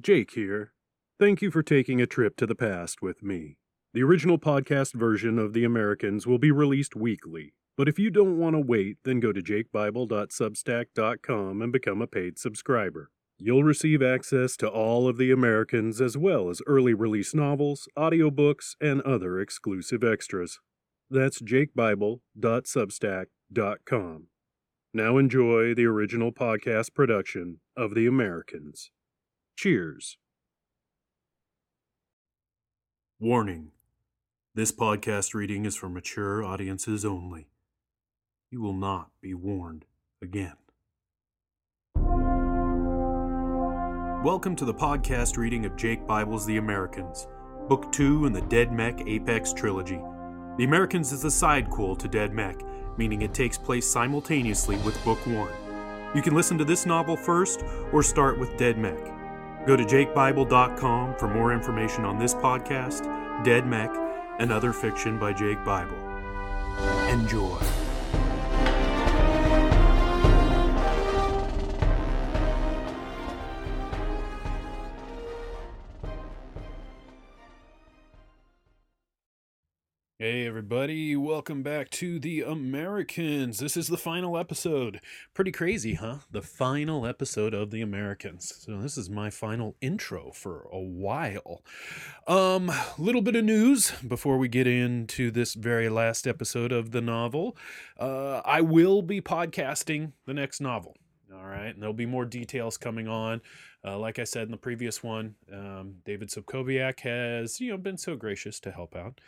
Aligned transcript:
Jake 0.00 0.30
here. 0.30 0.74
Thank 1.18 1.42
you 1.42 1.50
for 1.50 1.64
taking 1.64 2.00
a 2.00 2.06
trip 2.06 2.36
to 2.36 2.46
the 2.46 2.54
past 2.54 3.02
with 3.02 3.20
me. 3.20 3.56
The 3.92 4.04
original 4.04 4.38
podcast 4.38 4.94
version 4.94 5.40
of 5.40 5.54
The 5.54 5.64
Americans 5.64 6.24
will 6.24 6.38
be 6.38 6.52
released 6.52 6.94
weekly, 6.94 7.54
but 7.76 7.88
if 7.88 7.98
you 7.98 8.08
don't 8.08 8.38
want 8.38 8.54
to 8.54 8.60
wait, 8.60 8.98
then 9.04 9.18
go 9.18 9.32
to 9.32 9.42
jakebible.substack.com 9.42 11.62
and 11.62 11.72
become 11.72 12.00
a 12.00 12.06
paid 12.06 12.38
subscriber. 12.38 13.10
You'll 13.38 13.64
receive 13.64 14.00
access 14.00 14.56
to 14.58 14.68
all 14.68 15.08
of 15.08 15.16
The 15.16 15.32
Americans 15.32 16.00
as 16.00 16.16
well 16.16 16.48
as 16.48 16.62
early 16.68 16.94
release 16.94 17.34
novels, 17.34 17.88
audiobooks, 17.98 18.76
and 18.80 19.02
other 19.02 19.40
exclusive 19.40 20.04
extras. 20.04 20.60
That's 21.10 21.42
jakebible.substack.com. 21.42 24.26
Now 24.94 25.18
enjoy 25.18 25.74
the 25.74 25.86
original 25.86 26.30
podcast 26.30 26.94
production 26.94 27.58
of 27.76 27.96
The 27.96 28.06
Americans. 28.06 28.92
Cheers. 29.58 30.18
Warning 33.18 33.72
This 34.54 34.70
podcast 34.70 35.34
reading 35.34 35.66
is 35.66 35.74
for 35.74 35.88
mature 35.88 36.44
audiences 36.44 37.04
only. 37.04 37.48
You 38.52 38.62
will 38.62 38.72
not 38.72 39.10
be 39.20 39.34
warned 39.34 39.84
again. 40.22 40.54
Welcome 44.22 44.54
to 44.54 44.64
the 44.64 44.72
podcast 44.72 45.36
reading 45.36 45.66
of 45.66 45.74
Jake 45.74 46.06
Bible's 46.06 46.46
The 46.46 46.58
Americans, 46.58 47.26
Book 47.68 47.90
2 47.90 48.26
in 48.26 48.32
the 48.32 48.42
Dead 48.42 48.70
Mech 48.70 49.08
Apex 49.08 49.52
trilogy. 49.52 50.00
The 50.56 50.66
Americans 50.66 51.10
is 51.10 51.24
a 51.24 51.26
sidequel 51.26 51.98
to 51.98 52.06
Dead 52.06 52.32
Mech, 52.32 52.62
meaning 52.96 53.22
it 53.22 53.34
takes 53.34 53.58
place 53.58 53.90
simultaneously 53.90 54.76
with 54.84 55.04
Book 55.04 55.26
1. 55.26 55.48
You 56.14 56.22
can 56.22 56.36
listen 56.36 56.58
to 56.58 56.64
this 56.64 56.86
novel 56.86 57.16
first 57.16 57.64
or 57.92 58.04
start 58.04 58.38
with 58.38 58.56
Dead 58.56 58.78
Mech. 58.78 59.17
Go 59.66 59.76
to 59.76 59.84
jakebible.com 59.84 61.16
for 61.16 61.28
more 61.28 61.52
information 61.52 62.04
on 62.04 62.18
this 62.18 62.34
podcast, 62.34 63.04
Dead 63.44 63.66
Mech, 63.66 63.90
and 64.38 64.52
other 64.52 64.72
fiction 64.72 65.18
by 65.18 65.32
Jake 65.32 65.62
Bible. 65.64 65.96
Enjoy. 67.08 67.58
Hey, 80.30 80.46
everybody, 80.46 81.16
welcome 81.16 81.62
back 81.62 81.88
to 81.88 82.18
The 82.18 82.42
Americans. 82.42 83.60
This 83.60 83.78
is 83.78 83.88
the 83.88 83.96
final 83.96 84.36
episode. 84.36 85.00
Pretty 85.32 85.50
crazy, 85.50 85.94
huh? 85.94 86.16
The 86.30 86.42
final 86.42 87.06
episode 87.06 87.54
of 87.54 87.70
The 87.70 87.80
Americans. 87.80 88.54
So, 88.58 88.76
this 88.76 88.98
is 88.98 89.08
my 89.08 89.30
final 89.30 89.74
intro 89.80 90.30
for 90.32 90.68
a 90.70 90.78
while. 90.78 91.62
Um, 92.26 92.70
little 92.98 93.22
bit 93.22 93.36
of 93.36 93.44
news 93.46 93.92
before 94.06 94.36
we 94.36 94.48
get 94.48 94.66
into 94.66 95.30
this 95.30 95.54
very 95.54 95.88
last 95.88 96.26
episode 96.26 96.72
of 96.72 96.90
the 96.90 97.00
novel. 97.00 97.56
Uh, 97.98 98.42
I 98.44 98.60
will 98.60 99.00
be 99.00 99.22
podcasting 99.22 100.12
the 100.26 100.34
next 100.34 100.60
novel. 100.60 100.94
All 101.34 101.44
right, 101.44 101.68
and 101.68 101.82
there'll 101.82 101.92
be 101.92 102.06
more 102.06 102.24
details 102.24 102.78
coming 102.78 103.06
on. 103.06 103.42
Uh, 103.84 103.98
like 103.98 104.18
I 104.18 104.24
said 104.24 104.44
in 104.44 104.50
the 104.50 104.56
previous 104.56 105.02
one, 105.02 105.34
um, 105.52 105.96
David 106.04 106.30
Subkoviak 106.30 107.00
has 107.00 107.60
you 107.60 107.70
know 107.70 107.76
been 107.76 107.98
so 107.98 108.16
gracious 108.16 108.58
to 108.60 108.70
help 108.70 108.96
out. 108.96 109.20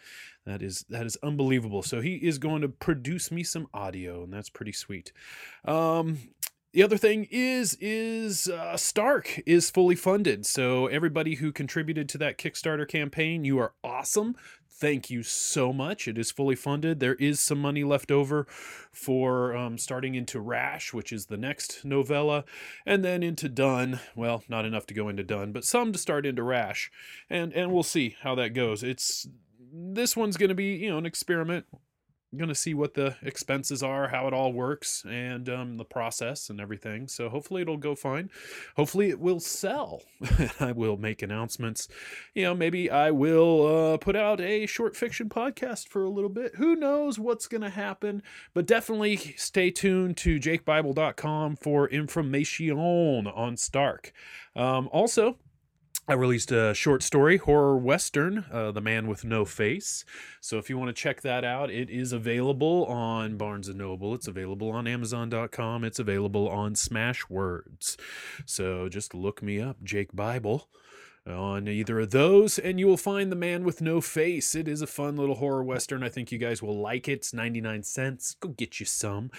That 0.46 0.62
is 0.62 0.84
that 0.88 1.04
is 1.04 1.18
unbelievable. 1.22 1.82
So 1.82 2.00
he 2.00 2.16
is 2.16 2.38
going 2.38 2.62
to 2.62 2.68
produce 2.68 3.30
me 3.30 3.44
some 3.44 3.68
audio, 3.74 4.24
and 4.24 4.32
that's 4.32 4.48
pretty 4.48 4.72
sweet. 4.72 5.12
Um, 5.66 6.18
the 6.72 6.82
other 6.82 6.96
thing 6.96 7.26
is 7.30 7.76
is 7.80 8.48
uh, 8.48 8.76
Stark 8.76 9.40
is 9.44 9.70
fully 9.70 9.96
funded. 9.96 10.46
So 10.46 10.86
everybody 10.86 11.34
who 11.34 11.52
contributed 11.52 12.08
to 12.10 12.18
that 12.18 12.38
Kickstarter 12.38 12.86
campaign, 12.86 13.44
you 13.44 13.58
are 13.58 13.74
awesome. 13.82 14.36
Thank 14.80 15.10
you 15.10 15.22
so 15.22 15.74
much. 15.74 16.08
It 16.08 16.16
is 16.16 16.30
fully 16.30 16.56
funded. 16.56 17.00
There 17.00 17.16
is 17.16 17.38
some 17.38 17.58
money 17.58 17.84
left 17.84 18.10
over 18.10 18.46
for 18.90 19.54
um, 19.54 19.76
starting 19.76 20.14
into 20.14 20.40
Rash, 20.40 20.94
which 20.94 21.12
is 21.12 21.26
the 21.26 21.36
next 21.36 21.84
novella, 21.84 22.46
and 22.86 23.04
then 23.04 23.22
into 23.22 23.50
Done. 23.50 24.00
Well, 24.16 24.42
not 24.48 24.64
enough 24.64 24.86
to 24.86 24.94
go 24.94 25.10
into 25.10 25.22
Done, 25.22 25.52
but 25.52 25.66
some 25.66 25.92
to 25.92 25.98
start 25.98 26.24
into 26.24 26.42
Rash, 26.42 26.90
and 27.28 27.52
and 27.52 27.70
we'll 27.70 27.82
see 27.82 28.16
how 28.22 28.34
that 28.36 28.54
goes. 28.54 28.82
It's 28.82 29.28
this 29.70 30.16
one's 30.16 30.38
going 30.38 30.48
to 30.48 30.54
be 30.54 30.76
you 30.76 30.88
know 30.88 30.96
an 30.96 31.04
experiment 31.04 31.66
going 32.36 32.48
to 32.48 32.54
see 32.54 32.74
what 32.74 32.94
the 32.94 33.16
expenses 33.22 33.82
are, 33.82 34.08
how 34.08 34.26
it 34.26 34.34
all 34.34 34.52
works, 34.52 35.04
and 35.08 35.48
um, 35.48 35.76
the 35.76 35.84
process 35.84 36.50
and 36.50 36.60
everything. 36.60 37.08
So 37.08 37.28
hopefully 37.28 37.62
it'll 37.62 37.76
go 37.76 37.94
fine. 37.94 38.30
Hopefully 38.76 39.10
it 39.10 39.18
will 39.18 39.40
sell. 39.40 40.02
I 40.60 40.72
will 40.72 40.96
make 40.96 41.22
announcements. 41.22 41.88
You 42.34 42.44
know, 42.44 42.54
maybe 42.54 42.90
I 42.90 43.10
will 43.10 43.94
uh, 43.94 43.96
put 43.98 44.16
out 44.16 44.40
a 44.40 44.66
short 44.66 44.96
fiction 44.96 45.28
podcast 45.28 45.88
for 45.88 46.04
a 46.04 46.10
little 46.10 46.30
bit. 46.30 46.54
Who 46.56 46.76
knows 46.76 47.18
what's 47.18 47.48
going 47.48 47.62
to 47.62 47.70
happen? 47.70 48.22
But 48.54 48.66
definitely 48.66 49.16
stay 49.36 49.70
tuned 49.70 50.16
to 50.18 50.38
jakebible.com 50.38 51.56
for 51.56 51.88
information 51.88 52.50
on 53.26 53.56
Stark. 53.56 54.12
Um, 54.54 54.88
also, 54.92 55.36
I 56.10 56.14
released 56.14 56.50
a 56.50 56.74
short 56.74 57.04
story, 57.04 57.36
horror 57.36 57.78
western, 57.78 58.44
uh, 58.50 58.72
The 58.72 58.80
Man 58.80 59.06
with 59.06 59.24
No 59.24 59.44
Face. 59.44 60.04
So 60.40 60.58
if 60.58 60.68
you 60.68 60.76
want 60.76 60.88
to 60.88 60.92
check 60.92 61.20
that 61.20 61.44
out, 61.44 61.70
it 61.70 61.88
is 61.88 62.12
available 62.12 62.84
on 62.86 63.36
Barnes 63.36 63.68
and 63.68 63.78
Noble. 63.78 64.12
It's 64.16 64.26
available 64.26 64.72
on 64.72 64.88
Amazon.com. 64.88 65.84
It's 65.84 66.00
available 66.00 66.48
on 66.48 66.74
Smashwords. 66.74 67.96
So 68.44 68.88
just 68.88 69.14
look 69.14 69.40
me 69.40 69.60
up, 69.60 69.84
Jake 69.84 70.12
Bible 70.12 70.68
on 71.26 71.68
either 71.68 72.00
of 72.00 72.10
those, 72.10 72.58
and 72.58 72.80
you 72.80 72.86
will 72.86 72.96
find 72.96 73.30
The 73.30 73.36
Man 73.36 73.64
with 73.64 73.82
No 73.82 74.00
Face. 74.00 74.54
It 74.54 74.66
is 74.66 74.82
a 74.82 74.86
fun 74.86 75.16
little 75.16 75.36
horror 75.36 75.62
western. 75.62 76.02
I 76.02 76.08
think 76.08 76.32
you 76.32 76.38
guys 76.38 76.62
will 76.62 76.80
like 76.80 77.08
it. 77.08 77.12
It's 77.12 77.34
99 77.34 77.82
cents. 77.82 78.36
Go 78.40 78.48
get 78.48 78.80
you 78.80 78.86
some. 78.86 79.30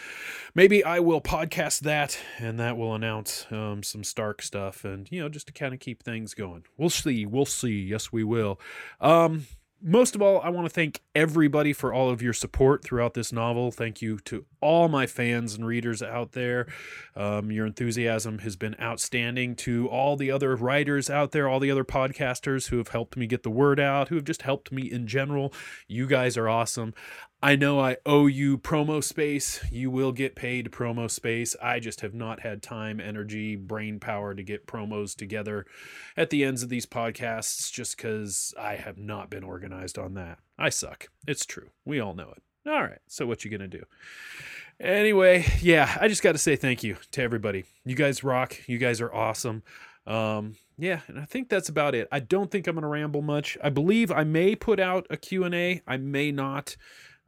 Maybe 0.54 0.84
I 0.84 1.00
will 1.00 1.22
podcast 1.22 1.80
that, 1.82 2.20
and 2.38 2.60
that 2.60 2.78
will 2.78 2.94
announce 2.94 3.46
um, 3.52 3.84
some 3.84 4.04
Stark 4.04 4.42
stuff, 4.42 4.86
and, 4.86 5.12
you 5.12 5.22
know, 5.22 5.30
just 5.30 5.48
to 5.48 5.54
kind 5.54 5.74
of 5.74 5.80
keep 5.80 6.04
things 6.04 6.34
going. 6.34 6.64
We'll 6.78 6.90
see. 6.90 7.26
We'll 7.26 7.46
see. 7.46 7.82
Yes, 7.82 8.12
we 8.12 8.24
will. 8.24 8.60
Um, 9.00 9.48
most 9.84 10.16
of 10.16 10.22
all, 10.22 10.40
I 10.42 10.50
want 10.50 10.66
to 10.66 10.74
thank 10.74 11.02
everybody 11.16 11.74
for 11.74 11.94
all 11.94 12.10
of 12.10 12.22
your 12.22 12.34
support 12.34 12.84
throughout 12.84 13.14
this 13.14 13.32
novel. 13.34 13.72
Thank 13.72 14.02
you 14.02 14.20
to 14.20 14.46
all 14.62 14.88
my 14.88 15.08
fans 15.08 15.56
and 15.56 15.66
readers 15.66 16.04
out 16.04 16.34
there. 16.34 16.68
Um, 17.16 17.52
your 17.52 17.66
enthusiasm 17.66 18.40
has 18.40 18.56
been 18.56 18.76
outstanding. 18.80 19.56
To 19.56 19.88
all 19.88 20.16
the 20.16 20.32
other 20.32 20.56
writers 20.56 21.10
out 21.10 21.32
there, 21.32 21.48
all 21.48 21.60
the 21.60 21.72
other 21.72 21.84
podcasters 21.84 22.70
who 22.70 22.78
have 22.78 22.90
helped 22.90 23.18
me 23.18 23.28
get 23.28 23.44
the 23.44 23.50
word 23.50 23.80
out, 23.80 24.10
who 24.10 24.16
have 24.16 24.24
just 24.24 24.44
helped 24.44 24.72
me 24.72 24.92
in 24.92 25.08
general, 25.08 25.54
you 25.88 26.06
guys 26.06 26.38
are 26.38 26.48
awesome. 26.48 26.94
I 27.44 27.56
know 27.56 27.80
I 27.80 27.98
owe 28.06 28.28
you 28.28 28.60
promo 28.60 29.04
space. 29.04 29.60
You 29.72 29.90
will 29.90 30.12
get 30.12 30.36
paid 30.36 30.72
promo 30.72 31.10
space. 31.10 31.56
I 31.62 31.80
just 31.80 32.02
have 32.02 32.14
not 32.14 32.42
had 32.42 32.62
time, 32.62 33.00
energy, 33.00 33.56
brain 33.56 34.00
power 34.00 34.36
to 34.36 34.44
get 34.44 34.68
promos 34.68 35.16
together 35.16 35.66
at 36.16 36.30
the 36.30 36.44
ends 36.44 36.62
of 36.62 36.70
these 36.70 36.86
podcasts 36.86 37.72
just 37.72 37.98
because 37.98 38.54
I 38.60 38.76
have 38.76 39.00
not 39.00 39.32
been 39.32 39.44
organized 39.44 39.98
on 39.98 40.14
that. 40.14 40.38
I 40.60 40.70
suck. 40.70 41.08
It's 41.28 41.46
true. 41.46 41.70
We 41.84 42.00
all 42.00 42.14
know 42.14 42.32
it. 42.36 42.44
All 42.70 42.84
right. 42.84 43.00
So, 43.08 43.26
what 43.26 43.44
you 43.44 43.50
going 43.50 43.68
to 43.70 43.80
do? 43.80 43.86
Anyway, 44.80 45.46
yeah, 45.62 45.98
I 46.00 46.08
just 46.08 46.22
got 46.22 46.34
to 46.34 46.38
say 46.38 46.56
thank 46.56 46.84
you 46.84 46.98
to 47.12 47.24
everybody. 47.24 47.66
You 47.86 47.96
guys 47.96 48.24
rock. 48.24 48.56
You 48.68 48.78
guys 48.78 49.02
are 49.02 49.12
awesome. 49.12 49.64
Um, 50.06 50.58
yeah, 50.78 51.02
and 51.08 51.20
I 51.20 51.26
think 51.26 51.50
that's 51.50 51.70
about 51.70 51.96
it. 51.96 52.08
I 52.12 52.20
don't 52.20 52.52
think 52.52 52.68
I'm 52.68 52.76
going 52.76 52.84
to 52.84 52.88
ramble 52.88 53.22
much. 53.22 53.58
I 53.64 53.70
believe 53.70 54.12
I 54.12 54.24
may 54.24 54.56
put 54.56 54.80
out 54.80 55.08
a 55.10 55.18
Q&A. 55.18 55.82
I 55.88 55.98
may 55.98 56.32
not. 56.32 56.76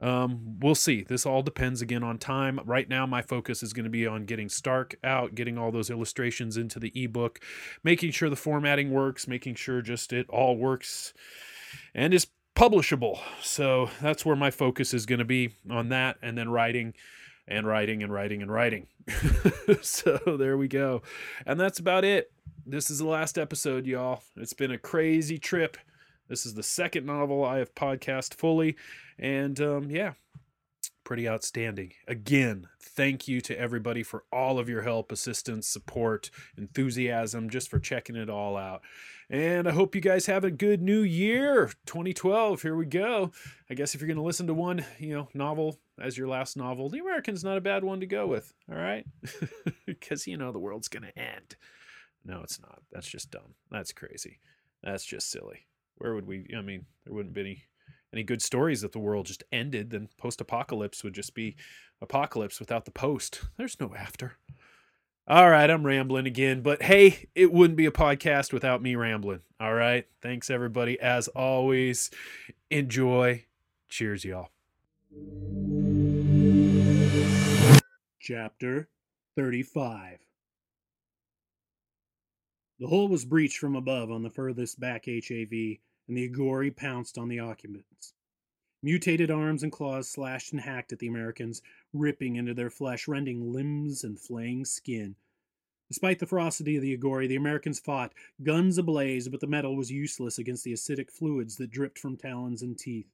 Um, 0.00 0.58
we'll 0.60 0.74
see. 0.74 1.02
This 1.02 1.24
all 1.24 1.42
depends 1.42 1.80
again 1.80 2.02
on 2.02 2.18
time. 2.18 2.60
Right 2.64 2.88
now, 2.88 3.06
my 3.06 3.22
focus 3.22 3.62
is 3.62 3.72
going 3.72 3.84
to 3.84 3.90
be 3.90 4.06
on 4.06 4.24
getting 4.24 4.48
Stark 4.48 4.96
out, 5.02 5.34
getting 5.34 5.56
all 5.56 5.70
those 5.70 5.90
illustrations 5.90 6.56
into 6.56 6.78
the 6.78 6.92
ebook, 6.94 7.40
making 7.82 8.10
sure 8.10 8.28
the 8.28 8.36
formatting 8.36 8.90
works, 8.90 9.26
making 9.26 9.54
sure 9.54 9.80
just 9.80 10.12
it 10.12 10.28
all 10.28 10.56
works 10.56 11.14
and 11.94 12.12
is 12.12 12.26
publishable. 12.56 13.18
So 13.42 13.90
that's 14.00 14.24
where 14.24 14.36
my 14.36 14.50
focus 14.50 14.94
is 14.94 15.06
going 15.06 15.20
to 15.20 15.24
be 15.24 15.54
on 15.70 15.88
that, 15.90 16.16
and 16.22 16.36
then 16.36 16.48
writing 16.48 16.94
and 17.46 17.66
writing 17.66 18.02
and 18.02 18.12
writing 18.12 18.42
and 18.42 18.50
writing. 18.50 18.86
so 19.82 20.18
there 20.38 20.56
we 20.56 20.68
go. 20.68 21.02
And 21.46 21.58
that's 21.60 21.78
about 21.78 22.04
it. 22.04 22.32
This 22.66 22.90
is 22.90 22.98
the 22.98 23.06
last 23.06 23.38
episode, 23.38 23.86
y'all. 23.86 24.22
It's 24.36 24.54
been 24.54 24.70
a 24.70 24.78
crazy 24.78 25.38
trip. 25.38 25.76
This 26.28 26.46
is 26.46 26.54
the 26.54 26.62
second 26.62 27.04
novel 27.04 27.44
I 27.44 27.58
have 27.58 27.74
podcast 27.74 28.34
fully. 28.34 28.76
And 29.18 29.60
um, 29.60 29.90
yeah, 29.90 30.14
pretty 31.04 31.28
outstanding. 31.28 31.92
Again, 32.08 32.68
thank 32.80 33.28
you 33.28 33.40
to 33.42 33.58
everybody 33.58 34.02
for 34.02 34.24
all 34.32 34.58
of 34.58 34.68
your 34.68 34.82
help, 34.82 35.12
assistance, 35.12 35.68
support, 35.68 36.30
enthusiasm, 36.56 37.50
just 37.50 37.68
for 37.68 37.78
checking 37.78 38.16
it 38.16 38.30
all 38.30 38.56
out. 38.56 38.82
And 39.30 39.68
I 39.68 39.72
hope 39.72 39.94
you 39.94 40.00
guys 40.00 40.26
have 40.26 40.44
a 40.44 40.50
good 40.50 40.82
new 40.82 41.00
year, 41.00 41.72
2012. 41.86 42.62
Here 42.62 42.76
we 42.76 42.86
go. 42.86 43.32
I 43.70 43.74
guess 43.74 43.94
if 43.94 44.00
you're 44.00 44.08
going 44.08 44.16
to 44.16 44.22
listen 44.22 44.46
to 44.48 44.54
one, 44.54 44.84
you 44.98 45.14
know, 45.14 45.28
novel 45.32 45.78
as 46.00 46.18
your 46.18 46.28
last 46.28 46.56
novel, 46.56 46.88
The 46.88 46.98
American's 46.98 47.44
not 47.44 47.56
a 47.56 47.62
bad 47.62 47.84
one 47.84 48.00
to 48.00 48.06
go 48.06 48.26
with. 48.26 48.52
All 48.70 48.76
right, 48.76 49.06
because 49.86 50.26
you 50.26 50.36
know 50.36 50.52
the 50.52 50.58
world's 50.58 50.88
going 50.88 51.04
to 51.04 51.18
end. 51.18 51.56
No, 52.24 52.40
it's 52.42 52.60
not. 52.60 52.82
That's 52.92 53.08
just 53.08 53.30
dumb. 53.30 53.54
That's 53.70 53.92
crazy. 53.92 54.40
That's 54.82 55.04
just 55.04 55.30
silly. 55.30 55.66
Where 55.96 56.14
would 56.14 56.26
we? 56.26 56.46
I 56.56 56.62
mean, 56.62 56.86
there 57.04 57.14
wouldn't 57.14 57.34
be 57.34 57.40
any 57.40 57.64
any 58.14 58.22
good 58.22 58.40
stories 58.40 58.80
that 58.80 58.92
the 58.92 58.98
world 58.98 59.26
just 59.26 59.44
ended. 59.52 59.90
Then 59.90 60.08
post 60.18 60.40
apocalypse 60.40 61.02
would 61.02 61.14
just 61.14 61.34
be 61.34 61.56
apocalypse 62.00 62.60
without 62.60 62.84
the 62.84 62.90
post. 62.90 63.42
There's 63.56 63.80
no 63.80 63.94
after. 63.94 64.38
All 65.26 65.50
right, 65.50 65.70
I'm 65.70 65.86
rambling 65.86 66.26
again, 66.26 66.60
but 66.60 66.82
hey, 66.82 67.28
it 67.34 67.50
wouldn't 67.50 67.78
be 67.78 67.86
a 67.86 67.90
podcast 67.90 68.52
without 68.52 68.82
me 68.82 68.94
rambling. 68.94 69.40
All 69.58 69.74
right, 69.74 70.06
thanks 70.20 70.50
everybody. 70.50 71.00
As 71.00 71.28
always, 71.28 72.10
enjoy. 72.70 73.46
Cheers, 73.88 74.24
y'all. 74.24 74.50
Chapter 78.20 78.88
35 79.36 80.18
The 82.78 82.86
hull 82.86 83.08
was 83.08 83.24
breached 83.24 83.56
from 83.56 83.76
above 83.76 84.10
on 84.10 84.22
the 84.22 84.30
furthest 84.30 84.78
back 84.78 85.06
HAV, 85.06 85.78
and 86.08 86.16
the 86.16 86.28
Agori 86.28 86.74
pounced 86.74 87.18
on 87.18 87.28
the 87.28 87.40
occupants. 87.40 88.14
Mutated 88.82 89.30
arms 89.30 89.62
and 89.62 89.72
claws 89.72 90.08
slashed 90.08 90.52
and 90.52 90.60
hacked 90.60 90.92
at 90.92 90.98
the 90.98 91.06
Americans, 91.06 91.62
ripping 91.92 92.36
into 92.36 92.52
their 92.52 92.68
flesh, 92.68 93.08
rending 93.08 93.50
limbs 93.50 94.04
and 94.04 94.20
flaying 94.20 94.64
skin. 94.64 95.16
Despite 95.88 96.18
the 96.18 96.26
ferocity 96.26 96.76
of 96.76 96.82
the 96.82 96.96
Agori, 96.96 97.28
the 97.28 97.36
Americans 97.36 97.78
fought, 97.78 98.12
guns 98.42 98.78
ablaze, 98.78 99.28
but 99.28 99.40
the 99.40 99.46
metal 99.46 99.76
was 99.76 99.90
useless 99.90 100.38
against 100.38 100.64
the 100.64 100.72
acidic 100.72 101.10
fluids 101.10 101.56
that 101.56 101.70
dripped 101.70 101.98
from 101.98 102.16
talons 102.16 102.62
and 102.62 102.78
teeth. 102.78 103.10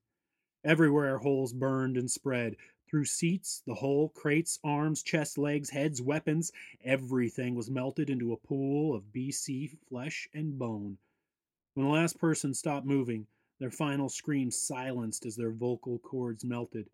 Everywhere 0.64 1.18
holes 1.18 1.52
burned 1.52 1.96
and 1.96 2.10
spread. 2.10 2.56
Through 2.88 3.04
seats, 3.04 3.62
the 3.66 3.76
hull, 3.76 4.08
crates, 4.08 4.58
arms, 4.64 5.02
chest, 5.02 5.38
legs, 5.38 5.70
heads, 5.70 6.02
weapons, 6.02 6.52
everything 6.84 7.54
was 7.54 7.70
melted 7.70 8.10
into 8.10 8.32
a 8.32 8.36
pool 8.36 8.94
of 8.94 9.12
BC 9.12 9.78
flesh 9.88 10.28
and 10.34 10.58
bone. 10.58 10.98
When 11.74 11.86
the 11.86 11.92
last 11.92 12.18
person 12.18 12.52
stopped 12.52 12.86
moving, 12.86 13.26
their 13.58 13.70
final 13.70 14.08
screams 14.08 14.56
silenced 14.56 15.24
as 15.24 15.36
their 15.36 15.52
vocal 15.52 15.98
cords 16.00 16.44
melted. 16.44 16.90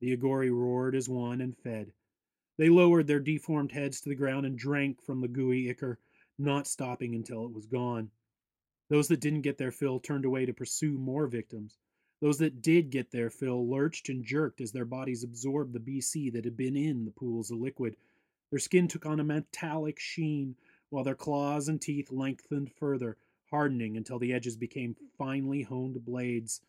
The 0.00 0.16
Agori 0.16 0.52
roared 0.52 0.94
as 0.94 1.08
one 1.08 1.40
and 1.40 1.56
fed. 1.56 1.92
They 2.58 2.68
lowered 2.68 3.06
their 3.06 3.20
deformed 3.20 3.72
heads 3.72 4.00
to 4.02 4.10
the 4.10 4.14
ground 4.14 4.44
and 4.44 4.58
drank 4.58 5.00
from 5.00 5.20
the 5.20 5.28
gooey 5.28 5.70
ichor, 5.70 5.98
not 6.38 6.66
stopping 6.66 7.14
until 7.14 7.46
it 7.46 7.52
was 7.52 7.66
gone. 7.66 8.10
Those 8.90 9.08
that 9.08 9.20
didn't 9.20 9.42
get 9.42 9.56
their 9.56 9.72
fill 9.72 10.00
turned 10.00 10.24
away 10.24 10.44
to 10.44 10.52
pursue 10.52 10.98
more 10.98 11.26
victims. 11.26 11.78
Those 12.20 12.38
that 12.38 12.60
did 12.60 12.90
get 12.90 13.10
their 13.10 13.30
fill 13.30 13.66
lurched 13.66 14.10
and 14.10 14.22
jerked 14.24 14.60
as 14.60 14.72
their 14.72 14.84
bodies 14.84 15.24
absorbed 15.24 15.72
the 15.72 15.80
BC 15.80 16.32
that 16.32 16.44
had 16.44 16.56
been 16.56 16.76
in 16.76 17.06
the 17.06 17.10
pools 17.10 17.50
of 17.50 17.58
liquid. 17.58 17.96
Their 18.50 18.58
skin 18.58 18.88
took 18.88 19.06
on 19.06 19.20
a 19.20 19.24
metallic 19.24 19.98
sheen, 19.98 20.56
while 20.90 21.04
their 21.04 21.14
claws 21.14 21.68
and 21.68 21.80
teeth 21.80 22.10
lengthened 22.10 22.72
further, 22.72 23.16
hardening 23.50 23.96
until 23.96 24.18
the 24.18 24.32
edges 24.32 24.56
became 24.56 24.96
finely 25.18 25.62
honed 25.62 26.04
blades. 26.04 26.60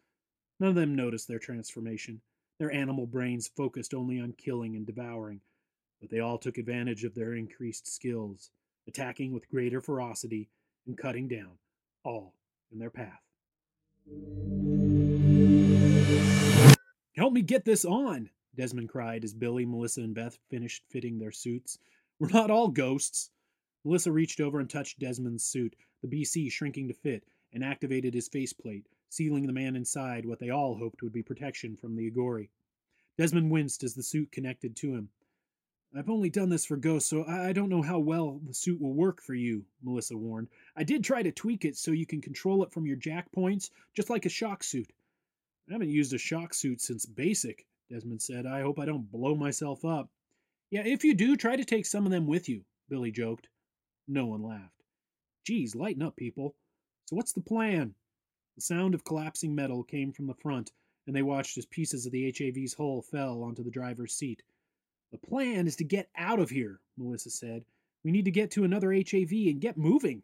None 0.60 0.70
of 0.70 0.76
them 0.76 0.96
noticed 0.96 1.28
their 1.28 1.40
transformation. 1.40 2.22
Their 2.60 2.72
animal 2.72 3.08
brains 3.08 3.48
focused 3.48 3.94
only 3.94 4.20
on 4.20 4.34
killing 4.34 4.76
and 4.76 4.86
devouring, 4.86 5.42
but 6.00 6.10
they 6.10 6.20
all 6.20 6.38
took 6.38 6.58
advantage 6.58 7.04
of 7.04 7.16
their 7.16 7.34
increased 7.34 7.92
skills, 7.92 8.52
attacking 8.88 9.34
with 9.34 9.50
greater 9.50 9.82
ferocity 9.82 10.50
and 10.86 10.98
cutting 10.98 11.28
down 11.28 11.58
all 12.04 12.34
in 12.72 12.80
their 12.80 12.90
path. 12.90 13.22
Help 17.16 17.34
me 17.34 17.42
get 17.42 17.66
this 17.66 17.86
on, 17.86 18.30
Desmond 18.56 18.90
cried 18.90 19.24
as 19.24 19.34
Billy, 19.34 19.66
Melissa, 19.66 20.02
and 20.02 20.14
Beth 20.14 20.38
finished 20.50 20.84
fitting 20.90 21.20
their 21.20 21.32
suits. 21.32 21.78
We're 22.20 22.30
not 22.30 22.52
all 22.52 22.68
ghosts. 22.68 23.32
Melissa 23.84 24.12
reached 24.12 24.40
over 24.40 24.60
and 24.60 24.70
touched 24.70 25.00
Desmond's 25.00 25.44
suit, 25.44 25.76
the 26.02 26.08
BC 26.08 26.52
shrinking 26.52 26.88
to 26.88 26.94
fit, 26.94 27.24
and 27.54 27.64
activated 27.64 28.14
his 28.14 28.28
faceplate, 28.28 28.86
sealing 29.10 29.48
the 29.48 29.54
man 29.54 29.76
inside 29.76 30.26
what 30.26 30.40
they 30.40 30.50
all 30.50 30.76
hoped 30.76 31.02
would 31.02 31.14
be 31.14 31.24
protection 31.24 31.76
from 31.76 31.96
the 31.96 32.10
Agori. 32.10 32.50
Desmond 33.18 33.52
winced 33.52 33.84
as 33.84 33.94
the 33.94 34.04
suit 34.04 34.32
connected 34.32 34.76
to 34.78 34.94
him. 34.94 35.10
I've 35.94 36.10
only 36.10 36.30
done 36.30 36.48
this 36.48 36.66
for 36.66 36.78
ghosts, 36.78 37.10
so 37.10 37.26
I 37.26 37.52
don't 37.52 37.70
know 37.70 37.82
how 37.82 38.00
well 38.00 38.40
the 38.46 38.54
suit 38.54 38.80
will 38.80 38.94
work 38.94 39.22
for 39.22 39.34
you, 39.34 39.66
Melissa 39.84 40.16
warned. 40.16 40.48
I 40.76 40.84
did 40.84 41.04
try 41.04 41.22
to 41.22 41.32
tweak 41.32 41.66
it 41.66 41.76
so 41.76 41.92
you 41.92 42.06
can 42.06 42.22
control 42.22 42.64
it 42.64 42.72
from 42.72 42.86
your 42.86 42.96
jack 42.96 43.30
points, 43.34 43.72
just 43.94 44.10
like 44.10 44.26
a 44.26 44.30
shock 44.30 44.64
suit. 44.64 44.94
I 45.68 45.74
haven't 45.74 45.90
used 45.90 46.14
a 46.14 46.18
shock 46.18 46.54
suit 46.54 46.80
since 46.80 47.06
basic, 47.06 47.66
Desmond 47.90 48.22
said. 48.22 48.46
I 48.46 48.62
hope 48.62 48.80
I 48.80 48.86
don't 48.86 49.12
blow 49.12 49.36
myself 49.36 49.84
up. 49.84 50.10
Yeah, 50.70 50.84
if 50.86 51.04
you 51.04 51.14
do, 51.14 51.36
try 51.36 51.58
to 51.58 51.66
take 51.66 51.86
some 51.86 52.06
of 52.06 52.12
them 52.12 52.26
with 52.26 52.48
you, 52.48 52.64
Billy 52.88 53.12
joked. 53.12 53.50
No 54.12 54.26
one 54.26 54.44
laughed. 54.44 54.84
Geez, 55.46 55.74
lighten 55.74 56.02
up, 56.02 56.18
people. 56.18 56.54
So 57.06 57.16
what's 57.16 57.32
the 57.32 57.40
plan? 57.40 57.96
The 58.56 58.62
sound 58.62 58.94
of 58.94 59.06
collapsing 59.06 59.56
metal 59.56 59.86
came 59.86 60.12
from 60.12 60.28
the 60.28 60.34
front, 60.34 60.74
and 61.08 61.16
they 61.16 61.22
watched 61.22 61.58
as 61.58 61.66
pieces 61.66 62.06
of 62.06 62.12
the 62.12 62.26
HAV's 62.26 62.74
hull 62.74 63.02
fell 63.02 63.42
onto 63.42 63.64
the 63.64 63.72
driver's 63.72 64.14
seat. 64.14 64.44
The 65.14 65.18
plan 65.18 65.66
is 65.66 65.78
to 65.78 65.86
get 65.86 66.10
out 66.18 66.40
of 66.40 66.50
here, 66.50 66.82
Melissa 66.98 67.30
said. 67.30 67.64
We 68.04 68.12
need 68.12 68.26
to 68.26 68.32
get 68.32 68.52
to 68.52 68.66
another 68.66 68.92
HAV 68.92 69.32
and 69.32 69.62
get 69.62 69.78
moving. 69.78 70.24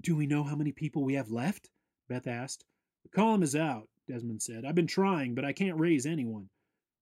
Do 0.00 0.14
we 0.14 0.28
know 0.28 0.44
how 0.44 0.54
many 0.54 0.70
people 0.70 1.02
we 1.02 1.14
have 1.14 1.32
left? 1.32 1.70
Beth 2.08 2.28
asked. 2.28 2.64
The 3.02 3.08
column 3.08 3.42
is 3.42 3.56
out, 3.56 3.88
Desmond 4.06 4.42
said. 4.42 4.64
I've 4.64 4.76
been 4.76 4.86
trying, 4.86 5.34
but 5.34 5.44
I 5.44 5.52
can't 5.52 5.80
raise 5.80 6.06
anyone. 6.06 6.48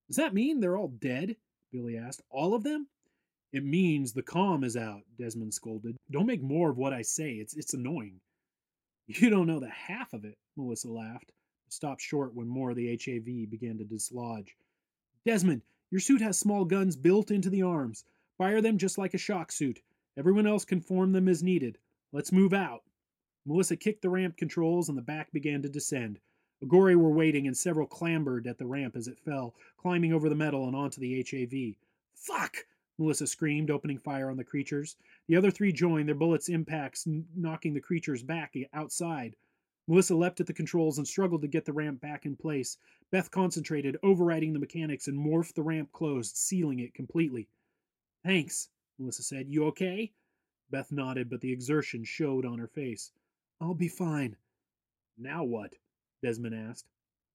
Does 0.08 0.16
that 0.16 0.32
mean 0.32 0.60
they're 0.60 0.78
all 0.78 0.88
dead? 0.88 1.36
Billy 1.70 1.98
asked. 1.98 2.22
All 2.30 2.54
of 2.54 2.64
them? 2.64 2.88
It 3.52 3.64
means 3.64 4.12
the 4.12 4.22
comm 4.22 4.64
is 4.64 4.76
out, 4.76 5.02
Desmond 5.18 5.52
scolded. 5.52 5.96
Don't 6.10 6.26
make 6.26 6.42
more 6.42 6.70
of 6.70 6.78
what 6.78 6.92
I 6.92 7.02
say. 7.02 7.32
It's 7.32 7.54
it's 7.54 7.74
annoying. 7.74 8.20
You 9.06 9.28
don't 9.28 9.48
know 9.48 9.58
the 9.58 9.68
half 9.68 10.12
of 10.12 10.24
it, 10.24 10.38
Melissa 10.56 10.88
laughed, 10.88 11.32
stopped 11.68 12.00
short 12.00 12.32
when 12.32 12.46
more 12.46 12.70
of 12.70 12.76
the 12.76 12.90
HAV 12.90 13.50
began 13.50 13.76
to 13.78 13.84
dislodge. 13.84 14.56
Desmond, 15.26 15.62
your 15.90 16.00
suit 16.00 16.20
has 16.20 16.38
small 16.38 16.64
guns 16.64 16.94
built 16.94 17.32
into 17.32 17.50
the 17.50 17.62
arms. 17.62 18.04
Fire 18.38 18.60
them 18.60 18.78
just 18.78 18.98
like 18.98 19.12
a 19.12 19.18
shock 19.18 19.50
suit. 19.50 19.82
Everyone 20.16 20.46
else 20.46 20.64
can 20.64 20.80
form 20.80 21.10
them 21.10 21.26
as 21.26 21.42
needed. 21.42 21.78
Let's 22.12 22.30
move 22.30 22.52
out. 22.52 22.84
Melissa 23.44 23.76
kicked 23.76 24.02
the 24.02 24.10
ramp 24.10 24.36
controls 24.36 24.88
and 24.88 24.96
the 24.96 25.02
back 25.02 25.32
began 25.32 25.62
to 25.62 25.68
descend. 25.68 26.20
Agori 26.62 26.94
were 26.94 27.10
waiting 27.10 27.48
and 27.48 27.56
several 27.56 27.88
clambered 27.88 28.46
at 28.46 28.58
the 28.58 28.66
ramp 28.66 28.94
as 28.94 29.08
it 29.08 29.18
fell, 29.18 29.54
climbing 29.76 30.12
over 30.12 30.28
the 30.28 30.36
metal 30.36 30.68
and 30.68 30.76
onto 30.76 31.00
the 31.00 31.24
HAV. 31.28 31.74
Fuck! 32.14 32.66
Melissa 33.00 33.26
screamed, 33.26 33.70
opening 33.70 33.96
fire 33.96 34.28
on 34.28 34.36
the 34.36 34.44
creatures. 34.44 34.94
The 35.26 35.34
other 35.34 35.50
three 35.50 35.72
joined, 35.72 36.06
their 36.06 36.14
bullets' 36.14 36.50
impacts 36.50 37.08
knocking 37.34 37.72
the 37.72 37.80
creatures 37.80 38.22
back 38.22 38.52
eh, 38.54 38.64
outside. 38.74 39.36
Melissa 39.88 40.14
leapt 40.14 40.38
at 40.38 40.46
the 40.46 40.52
controls 40.52 40.98
and 40.98 41.08
struggled 41.08 41.40
to 41.40 41.48
get 41.48 41.64
the 41.64 41.72
ramp 41.72 42.02
back 42.02 42.26
in 42.26 42.36
place. 42.36 42.76
Beth 43.10 43.30
concentrated, 43.30 43.96
overriding 44.02 44.52
the 44.52 44.58
mechanics, 44.58 45.08
and 45.08 45.18
morphed 45.18 45.54
the 45.54 45.62
ramp 45.62 45.90
closed, 45.92 46.36
sealing 46.36 46.78
it 46.78 46.92
completely. 46.92 47.48
Thanks, 48.22 48.68
Melissa 48.98 49.22
said. 49.22 49.48
You 49.48 49.64
okay? 49.68 50.12
Beth 50.70 50.92
nodded, 50.92 51.30
but 51.30 51.40
the 51.40 51.52
exertion 51.52 52.04
showed 52.04 52.44
on 52.44 52.58
her 52.58 52.68
face. 52.68 53.12
I'll 53.62 53.72
be 53.72 53.88
fine. 53.88 54.36
Now 55.16 55.42
what? 55.42 55.72
Desmond 56.22 56.54
asked. 56.54 56.86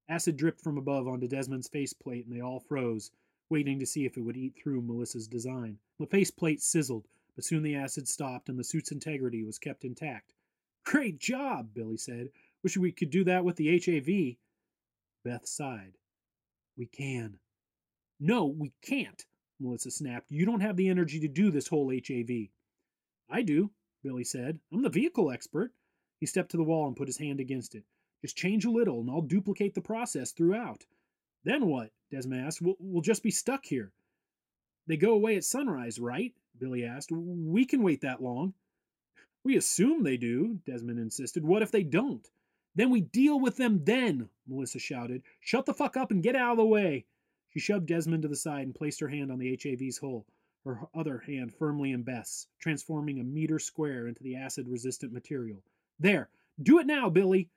Acid 0.07 0.37
dripped 0.37 0.61
from 0.61 0.77
above 0.77 1.07
onto 1.07 1.27
Desmond's 1.27 1.67
faceplate, 1.67 2.27
and 2.27 2.35
they 2.35 2.41
all 2.41 2.59
froze, 2.59 3.09
waiting 3.49 3.79
to 3.79 3.85
see 3.85 4.05
if 4.05 4.17
it 4.17 4.21
would 4.21 4.37
eat 4.37 4.55
through 4.55 4.81
Melissa's 4.81 5.27
design. 5.27 5.77
The 5.99 6.07
faceplate 6.07 6.61
sizzled, 6.61 7.07
but 7.35 7.45
soon 7.45 7.63
the 7.63 7.75
acid 7.75 8.07
stopped 8.07 8.49
and 8.49 8.57
the 8.57 8.63
suit's 8.63 8.91
integrity 8.91 9.43
was 9.43 9.59
kept 9.59 9.85
intact. 9.85 10.33
Great 10.85 11.19
job, 11.19 11.73
Billy 11.73 11.97
said. 11.97 12.29
Wish 12.63 12.77
we 12.77 12.91
could 12.91 13.09
do 13.09 13.23
that 13.25 13.45
with 13.45 13.55
the 13.55 13.79
HAV. 13.79 14.37
Beth 15.23 15.47
sighed. 15.47 15.97
We 16.77 16.85
can. 16.85 17.39
No, 18.19 18.45
we 18.45 18.71
can't, 18.81 19.25
Melissa 19.59 19.91
snapped. 19.91 20.31
You 20.31 20.45
don't 20.45 20.61
have 20.61 20.77
the 20.77 20.89
energy 20.89 21.19
to 21.19 21.27
do 21.27 21.51
this 21.51 21.67
whole 21.67 21.91
HAV. 21.91 22.49
I 23.29 23.41
do, 23.41 23.71
Billy 24.03 24.23
said. 24.23 24.59
I'm 24.71 24.83
the 24.83 24.89
vehicle 24.89 25.31
expert. 25.31 25.73
He 26.19 26.25
stepped 26.25 26.51
to 26.51 26.57
the 26.57 26.63
wall 26.63 26.87
and 26.87 26.95
put 26.95 27.07
his 27.07 27.17
hand 27.17 27.39
against 27.39 27.75
it. 27.75 27.83
Just 28.21 28.37
change 28.37 28.65
a 28.65 28.71
little, 28.71 29.01
and 29.01 29.09
I'll 29.09 29.21
duplicate 29.21 29.73
the 29.73 29.81
process 29.81 30.31
throughout. 30.31 30.85
Then 31.45 31.67
what? 31.67 31.91
Desmond 32.11 32.45
asked. 32.45 32.61
We'll, 32.61 32.75
we'll 32.79 33.01
just 33.01 33.23
be 33.23 33.31
stuck 33.31 33.65
here. 33.65 33.91
They 34.87 34.97
go 34.97 35.13
away 35.13 35.37
at 35.37 35.43
sunrise, 35.43 35.99
right? 35.99 36.33
Billy 36.59 36.85
asked. 36.85 37.11
We 37.11 37.65
can 37.65 37.83
wait 37.83 38.01
that 38.01 38.21
long. 38.21 38.53
We 39.43 39.55
assume 39.55 40.03
they 40.03 40.17
do, 40.17 40.59
Desmond 40.65 40.99
insisted. 40.99 41.45
What 41.45 41.61
if 41.61 41.71
they 41.71 41.83
don't? 41.83 42.27
Then 42.73 42.89
we 42.89 43.01
deal 43.01 43.39
with 43.39 43.57
them 43.57 43.83
then, 43.85 44.27
Melissa 44.47 44.79
shouted. 44.79 45.21
Shut 45.39 45.65
the 45.65 45.73
fuck 45.73 45.95
up 45.95 46.11
and 46.11 46.23
get 46.23 46.35
out 46.35 46.51
of 46.51 46.57
the 46.57 46.65
way. 46.65 47.05
She 47.51 47.59
shoved 47.59 47.85
Desmond 47.85 48.23
to 48.23 48.27
the 48.27 48.35
side 48.35 48.63
and 48.63 48.75
placed 48.75 48.99
her 48.99 49.07
hand 49.07 49.31
on 49.31 49.39
the 49.39 49.57
HAV's 49.63 49.99
hull, 49.99 50.25
her 50.65 50.79
other 50.93 51.19
hand 51.19 51.53
firmly 51.53 51.91
in 51.91 52.03
Beth's, 52.03 52.47
transforming 52.59 53.19
a 53.19 53.23
meter 53.23 53.59
square 53.59 54.07
into 54.07 54.23
the 54.23 54.35
acid 54.35 54.67
resistant 54.67 55.13
material. 55.13 55.61
There, 55.99 56.27
do 56.61 56.79
it 56.79 56.87
now, 56.87 57.09
Billy. 57.09 57.49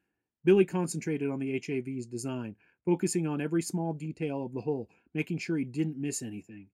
Billy 0.44 0.64
concentrated 0.64 1.30
on 1.30 1.38
the 1.38 1.52
HAV's 1.58 2.06
design, 2.06 2.56
focusing 2.84 3.26
on 3.26 3.40
every 3.40 3.62
small 3.62 3.92
detail 3.92 4.44
of 4.44 4.52
the 4.54 4.60
hull, 4.60 4.88
making 5.14 5.38
sure 5.38 5.58
he 5.58 5.64
didn't 5.64 6.00
miss 6.00 6.22
anything. 6.22 6.68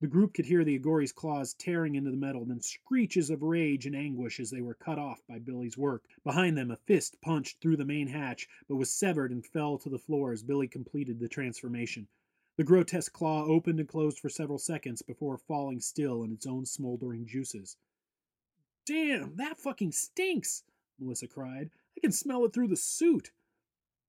The 0.00 0.06
group 0.06 0.34
could 0.34 0.46
hear 0.46 0.62
the 0.62 0.76
Agori's 0.76 1.10
claws 1.10 1.54
tearing 1.54 1.96
into 1.96 2.12
the 2.12 2.16
metal, 2.16 2.44
then 2.44 2.60
screeches 2.60 3.30
of 3.30 3.42
rage 3.42 3.84
and 3.84 3.96
anguish 3.96 4.38
as 4.38 4.48
they 4.48 4.60
were 4.60 4.74
cut 4.74 4.96
off 4.96 5.20
by 5.26 5.40
Billy's 5.40 5.76
work. 5.76 6.04
Behind 6.22 6.56
them, 6.56 6.70
a 6.70 6.76
fist 6.76 7.20
punched 7.20 7.60
through 7.60 7.78
the 7.78 7.84
main 7.84 8.06
hatch, 8.06 8.48
but 8.68 8.76
was 8.76 8.92
severed 8.92 9.32
and 9.32 9.44
fell 9.44 9.76
to 9.78 9.88
the 9.88 9.98
floor 9.98 10.30
as 10.30 10.44
Billy 10.44 10.68
completed 10.68 11.18
the 11.18 11.28
transformation. 11.28 12.06
The 12.56 12.64
grotesque 12.64 13.12
claw 13.12 13.44
opened 13.44 13.80
and 13.80 13.88
closed 13.88 14.20
for 14.20 14.28
several 14.28 14.58
seconds 14.58 15.02
before 15.02 15.36
falling 15.36 15.80
still 15.80 16.22
in 16.22 16.32
its 16.32 16.46
own 16.46 16.64
smoldering 16.64 17.26
juices. 17.26 17.76
Damn, 18.86 19.34
that 19.36 19.58
fucking 19.58 19.92
stinks, 19.92 20.62
Melissa 21.00 21.26
cried. 21.26 21.70
I 21.98 22.00
can 22.00 22.12
smell 22.12 22.44
it 22.44 22.52
through 22.52 22.68
the 22.68 22.76
suit. 22.76 23.32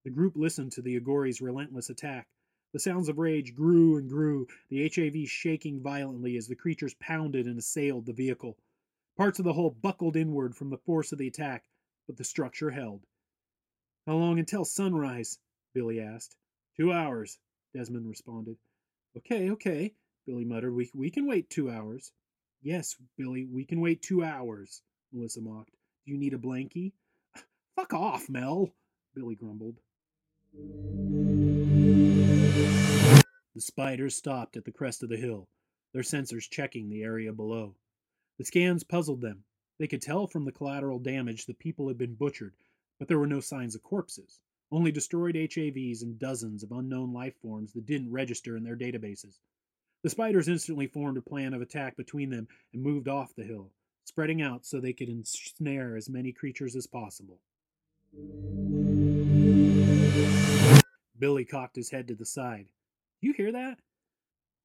The 0.04 0.12
group 0.12 0.36
listened 0.36 0.70
to 0.72 0.80
the 0.80 0.94
Agori's 0.94 1.40
relentless 1.40 1.90
attack. 1.90 2.28
The 2.72 2.78
sounds 2.78 3.08
of 3.08 3.18
rage 3.18 3.52
grew 3.52 3.96
and 3.96 4.08
grew, 4.08 4.46
the 4.68 4.88
HAV 4.88 5.28
shaking 5.28 5.82
violently 5.82 6.36
as 6.36 6.46
the 6.46 6.54
creatures 6.54 6.94
pounded 7.00 7.46
and 7.46 7.58
assailed 7.58 8.06
the 8.06 8.12
vehicle. 8.12 8.56
Parts 9.16 9.40
of 9.40 9.44
the 9.44 9.54
hull 9.54 9.70
buckled 9.70 10.14
inward 10.14 10.54
from 10.54 10.70
the 10.70 10.78
force 10.78 11.10
of 11.10 11.18
the 11.18 11.26
attack, 11.26 11.64
but 12.06 12.16
the 12.16 12.22
structure 12.22 12.70
held. 12.70 13.06
How 14.06 14.14
long 14.14 14.38
until 14.38 14.64
sunrise? 14.64 15.40
Billy 15.74 16.00
asked. 16.00 16.36
Two 16.76 16.92
hours, 16.92 17.40
Desmond 17.74 18.08
responded. 18.08 18.56
Okay, 19.16 19.50
okay, 19.50 19.94
Billy 20.28 20.44
muttered. 20.44 20.76
We, 20.76 20.88
we 20.94 21.10
can 21.10 21.26
wait 21.26 21.50
two 21.50 21.68
hours. 21.68 22.12
Yes, 22.62 22.94
Billy, 23.18 23.46
we 23.46 23.64
can 23.64 23.80
wait 23.80 24.00
two 24.00 24.22
hours, 24.22 24.80
Melissa 25.12 25.40
mocked. 25.40 25.74
Do 26.06 26.12
you 26.12 26.18
need 26.18 26.34
a 26.34 26.38
blankie? 26.38 26.92
Fuck 27.76 27.94
off, 27.94 28.28
Mel, 28.28 28.74
Billy 29.14 29.34
grumbled. 29.34 29.76
The 33.54 33.60
spiders 33.60 34.16
stopped 34.16 34.56
at 34.56 34.64
the 34.64 34.72
crest 34.72 35.02
of 35.02 35.08
the 35.08 35.16
hill, 35.16 35.48
their 35.92 36.02
sensors 36.02 36.48
checking 36.48 36.88
the 36.88 37.02
area 37.02 37.32
below. 37.32 37.74
The 38.38 38.44
scans 38.44 38.84
puzzled 38.84 39.20
them. 39.20 39.44
They 39.78 39.86
could 39.86 40.02
tell 40.02 40.26
from 40.26 40.44
the 40.44 40.52
collateral 40.52 40.98
damage 40.98 41.46
that 41.46 41.58
people 41.58 41.88
had 41.88 41.98
been 41.98 42.14
butchered, 42.14 42.54
but 42.98 43.08
there 43.08 43.18
were 43.18 43.26
no 43.26 43.40
signs 43.40 43.74
of 43.74 43.82
corpses, 43.82 44.40
only 44.70 44.92
destroyed 44.92 45.34
HAVs 45.34 46.02
and 46.02 46.18
dozens 46.18 46.62
of 46.62 46.72
unknown 46.72 47.12
life 47.12 47.34
forms 47.40 47.72
that 47.72 47.86
didn't 47.86 48.12
register 48.12 48.56
in 48.56 48.62
their 48.62 48.76
databases. 48.76 49.38
The 50.02 50.10
spiders 50.10 50.48
instantly 50.48 50.86
formed 50.86 51.18
a 51.18 51.22
plan 51.22 51.54
of 51.54 51.62
attack 51.62 51.96
between 51.96 52.30
them 52.30 52.48
and 52.72 52.82
moved 52.82 53.08
off 53.08 53.34
the 53.34 53.44
hill, 53.44 53.72
spreading 54.04 54.40
out 54.40 54.64
so 54.64 54.80
they 54.80 54.92
could 54.92 55.08
ensnare 55.08 55.96
as 55.96 56.08
many 56.08 56.32
creatures 56.32 56.76
as 56.76 56.86
possible. 56.86 57.40
Billy 61.18 61.44
cocked 61.44 61.76
his 61.76 61.90
head 61.90 62.08
to 62.08 62.14
the 62.14 62.24
side. 62.24 62.66
You 63.20 63.32
hear 63.32 63.52
that? 63.52 63.78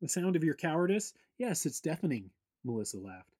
The 0.02 0.08
sound 0.08 0.36
of 0.36 0.44
your 0.44 0.56
cowardice? 0.56 1.14
Yes, 1.38 1.66
it's 1.66 1.82
deafening, 1.82 2.30
Melissa 2.64 2.98
laughed. 2.98 3.36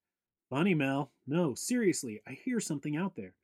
Funny, 0.50 0.74
Mel. 0.74 1.10
No, 1.26 1.54
seriously, 1.54 2.20
I 2.26 2.32
hear 2.32 2.60
something 2.60 2.96
out 2.96 3.16
there. 3.16 3.34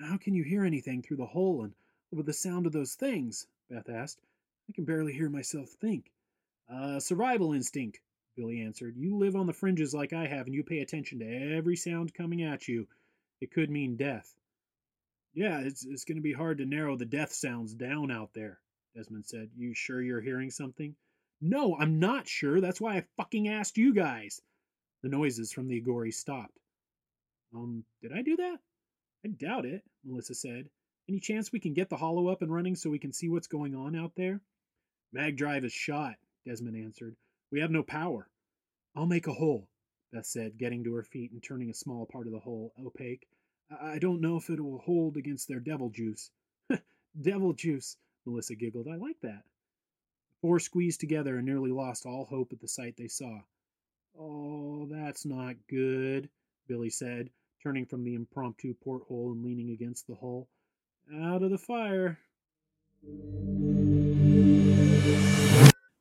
How 0.00 0.16
can 0.16 0.34
you 0.34 0.42
hear 0.42 0.64
anything 0.64 1.02
through 1.02 1.18
the 1.18 1.26
hole 1.26 1.62
and 1.62 1.74
over 2.12 2.22
the 2.22 2.32
sound 2.32 2.66
of 2.66 2.72
those 2.72 2.94
things? 2.94 3.46
Beth 3.70 3.88
asked. 3.88 4.20
I 4.68 4.72
can 4.72 4.84
barely 4.84 5.12
hear 5.12 5.28
myself 5.28 5.68
think. 5.68 6.10
Uh, 6.72 6.98
survival 6.98 7.52
instinct, 7.52 8.00
Billy 8.36 8.62
answered. 8.62 8.96
You 8.96 9.16
live 9.16 9.36
on 9.36 9.46
the 9.46 9.52
fringes 9.52 9.94
like 9.94 10.12
I 10.12 10.26
have, 10.26 10.46
and 10.46 10.54
you 10.54 10.62
pay 10.62 10.80
attention 10.80 11.18
to 11.18 11.56
every 11.56 11.76
sound 11.76 12.14
coming 12.14 12.42
at 12.42 12.68
you. 12.68 12.86
It 13.40 13.50
could 13.50 13.70
mean 13.70 13.96
death. 13.96 14.37
Yeah, 15.34 15.60
it's, 15.60 15.84
it's 15.84 16.04
going 16.04 16.16
to 16.16 16.22
be 16.22 16.32
hard 16.32 16.58
to 16.58 16.66
narrow 16.66 16.96
the 16.96 17.04
death 17.04 17.32
sounds 17.32 17.74
down 17.74 18.10
out 18.10 18.30
there, 18.34 18.58
Desmond 18.96 19.26
said. 19.26 19.50
You 19.56 19.74
sure 19.74 20.02
you're 20.02 20.20
hearing 20.20 20.50
something? 20.50 20.94
No, 21.40 21.76
I'm 21.78 22.00
not 22.00 22.26
sure. 22.26 22.60
That's 22.60 22.80
why 22.80 22.96
I 22.96 23.06
fucking 23.16 23.48
asked 23.48 23.76
you 23.76 23.94
guys. 23.94 24.40
The 25.02 25.08
noises 25.08 25.52
from 25.52 25.68
the 25.68 25.80
Agori 25.80 26.12
stopped. 26.12 26.58
Um, 27.54 27.84
did 28.02 28.12
I 28.12 28.22
do 28.22 28.36
that? 28.36 28.58
I 29.24 29.28
doubt 29.28 29.64
it, 29.64 29.82
Melissa 30.04 30.34
said. 30.34 30.68
Any 31.08 31.20
chance 31.20 31.52
we 31.52 31.60
can 31.60 31.72
get 31.72 31.88
the 31.88 31.96
holo 31.96 32.28
up 32.28 32.42
and 32.42 32.52
running 32.52 32.76
so 32.76 32.90
we 32.90 32.98
can 32.98 33.12
see 33.12 33.28
what's 33.28 33.46
going 33.46 33.74
on 33.74 33.96
out 33.96 34.12
there? 34.16 34.40
Mag 35.12 35.36
drive 35.36 35.64
is 35.64 35.72
shot, 35.72 36.16
Desmond 36.46 36.76
answered. 36.76 37.16
We 37.50 37.60
have 37.60 37.70
no 37.70 37.82
power. 37.82 38.28
I'll 38.94 39.06
make 39.06 39.26
a 39.26 39.32
hole, 39.32 39.68
Beth 40.12 40.26
said, 40.26 40.58
getting 40.58 40.84
to 40.84 40.94
her 40.94 41.02
feet 41.02 41.32
and 41.32 41.42
turning 41.42 41.70
a 41.70 41.74
small 41.74 42.04
part 42.04 42.26
of 42.26 42.32
the 42.32 42.40
hole 42.40 42.72
opaque. 42.84 43.26
I 43.70 43.98
don't 43.98 44.20
know 44.20 44.36
if 44.36 44.48
it 44.48 44.62
will 44.62 44.78
hold 44.78 45.16
against 45.16 45.46
their 45.46 45.60
devil 45.60 45.90
juice. 45.90 46.30
devil 47.20 47.52
juice, 47.52 47.96
Melissa 48.24 48.54
giggled. 48.54 48.88
I 48.90 48.96
like 48.96 49.20
that. 49.22 49.42
The 50.30 50.36
four 50.40 50.58
squeezed 50.58 51.00
together 51.00 51.36
and 51.36 51.46
nearly 51.46 51.70
lost 51.70 52.06
all 52.06 52.24
hope 52.24 52.52
at 52.52 52.60
the 52.60 52.68
sight 52.68 52.96
they 52.96 53.08
saw. 53.08 53.40
Oh, 54.18 54.86
that's 54.90 55.26
not 55.26 55.56
good, 55.68 56.30
Billy 56.66 56.90
said, 56.90 57.30
turning 57.62 57.84
from 57.86 58.04
the 58.04 58.14
impromptu 58.14 58.74
porthole 58.74 59.32
and 59.32 59.44
leaning 59.44 59.70
against 59.70 60.06
the 60.06 60.14
hull. 60.14 60.48
Out 61.14 61.42
of 61.42 61.50
the 61.50 61.58
fire. 61.58 62.18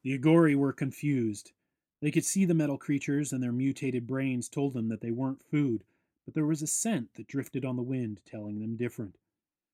The 0.03 0.17
Agori 0.17 0.55
were 0.55 0.73
confused. 0.73 1.51
They 2.01 2.11
could 2.11 2.25
see 2.25 2.45
the 2.45 2.53
metal 2.53 2.77
creatures, 2.77 3.33
and 3.33 3.43
their 3.43 3.51
mutated 3.51 4.07
brains 4.07 4.47
told 4.47 4.73
them 4.73 4.89
that 4.89 5.01
they 5.01 5.11
weren't 5.11 5.43
food, 5.49 5.83
but 6.27 6.33
there 6.33 6.45
was 6.45 6.61
a 6.61 6.67
scent 6.67 7.13
that 7.13 7.25
drifted 7.25 7.63
on 7.63 7.77
the 7.77 7.81
wind 7.81 8.19
telling 8.25 8.59
them 8.59 8.75
different. 8.75 9.15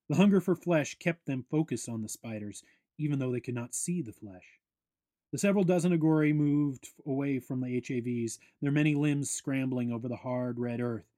The 0.07 0.17
hunger 0.17 0.39
for 0.39 0.55
flesh 0.55 0.95
kept 0.99 1.25
them 1.25 1.47
focused 1.49 1.89
on 1.89 2.03
the 2.03 2.09
spiders, 2.09 2.63
even 2.99 3.17
though 3.17 3.31
they 3.31 3.39
could 3.39 3.55
not 3.55 3.73
see 3.73 4.03
the 4.03 4.13
flesh. 4.13 4.59
The 5.31 5.39
several 5.39 5.63
dozen 5.63 5.97
Agori 5.97 6.31
moved 6.31 6.89
away 7.07 7.39
from 7.39 7.61
the 7.61 7.81
HAVs, 7.81 8.37
their 8.61 8.71
many 8.71 8.93
limbs 8.93 9.31
scrambling 9.31 9.91
over 9.91 10.07
the 10.07 10.17
hard 10.17 10.59
red 10.59 10.79
earth. 10.79 11.09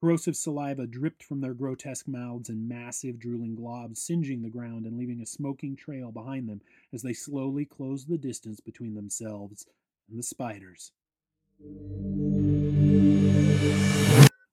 Corrosive 0.00 0.36
saliva 0.36 0.86
dripped 0.86 1.22
from 1.22 1.42
their 1.42 1.52
grotesque 1.52 2.08
mouths 2.08 2.48
in 2.48 2.66
massive 2.66 3.18
drooling 3.18 3.56
globs, 3.56 3.98
singeing 3.98 4.40
the 4.40 4.48
ground 4.48 4.86
and 4.86 4.96
leaving 4.96 5.20
a 5.20 5.26
smoking 5.26 5.76
trail 5.76 6.10
behind 6.10 6.48
them 6.48 6.62
as 6.94 7.02
they 7.02 7.12
slowly 7.12 7.66
closed 7.66 8.08
the 8.08 8.16
distance 8.16 8.60
between 8.60 8.94
themselves 8.94 9.66
and 10.08 10.18
the 10.18 10.22
spiders. 10.22 10.92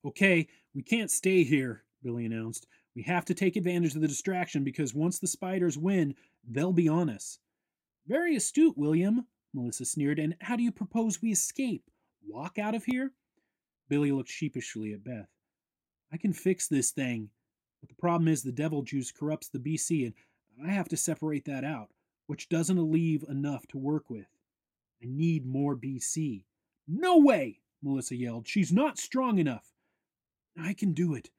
Okay, 0.05 0.47
we 0.75 0.83
can't 0.83 1.09
stay 1.09 1.43
here, 1.43 1.83
Billy 2.03 2.25
announced. 2.25 2.67
We 2.95 3.01
have 3.03 3.25
to 3.25 3.33
take 3.33 3.55
advantage 3.55 3.95
of 3.95 4.01
the 4.01 4.07
distraction 4.07 4.63
because 4.63 4.93
once 4.93 5.17
the 5.17 5.27
spiders 5.27 5.79
win, 5.79 6.13
they'll 6.47 6.73
be 6.73 6.87
on 6.87 7.09
us. 7.09 7.39
Very 8.07 8.35
astute, 8.35 8.77
William, 8.77 9.25
Melissa 9.53 9.83
sneered. 9.83 10.19
And 10.19 10.35
how 10.41 10.55
do 10.55 10.63
you 10.63 10.71
propose 10.71 11.21
we 11.21 11.31
escape? 11.31 11.89
Walk 12.27 12.59
out 12.59 12.75
of 12.75 12.85
here? 12.85 13.13
Billy 13.89 14.11
looked 14.11 14.29
sheepishly 14.29 14.93
at 14.93 15.03
Beth. 15.03 15.29
I 16.13 16.17
can 16.17 16.33
fix 16.33 16.67
this 16.67 16.91
thing, 16.91 17.29
but 17.81 17.89
the 17.89 17.95
problem 17.95 18.27
is 18.27 18.43
the 18.43 18.51
devil 18.51 18.83
juice 18.83 19.11
corrupts 19.11 19.49
the 19.49 19.59
BC, 19.59 20.05
and 20.05 20.13
I 20.63 20.71
have 20.71 20.87
to 20.89 20.97
separate 20.97 21.45
that 21.45 21.63
out, 21.63 21.89
which 22.27 22.47
doesn't 22.47 22.91
leave 22.91 23.25
enough 23.27 23.65
to 23.67 23.79
work 23.79 24.09
with. 24.09 24.27
I 25.01 25.07
need 25.07 25.47
more 25.47 25.75
BC. 25.75 26.43
No 26.87 27.17
way! 27.17 27.59
Melissa 27.81 28.15
yelled. 28.15 28.47
She's 28.47 28.71
not 28.71 28.97
strong 28.97 29.39
enough. 29.39 29.74
I 30.57 30.73
can 30.73 30.93
do 30.93 31.13
it, 31.13 31.29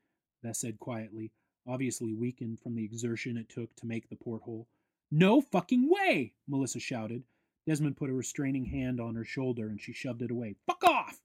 Beth 0.43 0.57
said 0.57 0.79
quietly 0.79 1.33
obviously 1.67 2.15
weakened 2.15 2.61
from 2.61 2.75
the 2.75 2.85
exertion 2.85 3.37
it 3.37 3.49
took 3.49 3.75
to 3.77 3.87
make 3.87 4.09
the 4.09 4.17
porthole. 4.17 4.69
No 5.11 5.41
fucking 5.41 5.89
way! 5.91 6.33
Melissa 6.49 6.81
shouted. 6.81 7.25
Desmond 7.67 7.97
put 7.97 8.11
a 8.11 8.15
restraining 8.15 8.67
hand 8.67 9.01
on 9.01 9.17
her 9.17 9.25
shoulder 9.25 9.69
and 9.69 9.81
she 9.81 9.93
shoved 9.93 10.23
it 10.23 10.31
away. 10.31 10.55
Fuck 10.67 10.85
off! 10.85 11.21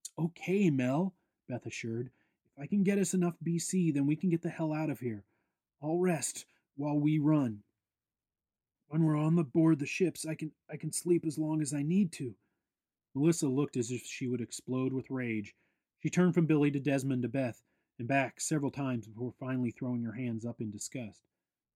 It's 0.00 0.10
okay, 0.18 0.70
Mel, 0.70 1.14
Beth 1.48 1.66
assured. 1.66 2.10
If 2.56 2.62
I 2.62 2.66
can 2.66 2.82
get 2.82 2.98
us 2.98 3.12
enough 3.12 3.36
BC, 3.44 3.92
then 3.92 4.06
we 4.06 4.16
can 4.16 4.30
get 4.30 4.42
the 4.42 4.48
hell 4.48 4.72
out 4.72 4.90
of 4.90 5.00
here. 5.00 5.24
I'll 5.82 5.98
rest 5.98 6.46
while 6.76 6.98
we 6.98 7.18
run. 7.18 7.62
When 8.88 9.02
we're 9.02 9.18
on 9.18 9.34
the 9.34 9.44
board 9.44 9.78
the 9.78 9.86
ships, 9.86 10.24
I 10.24 10.34
can 10.34 10.52
I 10.70 10.76
can 10.76 10.92
sleep 10.92 11.26
as 11.26 11.36
long 11.36 11.60
as 11.60 11.74
I 11.74 11.82
need 11.82 12.12
to. 12.12 12.34
Melissa 13.14 13.48
looked 13.48 13.76
as 13.76 13.90
if 13.90 14.02
she 14.06 14.26
would 14.26 14.40
explode 14.40 14.92
with 14.92 15.10
rage. 15.10 15.54
She 16.06 16.10
turned 16.10 16.34
from 16.34 16.46
Billy 16.46 16.70
to 16.70 16.78
Desmond 16.78 17.22
to 17.22 17.28
Beth 17.28 17.60
and 17.98 18.06
back 18.06 18.40
several 18.40 18.70
times 18.70 19.08
before 19.08 19.34
finally 19.40 19.72
throwing 19.72 20.04
her 20.04 20.12
hands 20.12 20.46
up 20.46 20.60
in 20.60 20.70
disgust. 20.70 21.26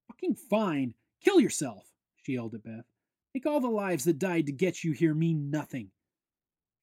Fucking 0.07 0.37
fine! 0.37 0.95
Kill 1.21 1.41
yourself! 1.41 1.91
she 2.15 2.35
yelled 2.35 2.55
at 2.55 2.63
Beth. 2.63 2.85
Make 3.35 3.45
all 3.45 3.59
the 3.59 3.67
lives 3.67 4.05
that 4.05 4.21
died 4.21 4.47
to 4.47 4.53
get 4.53 4.85
you 4.85 4.93
here 4.93 5.15
mean 5.15 5.51
nothing. 5.51 5.91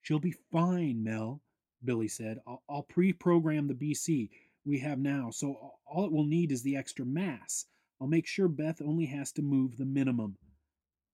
She'll 0.01 0.19
be 0.19 0.35
fine, 0.51 1.01
Mel, 1.01 1.41
Billy 1.85 2.09
said. 2.09 2.41
I'll, 2.45 2.63
I'll 2.69 2.83
pre 2.83 3.13
program 3.13 3.69
the 3.69 3.73
BC 3.73 4.29
we 4.65 4.79
have 4.79 4.99
now, 4.99 5.29
so 5.31 5.71
all 5.85 6.03
it 6.03 6.11
will 6.11 6.25
need 6.25 6.51
is 6.51 6.63
the 6.63 6.75
extra 6.75 7.05
mass. 7.05 7.65
I'll 8.01 8.07
make 8.07 8.27
sure 8.27 8.49
Beth 8.49 8.81
only 8.81 9.05
has 9.05 9.31
to 9.31 9.41
move 9.41 9.77
the 9.77 9.85
minimum. 9.85 10.35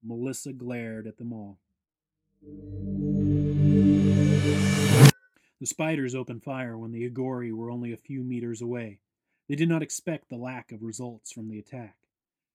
Melissa 0.04 0.52
glared 0.52 1.06
at 1.06 1.20
them 1.20 1.32
all. 1.32 1.60
The 5.64 5.68
spiders 5.68 6.14
opened 6.14 6.44
fire 6.44 6.78
when 6.78 6.92
the 6.92 7.10
Agori 7.10 7.54
were 7.54 7.72
only 7.72 7.94
a 7.94 7.96
few 7.96 8.22
meters 8.22 8.62
away. 8.62 9.00
They 9.48 9.56
did 9.56 9.70
not 9.70 9.82
expect 9.82 10.28
the 10.28 10.36
lack 10.36 10.74
of 10.74 10.84
results 10.84 11.32
from 11.32 11.48
the 11.48 11.58
attack. 11.58 11.96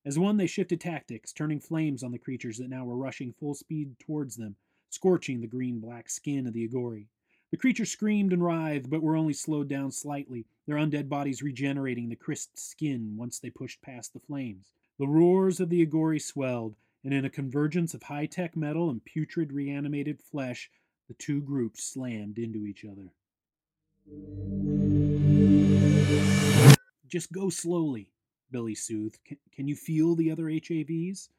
As 0.05 0.19
one, 0.19 0.37
they 0.37 0.45
shifted 0.45 0.79
tactics, 0.79 1.33
turning 1.33 1.59
flames 1.59 2.03
on 2.03 2.11
the 2.11 2.19
creatures 2.19 2.59
that 2.59 2.69
now 2.69 2.85
were 2.85 2.95
rushing 2.95 3.33
full 3.33 3.55
speed 3.55 3.97
towards 3.97 4.35
them, 4.35 4.57
scorching 4.91 5.41
the 5.41 5.47
green 5.47 5.79
black 5.79 6.07
skin 6.07 6.45
of 6.45 6.53
the 6.53 6.67
Agori. 6.67 7.07
The 7.49 7.57
creatures 7.57 7.89
screamed 7.89 8.31
and 8.31 8.43
writhed, 8.43 8.91
but 8.91 9.01
were 9.01 9.15
only 9.15 9.33
slowed 9.33 9.69
down 9.69 9.91
slightly, 9.91 10.45
their 10.67 10.77
undead 10.77 11.09
bodies 11.09 11.41
regenerating 11.41 12.09
the 12.09 12.15
crisped 12.15 12.59
skin 12.59 13.17
once 13.17 13.39
they 13.39 13.49
pushed 13.49 13.81
past 13.81 14.13
the 14.13 14.19
flames. 14.19 14.71
The 14.99 15.07
roars 15.07 15.59
of 15.59 15.69
the 15.69 15.83
Agori 15.83 16.21
swelled, 16.21 16.75
and 17.03 17.11
in 17.11 17.25
a 17.25 17.31
convergence 17.31 17.95
of 17.95 18.03
high 18.03 18.27
tech 18.27 18.55
metal 18.55 18.91
and 18.91 19.03
putrid 19.03 19.51
reanimated 19.51 20.21
flesh, 20.21 20.69
the 21.09 21.15
two 21.15 21.41
groups 21.41 21.83
slammed 21.83 22.37
into 22.37 22.65
each 22.65 22.85
other. 22.85 23.11
Just 27.07 27.33
go 27.33 27.49
slowly, 27.49 28.11
Billy 28.51 28.75
soothed. 28.75 29.19
Can, 29.25 29.37
can 29.51 29.67
you 29.67 29.75
feel 29.75 30.15
the 30.15 30.31
other 30.31 30.45
HAVs? 30.45 31.29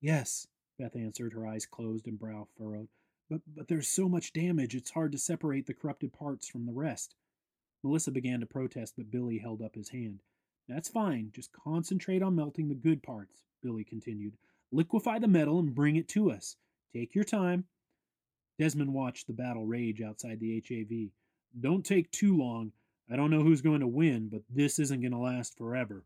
Yes, 0.00 0.46
Beth 0.78 0.94
answered, 0.94 1.32
her 1.32 1.46
eyes 1.46 1.66
closed 1.66 2.06
and 2.06 2.18
brow 2.18 2.46
furrowed. 2.56 2.88
But, 3.30 3.40
but 3.56 3.66
there's 3.66 3.88
so 3.88 4.08
much 4.08 4.32
damage, 4.32 4.74
it's 4.74 4.90
hard 4.90 5.12
to 5.12 5.18
separate 5.18 5.66
the 5.66 5.74
corrupted 5.74 6.12
parts 6.12 6.46
from 6.46 6.66
the 6.66 6.72
rest. 6.72 7.14
Melissa 7.82 8.10
began 8.10 8.40
to 8.40 8.46
protest, 8.46 8.94
but 8.96 9.10
Billy 9.10 9.38
held 9.38 9.62
up 9.62 9.74
his 9.74 9.88
hand. 9.88 10.22
That's 10.68 10.88
fine. 10.88 11.30
Just 11.34 11.52
concentrate 11.52 12.22
on 12.22 12.36
melting 12.36 12.68
the 12.68 12.74
good 12.74 13.02
parts, 13.02 13.42
Billy 13.62 13.84
continued. 13.84 14.36
Liquefy 14.70 15.18
the 15.18 15.28
metal 15.28 15.58
and 15.58 15.74
bring 15.74 15.96
it 15.96 16.08
to 16.08 16.30
us. 16.30 16.56
Take 16.92 17.14
your 17.14 17.24
time. 17.24 17.64
Desmond 18.58 18.92
watched 18.92 19.28
the 19.28 19.32
battle 19.32 19.66
rage 19.66 20.02
outside 20.02 20.40
the 20.40 20.62
HAV. 20.68 21.10
Don't 21.60 21.86
take 21.86 22.10
too 22.10 22.36
long. 22.36 22.72
I 23.10 23.14
don't 23.14 23.30
know 23.30 23.42
who's 23.42 23.62
going 23.62 23.80
to 23.80 23.86
win, 23.86 24.28
but 24.28 24.42
this 24.50 24.78
isn't 24.80 25.00
going 25.00 25.12
to 25.12 25.18
last 25.18 25.56
forever. 25.56 26.04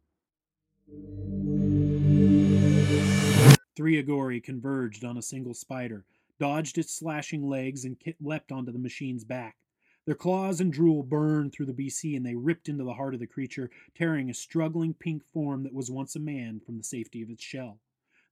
Three 3.74 4.02
Agori 4.02 4.42
converged 4.42 5.02
on 5.02 5.16
a 5.16 5.22
single 5.22 5.54
spider, 5.54 6.04
dodged 6.38 6.76
its 6.76 6.94
slashing 6.94 7.48
legs, 7.48 7.86
and 7.86 7.96
leapt 8.20 8.52
onto 8.52 8.70
the 8.70 8.78
machine's 8.78 9.24
back. 9.24 9.56
Their 10.04 10.14
claws 10.14 10.60
and 10.60 10.72
drool 10.72 11.02
burned 11.02 11.52
through 11.52 11.66
the 11.66 11.72
BC, 11.72 12.16
and 12.16 12.26
they 12.26 12.34
ripped 12.34 12.68
into 12.68 12.84
the 12.84 12.94
heart 12.94 13.14
of 13.14 13.20
the 13.20 13.26
creature, 13.26 13.70
tearing 13.94 14.28
a 14.28 14.34
struggling 14.34 14.92
pink 14.92 15.24
form 15.24 15.62
that 15.62 15.72
was 15.72 15.90
once 15.90 16.16
a 16.16 16.20
man 16.20 16.60
from 16.60 16.76
the 16.76 16.84
safety 16.84 17.22
of 17.22 17.30
its 17.30 17.42
shell. 17.42 17.78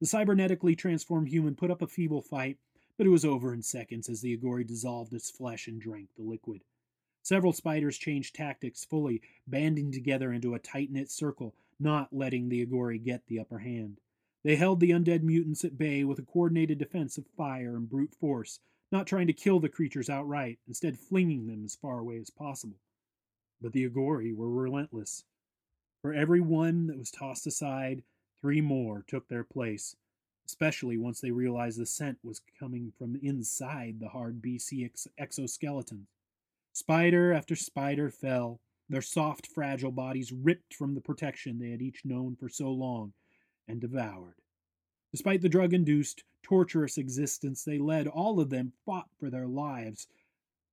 The 0.01 0.07
cybernetically 0.07 0.77
transformed 0.77 1.29
human 1.29 1.55
put 1.55 1.71
up 1.71 1.81
a 1.81 1.87
feeble 1.87 2.23
fight, 2.23 2.59
but 3.01 3.07
it 3.07 3.11
was 3.11 3.25
over 3.25 3.55
in 3.55 3.63
seconds 3.63 4.11
as 4.11 4.21
the 4.21 4.37
Agori 4.37 4.67
dissolved 4.67 5.15
its 5.15 5.31
flesh 5.31 5.67
and 5.67 5.81
drank 5.81 6.11
the 6.19 6.23
liquid. 6.23 6.61
Several 7.23 7.55
spiders 7.55 7.97
changed 7.97 8.35
tactics 8.35 8.85
fully, 8.85 9.23
banding 9.47 9.91
together 9.91 10.31
into 10.31 10.53
a 10.53 10.59
tight 10.59 10.93
knit 10.93 11.11
circle, 11.11 11.55
not 11.79 12.13
letting 12.13 12.51
the 12.51 12.67
Agori 12.67 13.03
get 13.03 13.23
the 13.27 13.41
upper 13.41 13.61
hand. 13.61 14.03
They 14.45 14.57
held 14.57 14.81
the 14.81 14.91
undead 14.91 15.23
mutants 15.23 15.65
at 15.65 15.79
bay 15.79 16.05
with 16.05 16.19
a 16.19 16.23
coordinated 16.23 16.77
defense 16.77 17.17
of 17.17 17.25
fire 17.39 17.75
and 17.75 17.89
brute 17.89 18.15
force, 18.21 18.61
not 18.93 19.07
trying 19.07 19.29
to 19.29 19.33
kill 19.33 19.61
the 19.61 19.71
creatures 19.71 20.11
outright, 20.11 20.59
instead 20.69 20.99
flinging 20.99 21.47
them 21.47 21.65
as 21.65 21.77
far 21.77 22.01
away 22.01 22.19
as 22.19 22.29
possible. 22.29 22.81
But 23.63 23.73
the 23.73 23.89
Agori 23.89 24.37
were 24.37 24.51
relentless. 24.51 25.25
For 26.03 26.13
every 26.13 26.43
one 26.43 26.89
that 26.89 26.99
was 26.99 27.11
tossed 27.11 27.47
aside, 27.47 28.03
three 28.43 28.61
more 28.61 29.07
took 29.09 29.27
their 29.29 29.45
place, 29.45 29.97
especially 30.51 30.97
once 30.97 31.21
they 31.21 31.31
realized 31.31 31.79
the 31.79 31.87
scent 31.87 32.19
was 32.25 32.43
coming 32.59 32.93
from 32.99 33.15
inside 33.23 34.01
the 34.01 34.09
hard 34.09 34.43
BC 34.43 34.85
ex- 34.85 35.07
exoskeleton. 35.17 36.09
Spider 36.73 37.33
after 37.33 37.55
spider 37.55 38.11
fell, 38.11 38.61
their 38.89 39.01
soft, 39.01 39.47
fragile 39.47 39.93
bodies 39.93 40.33
ripped 40.33 40.75
from 40.75 40.97
the 40.97 41.01
protection 41.01 41.61
they 41.61 41.71
had 41.71 41.81
each 41.81 42.05
known 42.05 42.35
for 42.35 42.49
so 42.49 42.69
long, 42.73 43.13
and 43.69 43.81
devoured. 43.81 44.35
Despite 45.13 45.41
the 45.41 45.49
drug 45.49 45.73
induced, 45.73 46.25
torturous 46.43 46.99
existence 46.99 47.63
they 47.63 47.79
led, 47.79 48.09
all 48.09 48.41
of 48.41 48.51
them 48.51 48.73
fought 48.85 49.09
for 49.21 49.31
their 49.31 49.47
lives. 49.47 50.09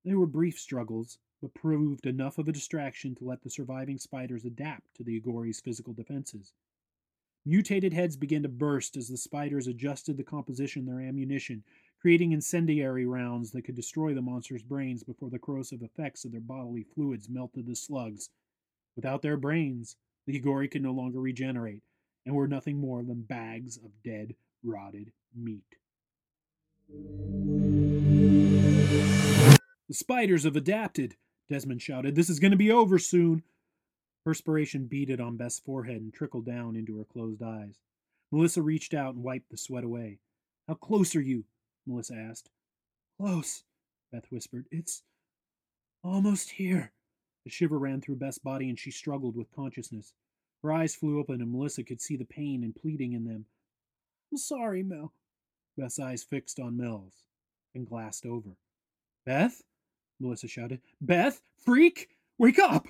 They 0.03 0.15
were 0.15 0.25
brief 0.25 0.57
struggles, 0.57 1.19
but 1.39 1.53
proved 1.53 2.07
enough 2.07 2.39
of 2.39 2.47
a 2.47 2.51
distraction 2.51 3.13
to 3.15 3.25
let 3.25 3.43
the 3.43 3.51
surviving 3.51 3.99
spiders 3.99 4.43
adapt 4.43 4.95
to 4.95 5.03
the 5.03 5.17
Agori's 5.17 5.61
physical 5.61 5.93
defenses. 5.93 6.53
Mutated 7.47 7.93
heads 7.93 8.17
began 8.17 8.43
to 8.43 8.49
burst 8.49 8.97
as 8.97 9.07
the 9.07 9.15
spiders 9.15 9.67
adjusted 9.67 10.17
the 10.17 10.23
composition 10.23 10.81
of 10.81 10.85
their 10.85 10.99
ammunition, 10.99 11.63
creating 12.01 12.33
incendiary 12.33 13.05
rounds 13.05 13.51
that 13.51 13.61
could 13.61 13.75
destroy 13.75 14.13
the 14.13 14.21
monster's 14.21 14.63
brains 14.63 15.01
before 15.01 15.29
the 15.29 15.39
corrosive 15.39 15.81
effects 15.81 16.25
of 16.25 16.33
their 16.33 16.41
bodily 16.41 16.83
fluids 16.83 17.29
melted 17.29 17.65
the 17.65 17.73
slugs. 17.73 18.31
Without 18.97 19.21
their 19.21 19.37
brains, 19.37 19.95
the 20.25 20.37
Agori 20.37 20.69
could 20.69 20.81
no 20.81 20.91
longer 20.91 21.21
regenerate, 21.21 21.83
and 22.25 22.35
were 22.35 22.49
nothing 22.49 22.81
more 22.81 23.01
than 23.01 23.21
bags 23.21 23.77
of 23.77 23.91
dead, 24.03 24.35
rotted 24.61 25.13
meat. 25.33 25.63
The 29.87 29.93
spiders 29.93 30.43
have 30.43 30.57
adapted, 30.57 31.15
Desmond 31.47 31.81
shouted. 31.81 32.13
This 32.13 32.29
is 32.29 32.41
going 32.41 32.51
to 32.51 32.57
be 32.57 32.71
over 32.71 32.99
soon. 32.99 33.43
Perspiration 34.27 34.87
beaded 34.87 35.21
on 35.21 35.37
Beth's 35.37 35.59
forehead 35.59 36.01
and 36.01 36.13
trickled 36.13 36.45
down 36.45 36.75
into 36.75 36.97
her 36.97 37.05
closed 37.05 37.41
eyes. 37.41 37.79
Melissa 38.29 38.61
reached 38.61 38.93
out 38.93 39.15
and 39.15 39.23
wiped 39.23 39.49
the 39.49 39.55
sweat 39.55 39.85
away. 39.85 40.19
How 40.67 40.73
close 40.73 41.15
are 41.15 41.21
you? 41.21 41.45
Melissa 41.85 42.15
asked. 42.15 42.49
Close, 43.17 43.63
Beth 44.11 44.25
whispered. 44.29 44.65
It's 44.69 45.03
almost 46.03 46.49
here. 46.49 46.91
A 47.45 47.49
shiver 47.49 47.79
ran 47.79 48.01
through 48.01 48.17
Beth's 48.17 48.37
body 48.37 48.67
and 48.67 48.77
she 48.77 48.91
struggled 48.91 49.37
with 49.37 49.55
consciousness. 49.55 50.11
Her 50.61 50.73
eyes 50.73 50.93
flew 50.93 51.19
open, 51.19 51.41
and 51.41 51.49
Melissa 51.49 51.83
could 51.83 52.01
see 52.01 52.17
the 52.17 52.25
pain 52.25 52.65
and 52.65 52.75
pleading 52.75 53.13
in 53.13 53.23
them. 53.23 53.45
I'm 54.29 54.37
sorry, 54.37 54.83
Mel. 54.83 55.13
Beth's 55.77 55.99
eyes 55.99 56.25
fixed 56.25 56.59
on 56.59 56.75
Mel's 56.75 57.23
and 57.73 57.87
glassed 57.87 58.25
over. 58.25 58.57
Beth? 59.25 59.61
Melissa 60.19 60.49
shouted. 60.49 60.81
Beth? 60.99 61.39
Freak! 61.63 62.09
Wake 62.37 62.59
up! 62.59 62.89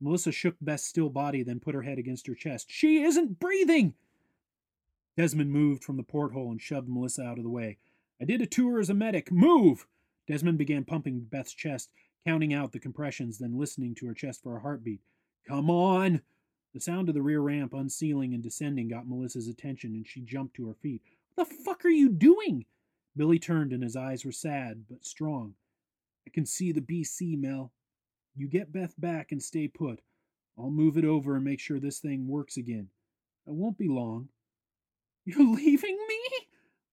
Melissa 0.00 0.32
shook 0.32 0.56
Beth's 0.60 0.84
still 0.84 1.10
body, 1.10 1.42
then 1.42 1.60
put 1.60 1.74
her 1.74 1.82
head 1.82 1.98
against 1.98 2.26
her 2.26 2.34
chest. 2.34 2.70
She 2.70 3.02
isn't 3.02 3.40
breathing! 3.40 3.94
Desmond 5.16 5.50
moved 5.50 5.82
from 5.82 5.96
the 5.96 6.04
porthole 6.04 6.52
and 6.52 6.62
shoved 6.62 6.88
Melissa 6.88 7.22
out 7.22 7.38
of 7.38 7.44
the 7.44 7.50
way. 7.50 7.78
I 8.20 8.24
did 8.24 8.40
a 8.40 8.46
tour 8.46 8.78
as 8.78 8.90
a 8.90 8.94
medic. 8.94 9.32
Move! 9.32 9.86
Desmond 10.28 10.58
began 10.58 10.84
pumping 10.84 11.20
Beth's 11.20 11.52
chest, 11.52 11.90
counting 12.24 12.54
out 12.54 12.72
the 12.72 12.78
compressions, 12.78 13.38
then 13.38 13.58
listening 13.58 13.94
to 13.96 14.06
her 14.06 14.14
chest 14.14 14.42
for 14.42 14.56
a 14.56 14.60
heartbeat. 14.60 15.00
Come 15.46 15.70
on! 15.70 16.22
The 16.74 16.80
sound 16.80 17.08
of 17.08 17.14
the 17.14 17.22
rear 17.22 17.40
ramp 17.40 17.72
unsealing 17.72 18.34
and 18.34 18.42
descending 18.42 18.88
got 18.88 19.08
Melissa's 19.08 19.48
attention, 19.48 19.94
and 19.94 20.06
she 20.06 20.20
jumped 20.20 20.54
to 20.56 20.68
her 20.68 20.74
feet. 20.74 21.02
What 21.34 21.48
the 21.48 21.54
fuck 21.54 21.84
are 21.84 21.88
you 21.88 22.10
doing? 22.10 22.66
Billy 23.16 23.38
turned, 23.38 23.72
and 23.72 23.82
his 23.82 23.96
eyes 23.96 24.24
were 24.24 24.32
sad 24.32 24.84
but 24.88 25.04
strong. 25.04 25.54
I 26.26 26.30
can 26.30 26.44
see 26.46 26.70
the 26.70 26.80
BC, 26.80 27.38
Mel. 27.38 27.72
You 28.38 28.46
get 28.46 28.72
Beth 28.72 28.94
back 28.96 29.32
and 29.32 29.42
stay 29.42 29.66
put. 29.66 30.00
I'll 30.56 30.70
move 30.70 30.96
it 30.96 31.04
over 31.04 31.34
and 31.34 31.44
make 31.44 31.58
sure 31.58 31.80
this 31.80 31.98
thing 31.98 32.28
works 32.28 32.56
again. 32.56 32.88
I 33.48 33.50
won't 33.50 33.76
be 33.76 33.88
long. 33.88 34.28
You're 35.24 35.44
leaving 35.44 35.98
me? 36.08 36.20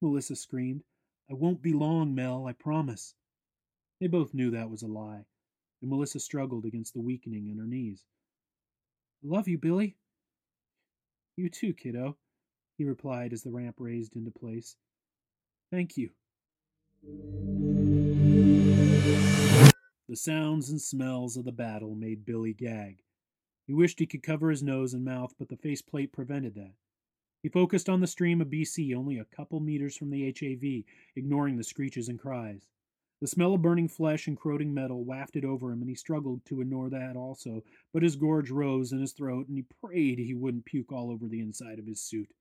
Melissa 0.01 0.35
screamed. 0.35 0.83
I 1.29 1.35
won't 1.35 1.61
be 1.61 1.73
long, 1.73 2.15
Mel, 2.15 2.47
I 2.47 2.53
promise. 2.53 3.13
They 4.01 4.07
both 4.07 4.33
knew 4.33 4.51
that 4.51 4.71
was 4.71 4.81
a 4.81 4.87
lie, 4.87 5.25
and 5.81 5.89
Melissa 5.89 6.19
struggled 6.19 6.65
against 6.65 6.95
the 6.95 7.01
weakening 7.01 7.47
in 7.47 7.59
her 7.59 7.67
knees. 7.67 8.03
Love 9.23 9.47
you, 9.47 9.59
Billy. 9.59 9.95
You 11.37 11.49
too, 11.49 11.73
kiddo, 11.73 12.17
he 12.77 12.85
replied 12.85 13.33
as 13.33 13.43
the 13.43 13.51
ramp 13.51 13.75
raised 13.79 14.15
into 14.15 14.31
place. 14.31 14.75
Thank 15.71 15.95
you. 15.95 16.09
The 20.07 20.15
sounds 20.15 20.69
and 20.69 20.79
smells 20.79 21.35
of 21.35 21.45
the 21.45 21.51
battle 21.51 21.95
made 21.95 22.25
Billy 22.25 22.53
gag. 22.53 23.03
He 23.65 23.73
wished 23.73 23.97
he 23.97 24.05
could 24.05 24.21
cover 24.21 24.51
his 24.51 24.61
nose 24.61 24.93
and 24.93 25.03
mouth, 25.03 25.33
but 25.39 25.49
the 25.49 25.57
faceplate 25.57 26.11
prevented 26.11 26.53
that. 26.53 26.75
He 27.41 27.49
focused 27.49 27.89
on 27.89 28.01
the 28.01 28.07
stream 28.07 28.39
of 28.39 28.49
BC 28.49 28.95
only 28.95 29.17
a 29.17 29.25
couple 29.25 29.59
meters 29.59 29.97
from 29.97 30.11
the 30.11 30.25
HAV, 30.25 30.83
ignoring 31.15 31.57
the 31.57 31.63
screeches 31.63 32.07
and 32.07 32.19
cries. 32.19 32.67
The 33.19 33.27
smell 33.27 33.55
of 33.55 33.63
burning 33.63 33.87
flesh 33.87 34.27
and 34.27 34.37
corroding 34.37 34.73
metal 34.73 35.03
wafted 35.03 35.43
over 35.43 35.71
him, 35.71 35.81
and 35.81 35.89
he 35.89 35.95
struggled 35.95 36.45
to 36.45 36.61
ignore 36.61 36.89
that 36.91 37.15
also, 37.15 37.63
but 37.91 38.03
his 38.03 38.15
gorge 38.15 38.51
rose 38.51 38.91
in 38.91 38.99
his 38.99 39.13
throat, 39.13 39.47
and 39.47 39.57
he 39.57 39.63
prayed 39.63 40.19
he 40.19 40.35
wouldn't 40.35 40.65
puke 40.65 40.91
all 40.91 41.09
over 41.09 41.27
the 41.27 41.39
inside 41.39 41.79
of 41.79 41.87
his 41.87 41.99
suit. 41.99 42.31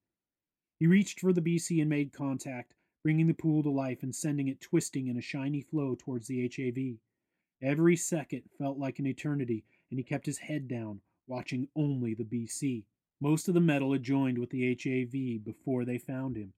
He 0.78 0.86
reached 0.86 1.20
for 1.20 1.32
the 1.32 1.40
BC 1.40 1.80
and 1.80 1.88
made 1.88 2.12
contact, 2.12 2.74
bringing 3.02 3.26
the 3.26 3.32
pool 3.32 3.62
to 3.62 3.70
life 3.70 4.02
and 4.02 4.14
sending 4.14 4.48
it 4.48 4.60
twisting 4.60 5.06
in 5.06 5.16
a 5.16 5.22
shiny 5.22 5.62
flow 5.62 5.94
towards 5.94 6.26
the 6.26 6.42
HAV. 6.42 6.98
Every 7.64 7.96
second 7.96 8.42
felt 8.58 8.78
like 8.78 8.98
an 8.98 9.06
eternity, 9.06 9.64
and 9.90 9.98
he 9.98 10.04
kept 10.04 10.26
his 10.26 10.38
head 10.38 10.68
down, 10.68 11.00
watching 11.26 11.68
only 11.74 12.14
the 12.14 12.24
BC. 12.24 12.84
Most 13.20 13.48
of 13.48 13.54
the 13.54 13.60
metal 13.60 13.92
had 13.92 14.02
joined 14.02 14.38
with 14.38 14.50
the 14.50 14.68
HAV 14.68 15.42
before 15.42 15.84
they 15.84 15.96
found 15.96 16.36
him. 16.36 16.52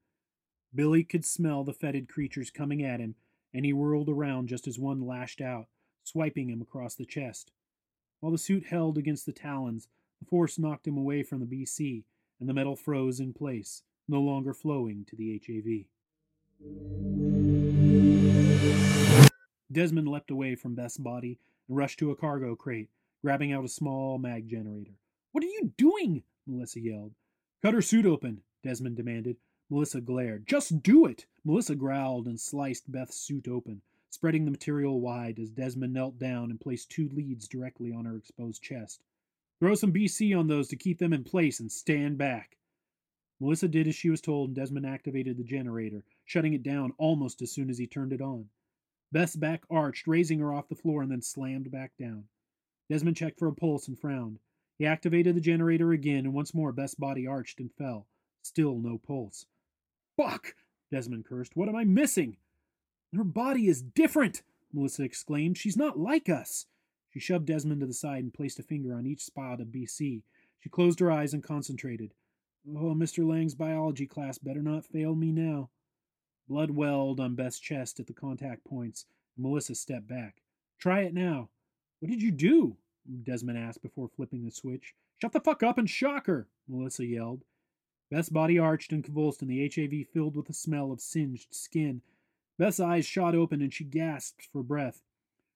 Billy 0.74 1.04
could 1.04 1.24
smell 1.24 1.62
the 1.62 1.72
fetid 1.72 2.08
creatures 2.08 2.50
coming 2.50 2.82
at 2.82 3.00
him 3.00 3.14
and 3.56 3.64
he 3.64 3.72
whirled 3.72 4.10
around 4.10 4.48
just 4.48 4.68
as 4.68 4.78
one 4.78 5.00
lashed 5.00 5.40
out, 5.40 5.66
swiping 6.04 6.50
him 6.50 6.60
across 6.60 6.94
the 6.94 7.06
chest. 7.06 7.52
While 8.20 8.32
the 8.32 8.38
suit 8.38 8.66
held 8.66 8.98
against 8.98 9.24
the 9.24 9.32
talons, 9.32 9.88
the 10.20 10.26
force 10.26 10.58
knocked 10.58 10.86
him 10.86 10.98
away 10.98 11.22
from 11.22 11.40
the 11.40 11.46
BC, 11.46 12.04
and 12.38 12.50
the 12.50 12.54
metal 12.54 12.76
froze 12.76 13.18
in 13.18 13.32
place, 13.32 13.82
no 14.08 14.20
longer 14.20 14.52
flowing 14.52 15.06
to 15.06 15.16
the 15.16 15.40
HAV. 15.46 15.86
Desmond 19.72 20.06
leapt 20.06 20.30
away 20.30 20.54
from 20.54 20.76
Beth's 20.76 20.96
body 20.96 21.38
and 21.66 21.76
rushed 21.76 21.98
to 21.98 22.10
a 22.12 22.16
cargo 22.16 22.54
crate, 22.54 22.88
grabbing 23.20 23.52
out 23.52 23.64
a 23.64 23.68
small 23.68 24.16
mag 24.16 24.48
generator. 24.48 24.98
What 25.32 25.42
are 25.42 25.48
you 25.48 25.72
doing? 25.76 26.22
Melissa 26.46 26.80
yelled. 26.80 27.14
Cut 27.62 27.74
her 27.74 27.82
suit 27.82 28.06
open, 28.06 28.42
Desmond 28.62 28.96
demanded. 28.96 29.38
Melissa 29.68 30.00
glared. 30.00 30.46
Just 30.46 30.82
do 30.82 31.06
it! 31.06 31.26
Melissa 31.44 31.74
growled 31.74 32.28
and 32.28 32.38
sliced 32.38 32.92
Beth's 32.92 33.16
suit 33.16 33.48
open, 33.48 33.82
spreading 34.08 34.44
the 34.44 34.52
material 34.52 35.00
wide 35.00 35.40
as 35.40 35.50
Desmond 35.50 35.92
knelt 35.92 36.18
down 36.18 36.50
and 36.50 36.60
placed 36.60 36.90
two 36.90 37.08
leads 37.08 37.48
directly 37.48 37.92
on 37.92 38.04
her 38.04 38.16
exposed 38.16 38.62
chest. 38.62 39.02
Throw 39.58 39.74
some 39.74 39.92
BC 39.92 40.38
on 40.38 40.46
those 40.46 40.68
to 40.68 40.76
keep 40.76 40.98
them 40.98 41.12
in 41.12 41.24
place 41.24 41.58
and 41.58 41.72
stand 41.72 42.18
back. 42.18 42.56
Melissa 43.40 43.66
did 43.66 43.88
as 43.88 43.96
she 43.96 44.10
was 44.10 44.20
told, 44.20 44.50
and 44.50 44.56
Desmond 44.56 44.86
activated 44.86 45.36
the 45.36 45.44
generator, 45.44 46.04
shutting 46.24 46.52
it 46.52 46.62
down 46.62 46.92
almost 46.98 47.42
as 47.42 47.50
soon 47.50 47.68
as 47.68 47.78
he 47.78 47.86
turned 47.88 48.12
it 48.12 48.20
on. 48.20 48.48
Beth's 49.12 49.36
back 49.36 49.64
arched, 49.70 50.06
raising 50.06 50.38
her 50.40 50.52
off 50.52 50.68
the 50.68 50.74
floor, 50.74 51.02
and 51.02 51.10
then 51.10 51.22
slammed 51.22 51.70
back 51.70 51.92
down. 51.98 52.24
Desmond 52.90 53.16
checked 53.16 53.38
for 53.38 53.48
a 53.48 53.54
pulse 53.54 53.88
and 53.88 53.98
frowned. 53.98 54.38
He 54.78 54.86
activated 54.86 55.34
the 55.34 55.40
generator 55.40 55.92
again, 55.92 56.24
and 56.24 56.34
once 56.34 56.54
more 56.54 56.72
Beth's 56.72 56.94
body 56.94 57.26
arched 57.26 57.60
and 57.60 57.72
fell. 57.72 58.06
Still 58.42 58.78
no 58.78 58.98
pulse. 58.98 59.46
Fuck! 60.16 60.54
Desmond 60.90 61.24
cursed. 61.24 61.56
What 61.56 61.68
am 61.68 61.76
I 61.76 61.84
missing? 61.84 62.36
Her 63.14 63.24
body 63.24 63.68
is 63.68 63.82
different, 63.82 64.42
Melissa 64.72 65.02
exclaimed. 65.02 65.56
She's 65.56 65.76
not 65.76 65.98
like 65.98 66.28
us. 66.28 66.66
She 67.10 67.20
shoved 67.20 67.46
Desmond 67.46 67.80
to 67.80 67.86
the 67.86 67.94
side 67.94 68.22
and 68.22 68.34
placed 68.34 68.58
a 68.58 68.62
finger 68.62 68.94
on 68.94 69.06
each 69.06 69.24
spot 69.24 69.60
of 69.60 69.68
BC. 69.68 70.22
She 70.60 70.68
closed 70.68 71.00
her 71.00 71.10
eyes 71.10 71.32
and 71.32 71.42
concentrated. 71.42 72.12
Oh, 72.68 72.94
Mr. 72.94 73.26
Lang's 73.26 73.54
biology 73.54 74.06
class 74.06 74.38
better 74.38 74.62
not 74.62 74.84
fail 74.84 75.14
me 75.14 75.32
now. 75.32 75.70
Blood 76.48 76.70
welled 76.70 77.20
on 77.20 77.34
Beth's 77.34 77.58
chest 77.58 77.98
at 77.98 78.06
the 78.06 78.12
contact 78.12 78.64
points, 78.64 79.06
Melissa 79.36 79.74
stepped 79.74 80.06
back. 80.06 80.42
Try 80.78 81.02
it 81.02 81.14
now. 81.14 81.48
What 82.00 82.10
did 82.10 82.22
you 82.22 82.30
do? 82.30 82.76
Desmond 83.24 83.58
asked 83.58 83.82
before 83.82 84.08
flipping 84.08 84.44
the 84.44 84.50
switch. 84.50 84.94
Shut 85.20 85.32
the 85.32 85.40
fuck 85.40 85.62
up 85.62 85.78
and 85.78 85.88
shock 85.88 86.26
her, 86.26 86.48
Melissa 86.68 87.06
yelled. 87.06 87.44
Beth's 88.10 88.28
body 88.28 88.58
arched 88.58 88.92
and 88.92 89.02
convulsed, 89.02 89.42
and 89.42 89.50
the 89.50 89.68
HAV 89.68 90.06
filled 90.12 90.36
with 90.36 90.46
the 90.46 90.52
smell 90.52 90.92
of 90.92 91.00
singed 91.00 91.54
skin. 91.54 92.02
Beth's 92.58 92.80
eyes 92.80 93.06
shot 93.06 93.34
open, 93.34 93.60
and 93.60 93.72
she 93.72 93.84
gasped 93.84 94.48
for 94.52 94.62
breath. 94.62 95.02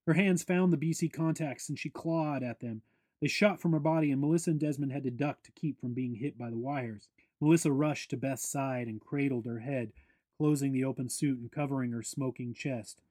Her 0.06 0.14
hands 0.14 0.42
found 0.42 0.72
the 0.72 0.76
BC 0.76 1.12
contacts, 1.12 1.68
and 1.68 1.78
she 1.78 1.90
clawed 1.90 2.42
at 2.42 2.60
them. 2.60 2.82
They 3.20 3.28
shot 3.28 3.60
from 3.60 3.72
her 3.72 3.80
body, 3.80 4.10
and 4.10 4.20
Melissa 4.20 4.50
and 4.50 4.58
Desmond 4.60 4.92
had 4.92 5.04
to 5.04 5.10
duck 5.10 5.42
to 5.44 5.52
keep 5.52 5.80
from 5.80 5.94
being 5.94 6.14
hit 6.14 6.36
by 6.38 6.50
the 6.50 6.58
wires. 6.58 7.08
Melissa 7.40 7.70
rushed 7.70 8.10
to 8.10 8.16
Beth's 8.16 8.48
side 8.48 8.88
and 8.88 9.00
cradled 9.00 9.46
her 9.46 9.60
head, 9.60 9.92
closing 10.40 10.72
the 10.72 10.84
open 10.84 11.06
suit 11.06 11.38
and 11.38 11.52
covering 11.52 11.92
her 11.92 12.02
smoking 12.02 12.54
chest. 12.54 13.02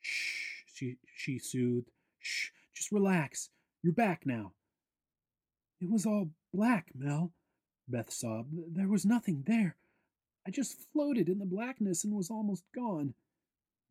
Shh, 0.00 0.62
she, 0.64 0.96
she 1.14 1.38
soothed. 1.38 1.90
Shh, 2.18 2.48
just 2.74 2.90
relax. 2.90 3.50
You're 3.82 3.92
back 3.92 4.24
now. 4.24 4.52
It 5.82 5.90
was 5.90 6.06
all 6.06 6.30
black, 6.54 6.86
Mel, 6.94 7.32
Beth 7.86 8.10
sobbed. 8.10 8.54
There 8.74 8.88
was 8.88 9.04
nothing 9.04 9.44
there. 9.46 9.76
I 10.46 10.50
just 10.50 10.90
floated 10.90 11.28
in 11.28 11.38
the 11.38 11.44
blackness 11.44 12.02
and 12.04 12.14
was 12.14 12.30
almost 12.30 12.64
gone. 12.74 13.12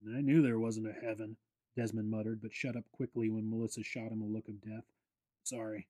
I 0.04 0.22
knew 0.22 0.42
there 0.42 0.58
wasn't 0.58 0.88
a 0.88 1.06
heaven, 1.06 1.38
Desmond 1.78 2.10
muttered, 2.10 2.42
but 2.42 2.56
shut 2.56 2.76
up 2.76 2.86
quickly 2.92 3.30
when 3.30 3.52
Melissa 3.52 3.84
shot 3.84 4.12
him 4.12 4.24
a 4.24 4.26
look 4.26 4.48
of 4.48 4.62
death. 4.62 4.86
Sorry. 5.44 5.86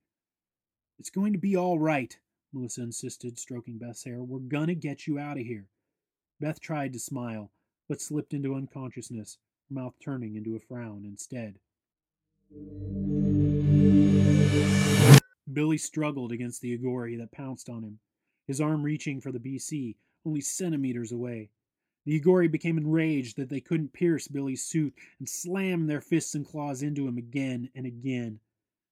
It's 0.99 1.09
going 1.09 1.31
to 1.31 1.39
be 1.39 1.55
all 1.55 1.79
right, 1.79 2.17
Melissa 2.51 2.81
insisted, 2.81 3.39
stroking 3.39 3.77
Beth's 3.77 4.03
hair. 4.03 4.21
We're 4.21 4.39
gonna 4.39 4.75
get 4.75 5.07
you 5.07 5.17
out 5.17 5.37
of 5.37 5.45
here. 5.45 5.69
Beth 6.41 6.61
tried 6.61 6.93
to 6.93 6.99
smile, 6.99 7.51
but 7.89 7.99
slipped 7.99 8.33
into 8.33 8.55
unconsciousness, 8.55 9.37
her 9.67 9.75
mouth 9.75 9.95
turning 10.01 10.35
into 10.35 10.55
a 10.55 10.59
frown 10.59 11.03
instead. 11.03 11.59
Billy 15.51 15.77
struggled 15.77 16.31
against 16.31 16.61
the 16.61 16.77
Agori 16.77 17.17
that 17.17 17.33
pounced 17.33 17.69
on 17.69 17.83
him, 17.83 17.99
his 18.47 18.61
arm 18.61 18.83
reaching 18.83 19.19
for 19.19 19.33
the 19.33 19.39
BC, 19.39 19.97
only 20.25 20.39
centimeters 20.39 21.11
away. 21.11 21.49
The 22.05 22.21
Agori 22.21 22.49
became 22.49 22.77
enraged 22.77 23.35
that 23.35 23.49
they 23.49 23.59
couldn't 23.59 23.91
pierce 23.91 24.29
Billy's 24.29 24.63
suit 24.63 24.93
and 25.19 25.27
slammed 25.27 25.89
their 25.89 25.99
fists 25.99 26.35
and 26.35 26.45
claws 26.45 26.81
into 26.81 27.05
him 27.05 27.17
again 27.17 27.69
and 27.75 27.85
again. 27.85 28.39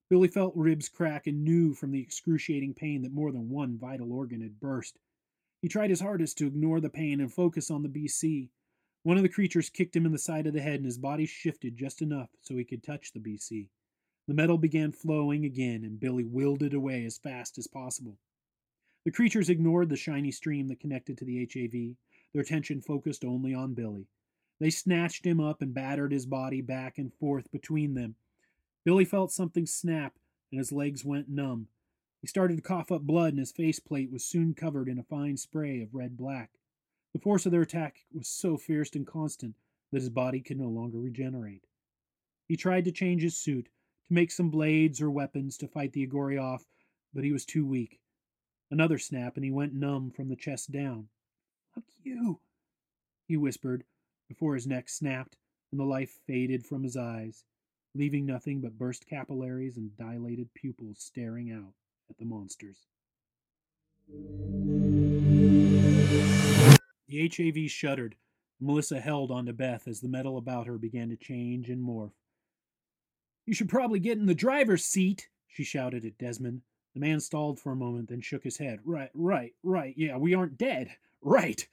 Billy 0.09 0.27
felt 0.27 0.55
ribs 0.55 0.89
crack 0.89 1.27
and 1.27 1.45
knew 1.45 1.73
from 1.73 1.91
the 1.91 2.01
excruciating 2.01 2.73
pain 2.73 3.03
that 3.03 3.13
more 3.13 3.31
than 3.31 3.49
one 3.49 3.77
vital 3.77 4.11
organ 4.11 4.41
had 4.41 4.59
burst. 4.59 4.99
He 5.61 5.67
tried 5.67 5.89
his 5.89 6.01
hardest 6.01 6.37
to 6.37 6.47
ignore 6.47 6.79
the 6.79 6.89
pain 6.89 7.19
and 7.19 7.33
focus 7.33 7.71
on 7.71 7.83
the 7.83 7.89
BC. 7.89 8.49
One 9.03 9.17
of 9.17 9.23
the 9.23 9.29
creatures 9.29 9.69
kicked 9.69 9.95
him 9.95 10.05
in 10.05 10.11
the 10.11 10.19
side 10.19 10.47
of 10.47 10.53
the 10.53 10.61
head, 10.61 10.75
and 10.75 10.85
his 10.85 10.97
body 10.97 11.25
shifted 11.25 11.77
just 11.77 12.01
enough 12.01 12.29
so 12.41 12.55
he 12.55 12.63
could 12.63 12.83
touch 12.83 13.11
the 13.11 13.19
BC. 13.19 13.69
The 14.27 14.33
metal 14.33 14.57
began 14.57 14.91
flowing 14.91 15.45
again, 15.45 15.83
and 15.83 15.99
Billy 15.99 16.23
willed 16.23 16.61
it 16.61 16.73
away 16.73 17.05
as 17.05 17.17
fast 17.17 17.57
as 17.57 17.67
possible. 17.67 18.17
The 19.05 19.11
creatures 19.11 19.49
ignored 19.49 19.89
the 19.89 19.95
shiny 19.95 20.31
stream 20.31 20.67
that 20.67 20.81
connected 20.81 21.17
to 21.17 21.25
the 21.25 21.39
HAV, 21.39 21.95
their 22.33 22.41
attention 22.41 22.81
focused 22.81 23.23
only 23.23 23.53
on 23.53 23.73
Billy. 23.73 24.07
They 24.59 24.69
snatched 24.69 25.25
him 25.25 25.39
up 25.39 25.61
and 25.61 25.73
battered 25.73 26.11
his 26.11 26.25
body 26.25 26.61
back 26.61 26.97
and 26.97 27.13
forth 27.13 27.49
between 27.51 27.93
them. 27.93 28.15
Billy 28.83 29.05
felt 29.05 29.31
something 29.31 29.65
snap, 29.65 30.19
and 30.51 30.59
his 30.59 30.71
legs 30.71 31.05
went 31.05 31.29
numb. 31.29 31.69
He 32.19 32.27
started 32.27 32.55
to 32.55 32.63
cough 32.63 32.91
up 32.91 33.03
blood, 33.03 33.33
and 33.33 33.39
his 33.39 33.51
faceplate 33.51 34.11
was 34.11 34.25
soon 34.25 34.55
covered 34.55 34.89
in 34.89 34.97
a 34.97 35.03
fine 35.03 35.37
spray 35.37 35.81
of 35.81 35.93
red 35.93 36.17
black. 36.17 36.59
The 37.13 37.19
force 37.19 37.45
of 37.45 37.51
their 37.51 37.61
attack 37.61 38.05
was 38.11 38.27
so 38.27 38.57
fierce 38.57 38.95
and 38.95 39.05
constant 39.05 39.55
that 39.91 40.01
his 40.01 40.09
body 40.09 40.41
could 40.41 40.57
no 40.57 40.67
longer 40.67 40.99
regenerate. 40.99 41.67
He 42.47 42.57
tried 42.57 42.85
to 42.85 42.91
change 42.91 43.21
his 43.21 43.37
suit, 43.37 43.69
to 44.07 44.13
make 44.13 44.31
some 44.31 44.49
blades 44.49 44.99
or 44.99 45.11
weapons 45.11 45.57
to 45.57 45.67
fight 45.67 45.93
the 45.93 46.07
Agori 46.07 46.41
off, 46.41 46.65
but 47.13 47.23
he 47.23 47.31
was 47.31 47.45
too 47.45 47.65
weak. 47.65 48.01
Another 48.71 48.97
snap, 48.97 49.35
and 49.35 49.45
he 49.45 49.51
went 49.51 49.75
numb 49.75 50.09
from 50.09 50.27
the 50.27 50.35
chest 50.35 50.71
down. 50.71 51.09
Fuck 51.75 51.85
you, 52.03 52.39
he 53.27 53.37
whispered, 53.37 53.85
before 54.27 54.55
his 54.55 54.65
neck 54.65 54.89
snapped 54.89 55.37
and 55.71 55.79
the 55.79 55.85
life 55.85 56.19
faded 56.25 56.65
from 56.65 56.81
his 56.81 56.97
eyes, 56.97 57.45
leaving 57.93 58.25
nothing 58.25 58.59
but 58.59 58.77
burst 58.77 59.05
capillaries 59.05 59.77
and 59.77 59.95
dilated 59.95 60.53
pupils 60.55 60.99
staring 60.99 61.51
out 61.51 61.75
at 62.09 62.17
the 62.17 62.25
monsters. 62.25 62.87
The 67.07 67.29
HAV 67.29 67.69
shuddered. 67.69 68.15
Melissa 68.59 68.99
held 68.99 69.31
onto 69.31 69.53
Beth 69.53 69.87
as 69.87 69.99
the 69.99 70.07
metal 70.07 70.37
about 70.37 70.67
her 70.67 70.77
began 70.77 71.09
to 71.09 71.15
change 71.15 71.69
and 71.69 71.85
morph. 71.85 72.11
You 73.45 73.53
should 73.53 73.69
probably 73.69 73.99
get 73.99 74.17
in 74.17 74.25
the 74.25 74.35
driver's 74.35 74.83
seat, 74.83 75.29
she 75.47 75.63
shouted 75.63 76.03
at 76.03 76.17
Desmond. 76.17 76.61
The 76.93 76.99
man 76.99 77.19
stalled 77.19 77.59
for 77.59 77.71
a 77.71 77.75
moment, 77.75 78.09
then 78.09 78.21
shook 78.21 78.43
his 78.43 78.57
head. 78.57 78.79
Right, 78.83 79.11
right, 79.13 79.53
right. 79.63 79.93
Yeah, 79.95 80.17
we 80.17 80.33
aren't 80.33 80.57
dead. 80.57 80.89
Right. 81.21 81.67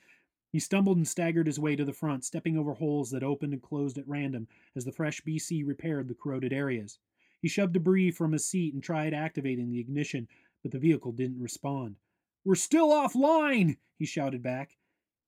He 0.52 0.60
stumbled 0.60 0.98
and 0.98 1.08
staggered 1.08 1.46
his 1.46 1.58
way 1.58 1.74
to 1.74 1.84
the 1.84 1.92
front, 1.92 2.24
stepping 2.24 2.56
over 2.56 2.74
holes 2.74 3.10
that 3.10 3.24
opened 3.24 3.54
and 3.54 3.62
closed 3.62 3.98
at 3.98 4.06
random 4.06 4.46
as 4.76 4.84
the 4.84 4.92
fresh 4.92 5.20
BC 5.22 5.66
repaired 5.66 6.06
the 6.06 6.14
corroded 6.14 6.52
areas. 6.52 6.98
He 7.44 7.50
shoved 7.50 7.74
debris 7.74 8.12
from 8.12 8.32
his 8.32 8.46
seat 8.46 8.72
and 8.72 8.82
tried 8.82 9.12
activating 9.12 9.70
the 9.70 9.78
ignition, 9.78 10.28
but 10.62 10.72
the 10.72 10.78
vehicle 10.78 11.12
didn't 11.12 11.42
respond. 11.42 11.96
We're 12.42 12.54
still 12.54 12.88
offline, 12.88 13.76
he 13.98 14.06
shouted 14.06 14.42
back. 14.42 14.78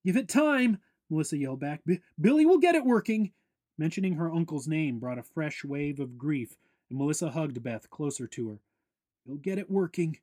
Give 0.03 0.17
it 0.17 0.27
time, 0.27 0.79
Melissa 1.11 1.37
yelled 1.37 1.61
back. 1.61 1.83
Billy 2.19 2.47
will 2.47 2.57
get 2.57 2.75
it 2.75 2.87
working. 2.87 3.33
Mentioning 3.77 4.15
her 4.15 4.33
uncle's 4.33 4.67
name 4.67 4.99
brought 4.99 5.19
a 5.19 5.23
fresh 5.23 5.63
wave 5.63 6.01
of 6.01 6.17
grief, 6.17 6.57
and 6.89 6.99
Melissa 6.99 7.29
hugged 7.29 7.63
Beth 7.63 7.91
closer 7.91 8.27
to 8.29 8.49
her. 8.49 8.61
You'll 9.27 9.37
get 9.37 9.59
it 9.59 9.71
working. 9.71 10.19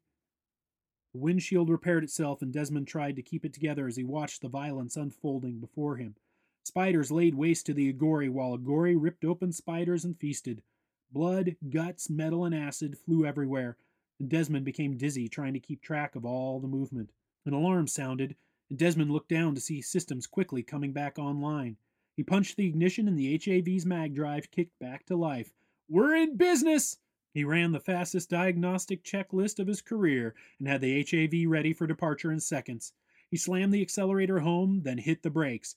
The 1.14 1.20
windshield 1.20 1.70
repaired 1.70 2.04
itself, 2.04 2.42
and 2.42 2.52
Desmond 2.52 2.88
tried 2.88 3.18
to 3.18 3.22
keep 3.22 3.46
it 3.46 3.54
together 3.54 3.86
as 3.86 3.98
he 3.98 4.04
watched 4.04 4.42
the 4.42 4.50
violence 4.50 4.98
unfolding 4.98 5.60
before 5.60 5.98
him. 5.98 6.16
Spiders 6.64 7.12
laid 7.12 7.36
waste 7.36 7.68
to 7.68 7.74
the 7.76 7.94
Agori, 7.94 8.32
while 8.32 8.58
Agori 8.58 8.96
ripped 9.00 9.24
open 9.24 9.52
spiders 9.52 10.04
and 10.04 10.18
feasted. 10.18 10.64
Blood, 11.13 11.58
guts, 11.69 12.10
metal, 12.10 12.43
and 12.43 12.56
acid 12.56 12.97
flew 12.97 13.23
everywhere, 13.23 13.78
and 14.19 14.28
Desmond 14.28 14.65
became 14.65 14.97
dizzy 14.97 15.28
trying 15.28 15.54
to 15.54 15.60
keep 15.60 15.80
track 15.80 16.15
of 16.15 16.26
all 16.26 16.60
the 16.60 16.67
movement. 16.67 17.12
An 17.45 17.54
alarm 17.54 17.86
sounded, 17.86 18.36
and 18.67 18.80
Desmond 18.80 19.12
looked 19.12 19.30
down 19.30 19.54
to 19.54 19.62
see 19.62 19.80
systems 19.80 20.26
quickly 20.26 20.63
coming 20.63 20.91
back 20.91 21.19
online. 21.19 21.78
He 22.15 22.23
punched 22.23 22.58
the 22.58 22.65
ignition 22.65 23.08
and 23.08 23.15
the 23.15 23.38
HAV's 23.38 23.86
mag 23.86 24.15
drive 24.15 24.49
kicked 24.49 24.80
back 24.80 25.06
to 25.06 25.15
life. 25.15 25.54
We're 25.88 26.15
in 26.15 26.36
business! 26.36 26.97
He 27.32 27.43
ran 27.43 27.73
the 27.73 27.80
fastest 27.80 28.32
diagnostic 28.32 29.04
checklist 29.04 29.60
of 29.60 29.67
his 29.67 29.84
career 29.84 30.34
and 30.58 30.67
had 30.67 30.82
the 30.82 31.04
HAV 31.04 31.47
ready 31.47 31.73
for 31.73 31.86
departure 31.86 32.32
in 32.32 32.39
seconds. 32.39 32.91
He 33.30 33.38
slammed 33.38 33.71
the 33.71 33.84
accelerator 33.84 34.39
home, 34.39 34.82
then 34.82 34.97
hit 34.97 35.21
the 35.21 35.30
brakes. 35.30 35.76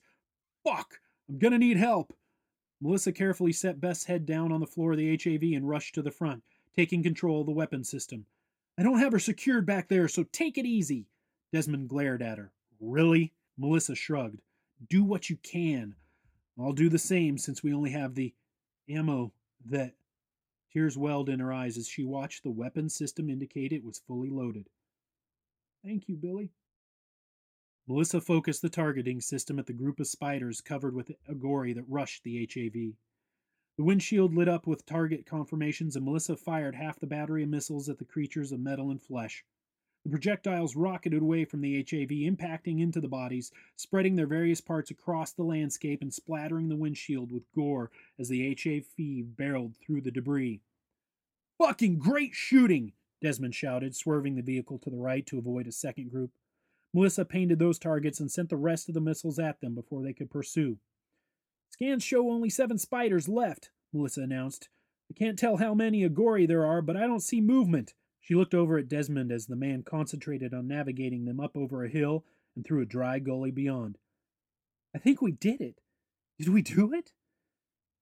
Fuck! 0.63 0.99
I'm 1.29 1.37
gonna 1.37 1.59
need 1.59 1.77
help! 1.77 2.17
Melissa 2.79 3.11
carefully 3.11 3.51
set 3.51 3.81
Beth's 3.81 4.05
head 4.05 4.25
down 4.25 4.51
on 4.51 4.59
the 4.59 4.67
floor 4.67 4.91
of 4.91 4.97
the 4.97 5.09
HAV 5.11 5.43
and 5.55 5.67
rushed 5.67 5.95
to 5.95 6.01
the 6.01 6.11
front, 6.11 6.43
taking 6.75 7.01
control 7.03 7.41
of 7.41 7.47
the 7.47 7.51
weapon 7.51 7.83
system. 7.83 8.25
I 8.77 8.83
don't 8.83 8.99
have 8.99 9.11
her 9.13 9.19
secured 9.19 9.65
back 9.65 9.87
there, 9.87 10.07
so 10.07 10.23
take 10.23 10.57
it 10.57 10.65
easy. 10.65 11.07
Desmond 11.51 11.89
glared 11.89 12.21
at 12.21 12.37
her. 12.37 12.51
Really? 12.79 13.33
Melissa 13.57 13.95
shrugged. 13.95 14.41
Do 14.89 15.03
what 15.03 15.29
you 15.29 15.37
can. 15.37 15.95
I'll 16.59 16.73
do 16.73 16.89
the 16.89 16.99
same 16.99 17.37
since 17.37 17.63
we 17.63 17.73
only 17.73 17.91
have 17.91 18.13
the 18.13 18.33
ammo 18.89 19.31
that. 19.65 19.93
Tears 20.73 20.97
welled 20.97 21.29
in 21.29 21.39
her 21.39 21.51
eyes 21.51 21.77
as 21.77 21.87
she 21.87 22.03
watched 22.03 22.43
the 22.43 22.51
weapon 22.51 22.89
system 22.89 23.29
indicate 23.29 23.71
it 23.71 23.83
was 23.83 24.01
fully 24.05 24.29
loaded. 24.29 24.69
Thank 25.83 26.07
you, 26.07 26.15
Billy. 26.15 26.51
Melissa 27.87 28.19
focused 28.19 28.61
the 28.61 28.69
targeting 28.69 29.21
system 29.21 29.57
at 29.57 29.65
the 29.65 29.71
group 29.71 30.01
of 30.01 30.07
spiders 30.07 30.59
covered 30.59 30.93
with 30.93 31.11
agori 31.29 31.73
that 31.73 31.87
rushed 31.87 32.23
the 32.23 32.39
HAV. 32.39 32.95
The 33.77 33.83
windshield 33.83 34.33
lit 34.33 34.49
up 34.49 34.67
with 34.67 34.85
target 34.85 35.25
confirmations, 35.25 35.95
and 35.95 36.03
Melissa 36.03 36.35
fired 36.35 36.75
half 36.75 36.99
the 36.99 37.07
battery 37.07 37.43
of 37.43 37.49
missiles 37.49 37.87
at 37.87 37.97
the 37.97 38.05
creatures 38.05 38.51
of 38.51 38.59
metal 38.59 38.91
and 38.91 39.01
flesh. 39.01 39.45
The 40.03 40.09
projectiles 40.09 40.75
rocketed 40.75 41.21
away 41.21 41.45
from 41.45 41.61
the 41.61 41.77
HAV, 41.77 42.09
impacting 42.09 42.81
into 42.81 42.99
the 42.99 43.07
bodies, 43.07 43.51
spreading 43.77 44.15
their 44.15 44.27
various 44.27 44.59
parts 44.59 44.91
across 44.91 45.31
the 45.31 45.43
landscape 45.43 46.01
and 46.01 46.13
splattering 46.13 46.69
the 46.69 46.75
windshield 46.75 47.31
with 47.31 47.51
gore 47.53 47.91
as 48.19 48.27
the 48.27 48.53
HAV 48.53 49.35
barreled 49.37 49.75
through 49.77 50.01
the 50.01 50.11
debris. 50.11 50.61
Fucking 51.57 51.99
great 51.99 52.33
shooting! 52.33 52.93
Desmond 53.21 53.55
shouted, 53.55 53.95
swerving 53.95 54.35
the 54.35 54.41
vehicle 54.41 54.77
to 54.79 54.89
the 54.89 54.97
right 54.97 55.25
to 55.25 55.37
avoid 55.37 55.67
a 55.67 55.71
second 55.71 56.09
group. 56.09 56.31
Melissa 56.93 57.25
painted 57.25 57.59
those 57.59 57.79
targets 57.79 58.19
and 58.19 58.31
sent 58.31 58.49
the 58.49 58.57
rest 58.57 58.87
of 58.87 58.95
the 58.95 59.01
missiles 59.01 59.39
at 59.39 59.61
them 59.61 59.75
before 59.75 60.01
they 60.01 60.13
could 60.13 60.29
pursue. 60.29 60.77
Scans 61.69 62.03
show 62.03 62.29
only 62.29 62.49
seven 62.49 62.77
spiders 62.77 63.27
left, 63.27 63.71
Melissa 63.93 64.21
announced. 64.21 64.69
I 65.11 65.13
can't 65.13 65.37
tell 65.37 65.57
how 65.57 65.73
many 65.73 66.07
Agori 66.07 66.47
there 66.47 66.65
are, 66.65 66.81
but 66.81 66.97
I 66.97 67.07
don't 67.07 67.21
see 67.21 67.41
movement. 67.41 67.93
She 68.19 68.35
looked 68.35 68.53
over 68.53 68.77
at 68.77 68.89
Desmond 68.89 69.31
as 69.31 69.45
the 69.45 69.55
man 69.55 69.83
concentrated 69.83 70.53
on 70.53 70.67
navigating 70.67 71.25
them 71.25 71.39
up 71.39 71.55
over 71.55 71.83
a 71.83 71.89
hill 71.89 72.25
and 72.55 72.65
through 72.65 72.81
a 72.81 72.85
dry 72.85 73.19
gully 73.19 73.51
beyond. 73.51 73.97
I 74.95 74.99
think 74.99 75.21
we 75.21 75.31
did 75.31 75.61
it. 75.61 75.81
Did 76.39 76.49
we 76.49 76.61
do 76.61 76.93
it? 76.93 77.13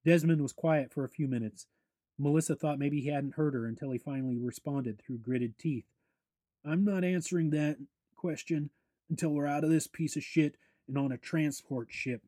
Desmond 0.06 0.42
was 0.42 0.54
quiet 0.54 0.92
for 0.94 1.04
a 1.04 1.10
few 1.10 1.28
minutes. 1.28 1.68
Melissa 2.18 2.56
thought 2.56 2.80
maybe 2.80 3.02
he 3.02 3.10
hadn't 3.10 3.36
heard 3.36 3.54
her 3.54 3.66
until 3.66 3.92
he 3.92 3.98
finally 3.98 4.38
responded 4.38 5.00
through 5.00 5.18
gritted 5.18 5.58
teeth. 5.58 5.86
I'm 6.64 6.84
not 6.86 7.04
answering 7.04 7.50
that 7.52 7.78
question 8.26 8.72
until 9.08 9.30
we're 9.30 9.46
out 9.46 9.64
of 9.64 9.70
this 9.70 9.86
piece 9.86 10.16
of 10.16 10.24
shit 10.24 10.58
and 10.88 10.98
on 10.98 11.12
a 11.12 11.18
transport 11.18 11.90
ship. 11.92 12.24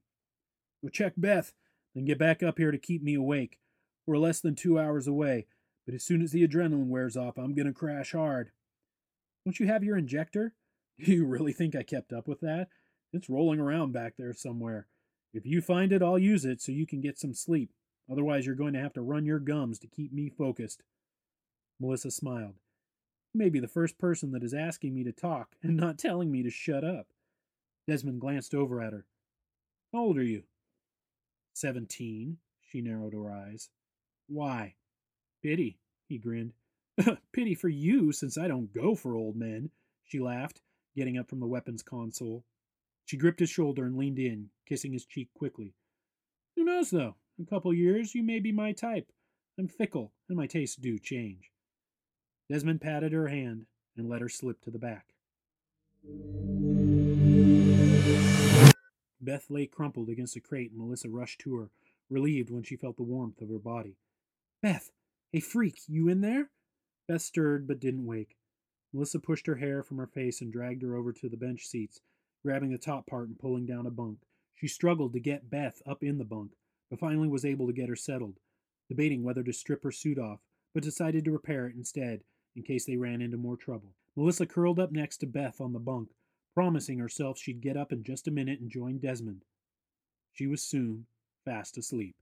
Go 0.84 0.90
check 0.90 1.14
Beth, 1.18 1.54
then 1.96 2.06
get 2.06 2.20
back 2.20 2.44
up 2.44 2.60
here 2.60 2.70
to 2.70 2.78
keep 2.78 3.02
me 3.02 3.16
awake. 3.16 3.58
We're 4.06 4.20
less 4.20 4.40
than 4.40 4.54
two 4.54 4.78
hours 4.78 5.08
away, 5.08 5.48
but 5.88 5.96
as 5.96 6.04
soon 6.04 6.22
as 6.22 6.32
the 6.32 6.48
adrenaline 6.48 6.90
wears 6.90 7.18
off, 7.18 7.40
I'm 7.40 7.56
to 7.56 7.74
crash 7.74 8.12
hard. 8.12 8.52
Don't 9.44 9.60
you 9.60 9.66
have 9.66 9.84
your 9.84 9.98
injector? 9.98 10.54
Do 11.04 11.12
you 11.12 11.26
really 11.26 11.52
think 11.52 11.76
I 11.76 11.82
kept 11.82 12.14
up 12.14 12.28
with 12.28 12.42
that? 12.42 12.68
It's 13.12 13.28
rolling 13.28 13.60
around 13.60 13.92
back 13.92 14.14
there 14.20 14.36
somewhere. 14.36 14.86
If 15.34 15.48
you 15.48 15.62
find 15.62 15.92
it, 15.92 16.04
I'll 16.04 16.20
use 16.20 16.46
it 16.46 16.62
so 16.62 16.72
you 16.72 16.86
can 16.86 17.02
get 17.02 17.18
some 17.18 17.34
sleep. 17.34 17.72
Otherwise, 18.12 18.46
you're 18.46 18.54
going 18.54 18.74
to 18.74 18.82
have 18.82 18.94
to 18.94 19.02
run 19.02 19.26
your 19.26 19.40
gums 19.40 19.80
to 19.80 19.88
keep 19.88 20.14
me 20.14 20.30
focused. 20.30 20.84
Melissa 21.80 22.12
smiled. 22.12 22.60
You 23.34 23.40
may 23.40 23.50
be 23.50 23.60
the 23.60 23.68
first 23.68 23.98
person 23.98 24.32
that 24.32 24.44
is 24.44 24.54
asking 24.54 24.96
me 24.96 25.04
to 25.04 25.12
talk 25.12 25.56
and 25.62 25.78
not 25.78 25.98
telling 25.98 26.32
me 26.32 26.44
to 26.44 26.50
shut 26.50 26.84
up. 26.84 27.08
Desmond 27.88 28.22
glanced 28.22 28.54
over 28.54 28.82
at 28.82 28.94
her. 28.94 29.06
How 29.94 30.00
old 30.00 30.18
are 30.18 30.24
you? 30.24 30.44
Seventeen. 31.54 32.38
She 32.62 32.82
narrowed 32.82 33.14
her 33.14 33.32
eyes. 33.32 33.70
Why? 34.28 34.76
Pity, 35.42 35.80
he 36.10 36.18
grinned. 36.18 36.54
Pity 37.32 37.56
for 37.56 37.70
you, 37.70 38.12
since 38.12 38.38
I 38.38 38.48
don't 38.48 38.74
go 38.74 38.96
for 38.96 39.16
old 39.16 39.36
men, 39.36 39.70
she 40.04 40.20
laughed, 40.20 40.62
getting 40.96 41.18
up 41.18 41.30
from 41.30 41.40
the 41.40 41.48
weapons 41.48 41.84
console. 41.84 42.44
She 43.06 43.18
gripped 43.18 43.40
his 43.40 43.50
shoulder 43.50 43.86
and 43.86 43.98
leaned 43.98 44.20
in, 44.20 44.50
kissing 44.66 44.92
his 44.92 45.06
cheek 45.06 45.30
quickly. 45.34 45.76
Who 46.56 46.66
knows, 46.66 46.90
though? 46.90 47.16
In 47.38 47.44
a 47.44 47.50
couple 47.50 47.74
years, 47.74 48.14
you 48.16 48.24
may 48.24 48.40
be 48.40 48.52
my 48.52 48.74
type. 48.74 49.12
I'm 49.58 49.68
fickle, 49.68 50.12
and 50.28 50.38
my 50.38 50.48
tastes 50.48 50.76
do 50.76 51.00
change. 51.00 51.52
Desmond 52.50 52.80
patted 52.80 53.12
her 53.12 53.28
hand 53.28 53.66
and 53.98 54.08
let 54.08 54.22
her 54.22 54.30
slip 54.30 54.62
to 54.62 54.72
the 54.72 54.80
back. 54.80 55.08
Beth 59.20 59.50
lay 59.50 59.66
crumpled 59.66 60.08
against 60.08 60.38
a 60.38 60.40
crate, 60.40 60.72
and 60.72 60.80
Melissa 60.80 61.10
rushed 61.10 61.40
to 61.40 61.58
her, 61.58 61.70
relieved 62.10 62.50
when 62.50 62.64
she 62.64 62.78
felt 62.78 62.96
the 62.96 63.04
warmth 63.04 63.42
of 63.42 63.50
her 63.50 63.60
body. 63.60 63.98
Beth, 64.62 64.92
hey 65.34 65.42
freak, 65.42 65.82
you 65.88 66.08
in 66.08 66.22
there? 66.22 66.50
Beth 67.08 67.22
stirred 67.22 67.68
but 67.68 67.82
didn't 67.82 68.06
wake. 68.06 68.38
Melissa 68.94 69.20
pushed 69.20 69.48
her 69.48 69.56
hair 69.56 69.84
from 69.84 69.98
her 69.98 70.08
face 70.08 70.40
and 70.40 70.54
dragged 70.54 70.84
her 70.84 70.96
over 70.96 71.12
to 71.12 71.28
the 71.28 71.36
bench 71.36 71.66
seats, 71.66 72.00
grabbing 72.44 72.72
the 72.72 72.78
top 72.78 73.08
part 73.08 73.28
and 73.28 73.38
pulling 73.38 73.66
down 73.66 73.86
a 73.86 73.92
bunk. 73.92 74.20
She 74.56 74.70
struggled 74.70 75.12
to 75.14 75.20
get 75.20 75.50
Beth 75.50 75.82
up 75.86 76.02
in 76.02 76.18
the 76.18 76.24
bunk, 76.24 76.52
but 76.90 77.00
finally 77.00 77.28
was 77.28 77.44
able 77.44 77.68
to 77.68 77.74
get 77.74 77.90
her 77.90 77.96
settled, 77.98 78.40
debating 78.88 79.24
whether 79.24 79.44
to 79.44 79.52
strip 79.52 79.84
her 79.84 79.92
suit 79.92 80.18
off, 80.18 80.40
but 80.74 80.84
decided 80.84 81.26
to 81.26 81.32
repair 81.32 81.68
it 81.68 81.76
instead, 81.76 82.22
in 82.58 82.64
case 82.64 82.86
they 82.86 82.98
ran 82.98 83.22
into 83.22 83.38
more 83.38 83.56
trouble. 83.56 83.94
Melissa 84.16 84.48
curled 84.48 84.80
up 84.80 84.92
next 84.92 85.18
to 85.18 85.28
Beth 85.28 85.62
on 85.62 85.74
the 85.74 85.80
bunk, 85.80 86.10
promising 86.56 86.98
herself 86.98 87.38
she'd 87.38 87.62
get 87.62 87.78
up 87.78 87.94
in 87.94 88.04
just 88.04 88.28
a 88.28 88.32
minute 88.32 88.60
and 88.60 88.72
join 88.72 88.98
Desmond. 88.98 89.44
She 90.34 90.48
was 90.48 90.64
soon 90.64 91.06
fast 91.46 91.78
asleep. 91.78 92.16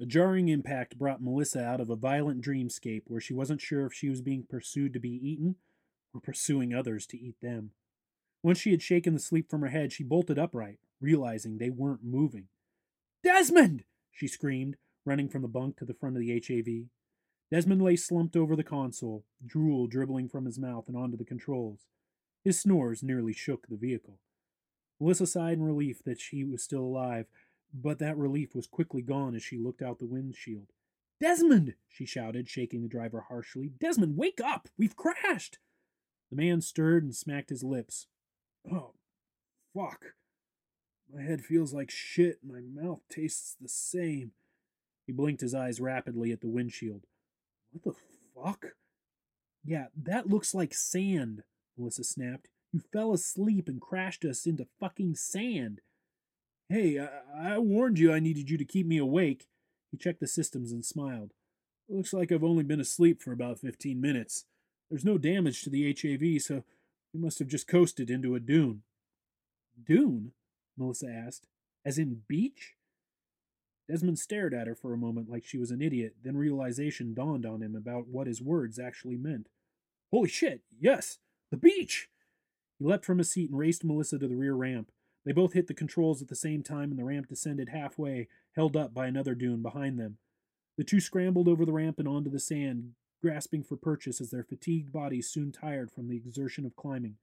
A 0.00 0.06
jarring 0.06 0.48
impact 0.48 0.98
brought 0.98 1.22
Melissa 1.22 1.64
out 1.64 1.80
of 1.80 1.90
a 1.90 1.96
violent 1.96 2.44
dreamscape 2.44 3.02
where 3.08 3.20
she 3.20 3.34
wasn't 3.34 3.60
sure 3.60 3.84
if 3.86 3.92
she 3.92 4.08
was 4.08 4.20
being 4.20 4.44
pursued 4.48 4.92
to 4.92 5.00
be 5.00 5.10
eaten 5.10 5.56
or 6.14 6.20
pursuing 6.20 6.72
others 6.72 7.06
to 7.08 7.18
eat 7.18 7.40
them. 7.42 7.72
Once 8.42 8.58
she 8.58 8.70
had 8.70 8.82
shaken 8.82 9.14
the 9.14 9.20
sleep 9.20 9.50
from 9.50 9.62
her 9.62 9.68
head, 9.68 9.92
she 9.92 10.04
bolted 10.04 10.38
upright, 10.38 10.78
realizing 11.00 11.58
they 11.58 11.70
weren't 11.70 12.04
moving. 12.04 12.46
Desmond! 13.24 13.82
she 14.12 14.28
screamed, 14.28 14.76
running 15.04 15.28
from 15.28 15.42
the 15.42 15.48
bunk 15.48 15.76
to 15.78 15.84
the 15.84 15.94
front 15.94 16.16
of 16.16 16.22
the 16.22 16.32
HAV. 16.32 16.88
Desmond 17.50 17.82
lay 17.82 17.96
slumped 17.96 18.36
over 18.36 18.56
the 18.56 18.64
console, 18.64 19.24
drool 19.44 19.86
dribbling 19.86 20.28
from 20.28 20.46
his 20.46 20.58
mouth 20.58 20.88
and 20.88 20.96
onto 20.96 21.16
the 21.16 21.24
controls. 21.24 21.86
His 22.44 22.58
snores 22.58 23.02
nearly 23.02 23.32
shook 23.32 23.66
the 23.66 23.76
vehicle. 23.76 24.18
Melissa 25.00 25.26
sighed 25.26 25.58
in 25.58 25.62
relief 25.62 26.02
that 26.04 26.20
she 26.20 26.44
was 26.44 26.62
still 26.62 26.82
alive, 26.82 27.26
but 27.74 27.98
that 27.98 28.16
relief 28.16 28.54
was 28.54 28.66
quickly 28.66 29.02
gone 29.02 29.34
as 29.34 29.42
she 29.42 29.58
looked 29.58 29.82
out 29.82 29.98
the 29.98 30.06
windshield. 30.06 30.68
Desmond! 31.20 31.74
she 31.88 32.04
shouted, 32.04 32.48
shaking 32.48 32.82
the 32.82 32.88
driver 32.88 33.26
harshly. 33.28 33.72
Desmond, 33.80 34.16
wake 34.16 34.40
up! 34.40 34.68
We've 34.78 34.96
crashed! 34.96 35.58
The 36.30 36.36
man 36.36 36.60
stirred 36.62 37.04
and 37.04 37.14
smacked 37.14 37.50
his 37.50 37.62
lips. 37.62 38.06
Oh, 38.70 38.94
fuck. 39.74 40.14
My 41.12 41.22
head 41.22 41.44
feels 41.44 41.74
like 41.74 41.90
shit. 41.90 42.38
My 42.42 42.60
mouth 42.60 43.02
tastes 43.10 43.56
the 43.60 43.68
same. 43.68 44.32
He 45.06 45.12
blinked 45.12 45.40
his 45.40 45.54
eyes 45.54 45.80
rapidly 45.80 46.32
at 46.32 46.40
the 46.40 46.48
windshield. 46.48 47.06
What 47.72 47.84
the 47.84 48.00
fuck? 48.34 48.66
Yeah, 49.64 49.86
that 49.96 50.28
looks 50.28 50.54
like 50.54 50.74
sand, 50.74 51.42
Melissa 51.76 52.04
snapped. 52.04 52.48
You 52.72 52.80
fell 52.92 53.12
asleep 53.12 53.68
and 53.68 53.80
crashed 53.80 54.24
us 54.24 54.46
into 54.46 54.66
fucking 54.80 55.16
sand. 55.16 55.80
Hey, 56.68 56.98
I, 56.98 57.54
I 57.54 57.58
warned 57.58 57.98
you 57.98 58.12
I 58.12 58.18
needed 58.18 58.50
you 58.50 58.56
to 58.58 58.64
keep 58.64 58.86
me 58.86 58.98
awake. 58.98 59.46
He 59.90 59.98
checked 59.98 60.20
the 60.20 60.26
systems 60.26 60.72
and 60.72 60.84
smiled. 60.84 61.32
Looks 61.88 62.12
like 62.12 62.32
I've 62.32 62.44
only 62.44 62.64
been 62.64 62.80
asleep 62.80 63.20
for 63.20 63.32
about 63.32 63.58
15 63.58 64.00
minutes. 64.00 64.46
There's 64.88 65.04
no 65.04 65.18
damage 65.18 65.62
to 65.62 65.70
the 65.70 65.86
HAV, 65.86 66.42
so 66.42 66.64
we 67.12 67.20
must 67.20 67.38
have 67.38 67.48
just 67.48 67.68
coasted 67.68 68.10
into 68.10 68.34
a 68.34 68.40
dune. 68.40 68.82
Dune? 69.86 70.32
Melissa 70.78 71.08
asked. 71.08 71.46
As 71.84 71.98
in 71.98 72.22
beach? 72.26 72.74
Desmond 73.88 74.18
stared 74.18 74.54
at 74.54 74.66
her 74.66 74.74
for 74.74 74.92
a 74.92 74.98
moment 74.98 75.28
like 75.28 75.44
she 75.44 75.58
was 75.58 75.70
an 75.70 75.82
idiot, 75.82 76.16
then 76.22 76.36
realization 76.36 77.14
dawned 77.14 77.44
on 77.44 77.62
him 77.62 77.74
about 77.74 78.08
what 78.08 78.26
his 78.26 78.40
words 78.40 78.78
actually 78.78 79.16
meant. 79.16 79.48
Holy 80.10 80.28
shit, 80.28 80.62
yes, 80.78 81.18
the 81.50 81.56
beach! 81.56 82.08
He 82.78 82.84
leapt 82.84 83.04
from 83.04 83.18
his 83.18 83.30
seat 83.30 83.50
and 83.50 83.58
raced 83.58 83.84
Melissa 83.84 84.18
to 84.18 84.28
the 84.28 84.36
rear 84.36 84.54
ramp. 84.54 84.90
They 85.24 85.32
both 85.32 85.52
hit 85.52 85.66
the 85.66 85.74
controls 85.74 86.20
at 86.20 86.28
the 86.28 86.34
same 86.34 86.62
time, 86.62 86.90
and 86.90 86.98
the 86.98 87.04
ramp 87.04 87.28
descended 87.28 87.68
halfway, 87.68 88.28
held 88.56 88.76
up 88.76 88.92
by 88.92 89.06
another 89.06 89.34
dune 89.34 89.62
behind 89.62 89.98
them. 89.98 90.18
The 90.76 90.84
two 90.84 91.00
scrambled 91.00 91.48
over 91.48 91.64
the 91.64 91.72
ramp 91.72 91.98
and 91.98 92.08
onto 92.08 92.30
the 92.30 92.40
sand, 92.40 92.94
grasping 93.20 93.62
for 93.62 93.76
purchase 93.76 94.20
as 94.20 94.30
their 94.30 94.42
fatigued 94.42 94.92
bodies 94.92 95.28
soon 95.28 95.52
tired 95.52 95.90
from 95.92 96.08
the 96.08 96.16
exertion 96.16 96.66
of 96.66 96.76
climbing. 96.76 97.16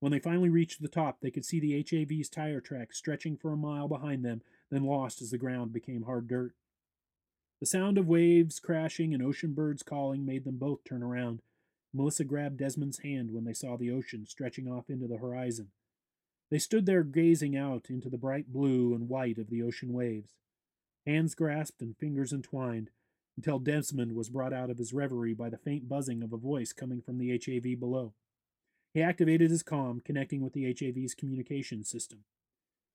When 0.00 0.12
they 0.12 0.18
finally 0.18 0.50
reached 0.50 0.82
the 0.82 0.88
top, 0.88 1.20
they 1.20 1.30
could 1.30 1.44
see 1.44 1.60
the 1.60 1.82
HAV's 1.82 2.28
tire 2.28 2.60
tracks 2.60 2.98
stretching 2.98 3.36
for 3.36 3.52
a 3.52 3.56
mile 3.56 3.88
behind 3.88 4.24
them, 4.24 4.42
then 4.70 4.84
lost 4.84 5.22
as 5.22 5.30
the 5.30 5.38
ground 5.38 5.72
became 5.72 6.02
hard 6.02 6.28
dirt. 6.28 6.54
The 7.60 7.66
sound 7.66 7.96
of 7.96 8.06
waves 8.06 8.60
crashing 8.60 9.14
and 9.14 9.22
ocean 9.22 9.54
birds 9.54 9.82
calling 9.82 10.26
made 10.26 10.44
them 10.44 10.58
both 10.58 10.84
turn 10.84 11.02
around. 11.02 11.40
Melissa 11.94 12.24
grabbed 12.24 12.58
Desmond's 12.58 12.98
hand 12.98 13.30
when 13.30 13.44
they 13.44 13.54
saw 13.54 13.76
the 13.76 13.90
ocean 13.90 14.26
stretching 14.26 14.68
off 14.68 14.90
into 14.90 15.06
the 15.06 15.18
horizon. 15.18 15.68
They 16.50 16.58
stood 16.58 16.86
there 16.86 17.04
gazing 17.04 17.56
out 17.56 17.86
into 17.88 18.10
the 18.10 18.18
bright 18.18 18.52
blue 18.52 18.94
and 18.94 19.08
white 19.08 19.38
of 19.38 19.48
the 19.48 19.62
ocean 19.62 19.92
waves. 19.92 20.34
Hands 21.06 21.34
grasped 21.34 21.80
and 21.80 21.96
fingers 21.96 22.32
entwined, 22.32 22.90
until 23.36 23.58
Desmond 23.58 24.12
was 24.12 24.28
brought 24.28 24.52
out 24.52 24.70
of 24.70 24.78
his 24.78 24.92
reverie 24.92 25.34
by 25.34 25.48
the 25.48 25.58
faint 25.58 25.88
buzzing 25.88 26.22
of 26.22 26.32
a 26.32 26.36
voice 26.36 26.72
coming 26.72 27.00
from 27.00 27.18
the 27.18 27.30
HAV 27.30 27.78
below. 27.78 28.12
He 28.94 29.02
activated 29.02 29.50
his 29.50 29.64
comm, 29.64 30.04
connecting 30.04 30.40
with 30.40 30.52
the 30.52 30.64
HAV's 30.64 31.14
communication 31.14 31.82
system. 31.82 32.20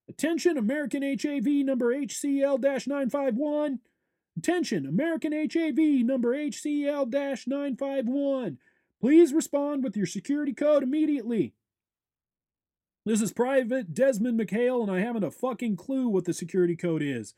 Attention, 0.08 0.58
American 0.58 1.04
HAV 1.04 1.46
number 1.66 1.94
HCL 1.94 2.62
951. 2.88 3.80
Attention, 4.38 4.86
American 4.86 5.34
HAV 5.34 5.78
number 6.06 6.34
HCL 6.34 7.12
951. 7.46 8.58
Please 9.02 9.34
respond 9.34 9.84
with 9.84 9.98
your 9.98 10.06
security 10.06 10.54
code 10.54 10.84
immediately. 10.84 11.54
This 13.06 13.22
is 13.22 13.34
Private 13.34 13.94
Desmond 13.94 14.40
McHale, 14.40 14.82
and 14.82 14.92
I 14.92 15.02
haven't 15.02 15.24
a 15.24 15.32
fucking 15.32 15.76
clue 15.76 16.08
what 16.08 16.26
the 16.26 16.34
security 16.34 16.78
code 16.78 17.04
is. 17.04 17.34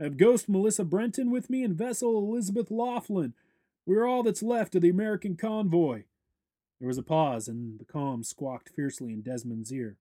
I 0.00 0.04
have 0.04 0.16
Ghost 0.16 0.48
Melissa 0.48 0.84
Brenton 0.84 1.30
with 1.30 1.50
me 1.50 1.64
and 1.64 1.74
Vessel 1.74 2.16
Elizabeth 2.18 2.70
Laughlin. 2.70 3.34
We're 3.86 4.06
all 4.06 4.22
that's 4.22 4.42
left 4.42 4.74
of 4.76 4.82
the 4.82 4.90
American 4.90 5.36
convoy. 5.36 6.04
There 6.80 6.88
was 6.88 6.98
a 6.98 7.02
pause, 7.02 7.48
and 7.48 7.78
the 7.78 7.84
comm 7.84 8.24
squawked 8.24 8.70
fiercely 8.74 9.12
in 9.12 9.22
Desmond's 9.22 9.72
ear. 9.72 9.96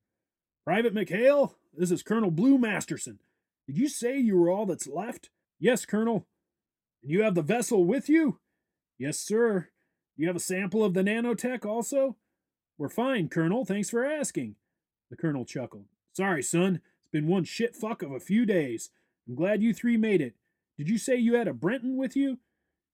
Private 0.65 0.93
McHale, 0.93 1.53
this 1.75 1.91
is 1.91 2.03
Colonel 2.03 2.31
Blue 2.31 2.57
Masterson. 2.57 3.19
Did 3.67 3.77
you 3.77 3.87
say 3.87 4.17
you 4.17 4.37
were 4.37 4.49
all 4.49 4.65
that's 4.65 4.87
left? 4.87 5.29
Yes, 5.59 5.85
Colonel. 5.85 6.27
And 7.01 7.11
you 7.11 7.23
have 7.23 7.35
the 7.35 7.41
vessel 7.41 7.85
with 7.85 8.09
you? 8.09 8.39
Yes, 8.97 9.17
sir. 9.17 9.69
You 10.15 10.27
have 10.27 10.35
a 10.35 10.41
sample 10.41 10.83
of 10.83 10.93
the 10.93 11.03
nanotech 11.03 11.65
also? 11.65 12.17
We're 12.77 12.89
fine, 12.89 13.29
Colonel. 13.29 13.65
Thanks 13.65 13.89
for 13.89 14.05
asking. 14.05 14.55
The 15.09 15.17
Colonel 15.17 15.45
chuckled. 15.45 15.85
Sorry, 16.13 16.43
son. 16.43 16.81
It's 17.01 17.11
been 17.11 17.27
one 17.27 17.43
shit 17.43 17.75
fuck 17.75 18.01
of 18.01 18.11
a 18.11 18.19
few 18.19 18.45
days. 18.45 18.89
I'm 19.27 19.35
glad 19.35 19.61
you 19.61 19.73
three 19.73 19.97
made 19.97 20.21
it. 20.21 20.35
Did 20.77 20.89
you 20.89 20.97
say 20.97 21.15
you 21.15 21.35
had 21.35 21.47
a 21.47 21.53
Brenton 21.53 21.97
with 21.97 22.15
you? 22.15 22.39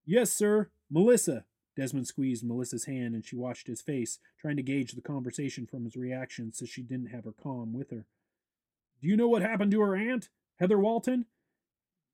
Yes, 0.05 0.31
sir. 0.31 0.69
Melissa. 0.91 1.45
Desmond 1.75 2.08
squeezed 2.08 2.43
Melissa's 2.43 2.86
hand 2.86 3.15
and 3.15 3.25
she 3.25 3.36
watched 3.36 3.67
his 3.67 3.82
face, 3.82 4.19
trying 4.39 4.58
to 4.58 4.63
gauge 4.63 4.91
the 4.91 5.01
conversation 5.01 5.65
from 5.65 5.86
his 5.86 5.95
reaction 5.95 6.51
since 6.51 6.69
she 6.69 6.82
didn't 6.82 7.08
have 7.12 7.25
her 7.25 7.32
comm 7.32 7.71
with 7.71 7.91
her. 7.91 8.05
Do 9.01 9.08
you 9.08 9.15
know 9.15 9.27
what 9.29 9.41
happened 9.41 9.71
to 9.71 9.82
her 9.82 9.95
aunt, 9.95 10.29
Heather 10.60 10.79
Walton? 10.79 11.25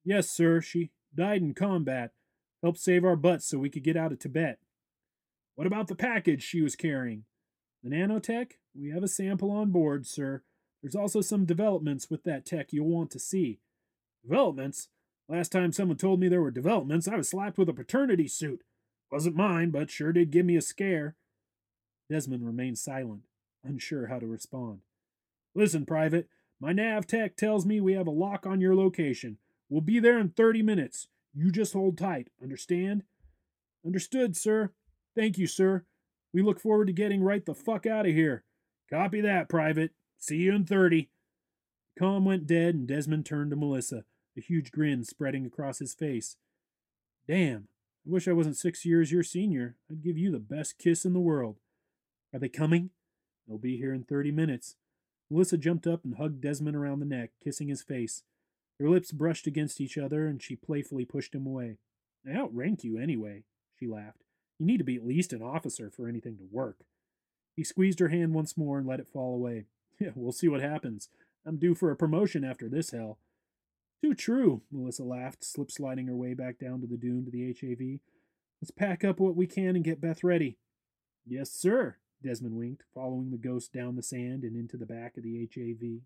Yes, 0.04 0.30
sir. 0.30 0.62
She 0.62 0.92
died 1.16 1.42
in 1.42 1.54
combat. 1.54 2.12
Helped 2.62 2.80
save 2.80 3.04
our 3.04 3.16
butts 3.16 3.48
so 3.48 3.58
we 3.58 3.70
could 3.70 3.84
get 3.84 3.98
out 3.98 4.12
of 4.12 4.20
Tibet. 4.20 4.60
What 5.56 5.68
about 5.68 5.88
the 5.88 5.96
package 5.96 6.44
she 6.44 6.62
was 6.62 6.76
carrying? 6.76 7.24
The 7.84 7.90
nanotech? 7.90 8.54
We 8.76 8.90
have 8.92 9.04
a 9.04 9.08
sample 9.08 9.52
on 9.52 9.72
board, 9.72 10.06
sir. 10.06 10.44
There's 10.82 10.96
also 10.96 11.22
some 11.22 11.46
developments 11.46 12.10
with 12.10 12.24
that 12.24 12.46
tech 12.46 12.72
you'll 12.72 12.88
want 12.88 13.10
to 13.12 13.20
see. 13.20 13.60
Developments? 14.24 14.90
Last 15.28 15.52
time 15.52 15.72
someone 15.72 15.98
told 15.98 16.20
me 16.20 16.28
there 16.28 16.42
were 16.42 16.52
developments, 16.52 17.08
I 17.08 17.16
was 17.16 17.30
slapped 17.30 17.58
with 17.58 17.70
a 17.70 17.74
paternity 17.74 18.28
suit. 18.28 18.62
Wasn't 19.16 19.38
mine, 19.38 19.70
but 19.70 19.90
sure 19.90 20.12
did 20.12 20.30
give 20.30 20.46
me 20.46 20.58
a 20.58 20.62
scare. 20.62 21.16
Desmond 22.10 22.46
remained 22.46 22.78
silent, 22.78 23.22
unsure 23.64 24.08
how 24.08 24.20
to 24.20 24.28
respond. 24.28 24.80
Listen, 25.56 25.86
Private, 25.86 26.28
my 26.60 26.74
nav 26.74 27.08
tech 27.08 27.38
tells 27.38 27.66
me 27.66 27.80
we 27.80 27.94
have 27.94 28.08
a 28.08 28.12
lock 28.12 28.46
on 28.46 28.60
your 28.60 28.76
location. 28.76 29.38
We'll 29.70 29.80
be 29.80 30.00
there 30.00 30.20
in 30.20 30.32
30 30.32 30.64
minutes. 30.64 31.08
You 31.34 31.50
just 31.50 31.72
hold 31.72 31.98
tight, 31.98 32.28
understand? 32.44 33.04
Understood, 33.86 34.36
sir. 34.36 34.72
Thank 35.16 35.38
you, 35.38 35.48
sir. 35.48 35.86
We 36.34 36.42
look 36.42 36.60
forward 36.60 36.88
to 36.88 36.94
getting 36.94 37.24
right 37.24 37.46
the 37.46 37.56
fuck 37.56 37.86
out 37.86 38.06
of 38.06 38.12
here. 38.12 38.44
Copy 38.90 39.22
that, 39.22 39.48
Private. 39.48 39.92
See 40.18 40.40
you 40.40 40.54
in 40.54 40.66
30. 40.66 41.10
The 41.96 42.04
comm 42.04 42.26
went 42.26 42.48
dead, 42.48 42.76
and 42.76 42.86
Desmond 42.86 43.26
turned 43.26 43.52
to 43.52 43.56
Melissa, 43.56 44.04
a 44.38 44.42
huge 44.42 44.74
grin 44.74 45.06
spreading 45.06 45.46
across 45.46 45.80
his 45.80 45.94
face. 45.94 46.36
Damn, 47.30 47.70
I 48.06 48.12
wish 48.12 48.28
I 48.28 48.34
wasn't 48.34 48.58
six 48.58 48.86
years 48.86 49.12
your 49.12 49.24
senior. 49.24 49.78
I'd 49.90 50.04
give 50.04 50.18
you 50.18 50.32
the 50.32 50.40
best 50.40 50.78
kiss 50.78 51.06
in 51.06 51.14
the 51.14 51.20
world. 51.20 51.58
Are 52.34 52.40
they 52.40 52.50
coming? 52.50 52.92
They'll 53.48 53.58
be 53.58 53.78
here 53.78 53.94
in 53.94 54.04
30 54.04 54.32
minutes. 54.32 54.76
Melissa 55.30 55.58
jumped 55.58 55.88
up 55.88 56.06
and 56.06 56.16
hugged 56.16 56.42
Desmond 56.42 56.76
around 56.76 57.00
the 57.00 57.06
neck, 57.06 57.32
kissing 57.44 57.68
his 57.68 57.82
face. 57.82 58.24
Their 58.80 58.90
lips 58.90 59.12
brushed 59.12 59.48
against 59.48 59.82
each 59.82 59.98
other, 59.98 60.28
and 60.28 60.42
she 60.42 60.56
playfully 60.56 61.06
pushed 61.06 61.34
him 61.34 61.48
away. 61.48 61.78
I 62.28 62.36
outrank 62.36 62.84
you 62.84 62.98
anyway, 63.00 63.44
she 63.80 63.88
laughed. 63.88 64.24
You 64.60 64.66
need 64.66 64.78
to 64.78 64.84
be 64.84 64.98
at 64.98 65.06
least 65.06 65.34
an 65.34 65.42
officer 65.42 65.90
for 65.90 66.08
anything 66.08 66.38
to 66.38 66.48
work. 66.52 66.78
He 67.56 67.64
squeezed 67.64 68.00
her 68.00 68.10
hand 68.10 68.34
once 68.34 68.58
more 68.58 68.78
and 68.78 68.88
let 68.88 69.00
it 69.00 69.08
fall 69.08 69.34
away. 69.34 69.66
Yeah, 69.98 70.10
we'll 70.14 70.34
see 70.34 70.50
what 70.50 70.60
happens. 70.60 71.08
I'm 71.46 71.56
due 71.56 71.74
for 71.74 71.90
a 71.90 71.96
promotion 71.96 72.44
after 72.44 72.68
this 72.68 72.92
hell. 72.92 73.18
Too 74.06 74.14
true, 74.14 74.62
Melissa 74.72 75.04
laughed, 75.04 75.44
slip 75.44 75.72
sliding 75.72 76.06
her 76.06 76.16
way 76.16 76.36
back 76.36 76.60
down 76.60 76.80
to 76.82 76.86
the 76.86 76.96
dune 76.96 77.26
to 77.26 77.32
the 77.32 77.48
HAV. 77.48 78.02
Let's 78.62 78.70
pack 78.70 79.04
up 79.04 79.20
what 79.20 79.36
we 79.36 79.48
can 79.48 79.76
and 79.76 79.84
get 79.84 80.00
Beth 80.00 80.24
ready. 80.24 80.60
Yes, 81.26 81.50
sir, 81.50 81.98
Desmond 82.24 82.56
winked, 82.56 82.84
following 82.94 83.32
the 83.32 83.40
ghost 83.40 83.74
down 83.74 83.96
the 83.96 84.04
sand 84.04 84.44
and 84.44 84.56
into 84.56 84.78
the 84.78 84.86
back 84.86 85.18
of 85.18 85.24
the 85.24 85.50
HAV. 85.52 86.04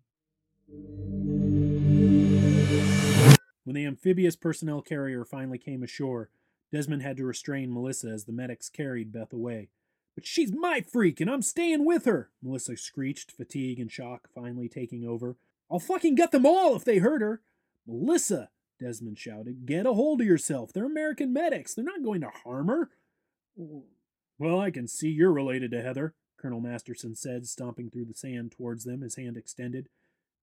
When 3.64 3.74
the 3.74 3.84
amphibious 3.84 4.34
personnel 4.34 4.80
carrier 4.80 5.26
finally 5.26 5.58
came 5.58 5.82
ashore, 5.82 6.30
Desmond 6.72 7.02
had 7.02 7.18
to 7.18 7.26
restrain 7.26 7.70
Melissa 7.70 8.08
as 8.08 8.24
the 8.24 8.32
medics 8.32 8.70
carried 8.70 9.12
Beth 9.12 9.34
away. 9.34 9.68
But 10.14 10.24
she's 10.24 10.54
my 10.54 10.80
freak, 10.80 11.20
and 11.20 11.30
I'm 11.30 11.42
staying 11.42 11.84
with 11.84 12.06
her, 12.06 12.30
Melissa 12.42 12.78
screeched, 12.78 13.30
fatigue 13.30 13.78
and 13.78 13.92
shock 13.92 14.30
finally 14.34 14.70
taking 14.70 15.06
over. 15.06 15.36
I'll 15.70 15.78
fucking 15.78 16.14
get 16.14 16.30
them 16.32 16.46
all 16.46 16.74
if 16.74 16.84
they 16.84 16.96
hurt 16.96 17.20
her. 17.20 17.42
Melissa, 17.90 18.50
Desmond 18.78 19.18
shouted, 19.18 19.66
get 19.66 19.86
a 19.86 19.92
hold 19.92 20.20
of 20.20 20.26
yourself. 20.26 20.72
They're 20.72 20.84
American 20.84 21.32
medics. 21.32 21.74
They're 21.74 21.84
not 21.84 22.04
going 22.04 22.20
to 22.20 22.30
harm 22.44 22.68
her. 22.68 22.90
Well, 24.38 24.60
I 24.60 24.70
can 24.70 24.86
see 24.86 25.08
you're 25.08 25.32
related 25.32 25.72
to 25.72 25.82
Heather, 25.82 26.14
Colonel 26.38 26.60
Masterson 26.60 27.14
said, 27.14 27.46
stomping 27.46 27.90
through 27.90 28.06
the 28.06 28.14
sand 28.14 28.52
towards 28.52 28.84
them, 28.84 29.02
his 29.02 29.16
hand 29.16 29.36
extended. 29.36 29.88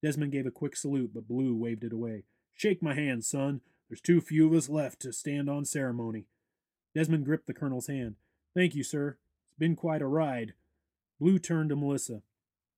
Desmond 0.03 0.31
gave 0.31 0.45
a 0.45 0.51
quick 0.51 0.75
salute, 0.75 1.12
but 1.13 1.27
Blue 1.27 1.55
waved 1.55 1.83
it 1.83 1.93
away. 1.93 2.23
Shake 2.53 2.83
my 2.83 2.93
hand, 2.93 3.23
son. 3.25 3.62
There's 3.89 4.01
too 4.01 4.21
few 4.21 4.47
of 4.47 4.53
us 4.53 4.69
left 4.69 4.99
to 5.01 5.13
stand 5.13 5.49
on 5.49 5.65
ceremony. 5.65 6.25
Desmond 6.93 7.25
gripped 7.25 7.47
the 7.47 7.53
colonel's 7.53 7.88
hand. 7.88 8.15
Thank 8.53 8.75
you, 8.75 8.83
sir. 8.83 9.17
It's 9.49 9.57
been 9.57 9.75
quite 9.75 10.01
a 10.01 10.07
ride. 10.07 10.53
Blue 11.19 11.39
turned 11.39 11.69
to 11.69 11.75
Melissa. 11.75 12.21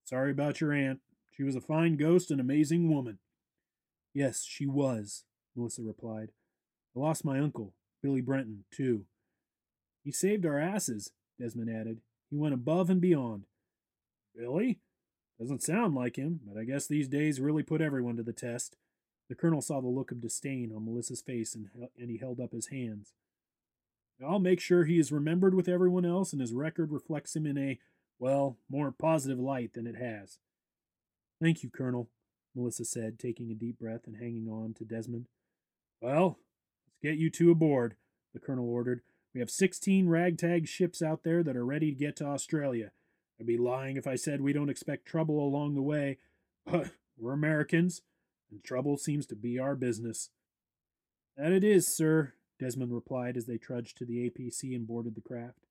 Sorry 0.05 0.31
about 0.31 0.61
your 0.61 0.71
aunt. 0.71 0.99
She 1.35 1.43
was 1.43 1.55
a 1.55 1.61
fine 1.61 1.97
ghost 1.97 2.31
and 2.31 2.39
amazing 2.39 2.89
woman. 2.93 3.19
Yes, 4.13 4.43
she 4.43 4.65
was, 4.65 5.23
Melissa 5.55 5.81
replied. 5.81 6.29
I 6.95 6.99
lost 6.99 7.25
my 7.25 7.39
uncle, 7.39 7.73
Billy 8.01 8.21
Brenton, 8.21 8.65
too. 8.71 9.05
He 10.03 10.11
saved 10.11 10.45
our 10.45 10.59
asses, 10.59 11.11
Desmond 11.39 11.69
added. 11.69 12.01
He 12.29 12.37
went 12.37 12.53
above 12.53 12.89
and 12.89 13.01
beyond. 13.01 13.45
Billy? 14.35 14.79
Doesn't 15.39 15.63
sound 15.63 15.95
like 15.95 16.17
him, 16.17 16.41
but 16.45 16.59
I 16.59 16.65
guess 16.65 16.85
these 16.85 17.07
days 17.07 17.39
really 17.39 17.63
put 17.63 17.81
everyone 17.81 18.17
to 18.17 18.23
the 18.23 18.33
test. 18.33 18.75
The 19.29 19.35
colonel 19.35 19.61
saw 19.61 19.79
the 19.79 19.87
look 19.87 20.11
of 20.11 20.21
disdain 20.21 20.73
on 20.75 20.85
Melissa's 20.85 21.21
face 21.21 21.55
and, 21.55 21.69
and 21.97 22.09
he 22.09 22.17
held 22.17 22.39
up 22.39 22.51
his 22.51 22.67
hands. 22.67 23.13
I'll 24.25 24.39
make 24.39 24.59
sure 24.59 24.83
he 24.83 24.99
is 24.99 25.11
remembered 25.11 25.53
with 25.55 25.69
everyone 25.69 26.05
else 26.05 26.33
and 26.33 26.41
his 26.41 26.51
record 26.51 26.91
reflects 26.91 27.35
him 27.35 27.45
in 27.45 27.57
a, 27.57 27.79
well, 28.17 28.57
more 28.69 28.91
positive 28.91 29.39
light 29.39 29.73
than 29.73 29.87
it 29.87 29.95
has. 29.95 30.39
Thank 31.41 31.63
you, 31.63 31.69
Colonel, 31.69 32.09
Melissa 32.55 32.85
said, 32.85 33.19
taking 33.19 33.51
a 33.51 33.55
deep 33.55 33.79
breath 33.79 34.01
and 34.07 34.17
hanging 34.17 34.47
on 34.47 34.73
to 34.75 34.83
Desmond. 34.83 35.27
Well, 36.01 36.39
let's 36.87 36.99
get 37.01 37.19
you 37.19 37.29
two 37.29 37.51
aboard, 37.51 37.95
the 38.33 38.39
colonel 38.39 38.69
ordered. 38.69 39.01
We 39.33 39.39
have 39.39 39.49
16 39.49 40.07
ragtag 40.07 40.67
ships 40.67 41.01
out 41.01 41.23
there 41.23 41.43
that 41.43 41.55
are 41.55 41.65
ready 41.65 41.91
to 41.91 41.97
get 41.97 42.15
to 42.17 42.25
Australia. 42.25 42.91
I'd 43.39 43.45
be 43.45 43.57
lying 43.57 43.95
if 43.95 44.07
I 44.07 44.15
said 44.15 44.41
we 44.41 44.53
don't 44.53 44.69
expect 44.69 45.05
trouble 45.05 45.39
along 45.39 45.75
the 45.75 45.81
way, 45.81 46.17
but 46.65 46.91
we're 47.17 47.33
Americans, 47.33 48.01
and 48.51 48.63
trouble 48.63 48.97
seems 48.97 49.25
to 49.27 49.35
be 49.35 49.59
our 49.59 49.75
business. 49.75 50.29
That 51.37 51.51
it 51.51 51.63
is, 51.63 51.95
sir, 51.95 52.33
Desmond 52.59 52.93
replied 52.93 53.37
as 53.37 53.45
they 53.45 53.57
trudged 53.57 53.97
to 53.97 54.05
the 54.05 54.29
APC 54.29 54.75
and 54.75 54.87
boarded 54.87 55.15
the 55.15 55.21
craft. 55.21 55.67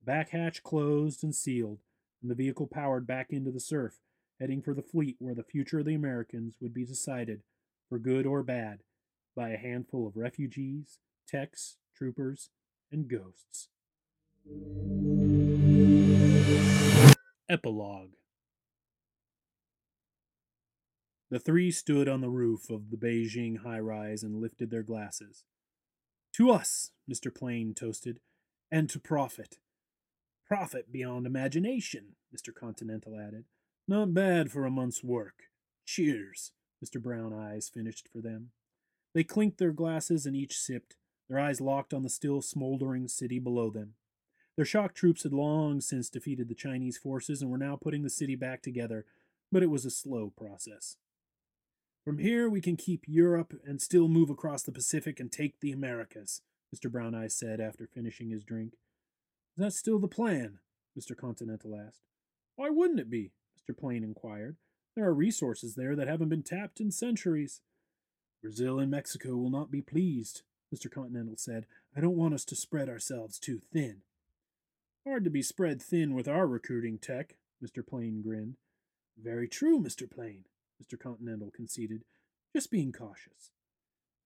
The 0.00 0.06
back 0.06 0.30
hatch 0.30 0.62
closed 0.62 1.24
and 1.24 1.34
sealed, 1.34 1.78
and 2.20 2.30
the 2.30 2.34
vehicle 2.34 2.66
powered 2.66 3.06
back 3.06 3.28
into 3.30 3.50
the 3.50 3.60
surf, 3.60 4.00
heading 4.40 4.62
for 4.62 4.72
the 4.72 4.82
fleet 4.82 5.16
where 5.18 5.34
the 5.34 5.44
future 5.44 5.80
of 5.80 5.84
the 5.84 5.94
Americans 5.94 6.56
would 6.60 6.72
be 6.72 6.84
decided, 6.84 7.42
for 7.88 7.98
good 7.98 8.26
or 8.26 8.42
bad, 8.42 8.80
by 9.36 9.50
a 9.50 9.58
handful 9.58 10.06
of 10.06 10.16
refugees, 10.16 10.98
techs, 11.28 11.76
troopers, 11.94 12.50
and 12.90 13.08
ghosts. 13.08 13.68
Epilogue 17.48 18.12
The 21.30 21.38
three 21.38 21.70
stood 21.70 22.08
on 22.08 22.22
the 22.22 22.30
roof 22.30 22.70
of 22.70 22.90
the 22.90 22.96
Beijing 22.96 23.58
high 23.58 23.78
rise 23.78 24.24
and 24.24 24.40
lifted 24.40 24.70
their 24.70 24.82
glasses. 24.82 25.44
To 26.34 26.50
us, 26.50 26.90
Mr. 27.08 27.32
Plain 27.32 27.74
toasted, 27.74 28.20
and 28.70 28.88
to 28.90 28.98
profit. 28.98 29.58
Profit 30.46 30.90
beyond 30.90 31.26
imagination, 31.26 32.16
Mr. 32.34 32.52
Continental 32.52 33.16
added. 33.16 33.44
Not 33.90 34.14
bad 34.14 34.52
for 34.52 34.64
a 34.64 34.70
month's 34.70 35.02
work. 35.02 35.50
Cheers, 35.84 36.52
Mr. 36.80 37.02
Brown 37.02 37.32
Eyes 37.32 37.68
finished 37.68 38.06
for 38.12 38.20
them. 38.20 38.50
They 39.16 39.24
clinked 39.24 39.58
their 39.58 39.72
glasses 39.72 40.26
and 40.26 40.36
each 40.36 40.56
sipped, 40.56 40.94
their 41.28 41.40
eyes 41.40 41.60
locked 41.60 41.92
on 41.92 42.04
the 42.04 42.08
still 42.08 42.40
smoldering 42.40 43.08
city 43.08 43.40
below 43.40 43.68
them. 43.68 43.94
Their 44.54 44.64
shock 44.64 44.94
troops 44.94 45.24
had 45.24 45.32
long 45.32 45.80
since 45.80 46.08
defeated 46.08 46.48
the 46.48 46.54
Chinese 46.54 46.98
forces 46.98 47.42
and 47.42 47.50
were 47.50 47.58
now 47.58 47.74
putting 47.74 48.04
the 48.04 48.10
city 48.10 48.36
back 48.36 48.62
together, 48.62 49.06
but 49.50 49.64
it 49.64 49.70
was 49.70 49.84
a 49.84 49.90
slow 49.90 50.32
process. 50.38 50.96
From 52.04 52.18
here, 52.18 52.48
we 52.48 52.60
can 52.60 52.76
keep 52.76 53.02
Europe 53.08 53.54
and 53.66 53.82
still 53.82 54.06
move 54.06 54.30
across 54.30 54.62
the 54.62 54.70
Pacific 54.70 55.18
and 55.18 55.32
take 55.32 55.58
the 55.58 55.72
Americas, 55.72 56.42
Mr. 56.72 56.88
Brown 56.88 57.16
Eyes 57.16 57.36
said 57.36 57.58
after 57.58 57.88
finishing 57.92 58.30
his 58.30 58.44
drink. 58.44 58.74
Is 59.58 59.64
that 59.64 59.72
still 59.72 59.98
the 59.98 60.06
plan? 60.06 60.60
Mr. 60.96 61.16
Continental 61.16 61.74
asked. 61.74 62.02
Why 62.54 62.70
wouldn't 62.70 63.00
it 63.00 63.10
be? 63.10 63.32
Mr. 63.70 63.78
Plain 63.78 64.04
inquired. 64.04 64.56
There 64.96 65.04
are 65.04 65.14
resources 65.14 65.74
there 65.74 65.94
that 65.96 66.08
haven't 66.08 66.28
been 66.28 66.42
tapped 66.42 66.80
in 66.80 66.90
centuries. 66.90 67.60
Brazil 68.42 68.78
and 68.78 68.90
Mexico 68.90 69.36
will 69.36 69.50
not 69.50 69.70
be 69.70 69.82
pleased, 69.82 70.42
Mr. 70.74 70.90
Continental 70.90 71.36
said. 71.36 71.66
I 71.96 72.00
don't 72.00 72.16
want 72.16 72.34
us 72.34 72.44
to 72.46 72.56
spread 72.56 72.88
ourselves 72.88 73.38
too 73.38 73.60
thin. 73.72 74.02
Hard 75.06 75.24
to 75.24 75.30
be 75.30 75.42
spread 75.42 75.80
thin 75.80 76.14
with 76.14 76.28
our 76.28 76.46
recruiting 76.46 76.98
tech, 76.98 77.36
Mr. 77.64 77.86
Plain 77.86 78.22
grinned. 78.22 78.56
Very 79.22 79.48
true, 79.48 79.80
Mr. 79.80 80.10
Plain, 80.10 80.44
Mr. 80.82 80.98
Continental 80.98 81.50
conceded. 81.50 82.04
Just 82.54 82.70
being 82.70 82.92
cautious. 82.92 83.50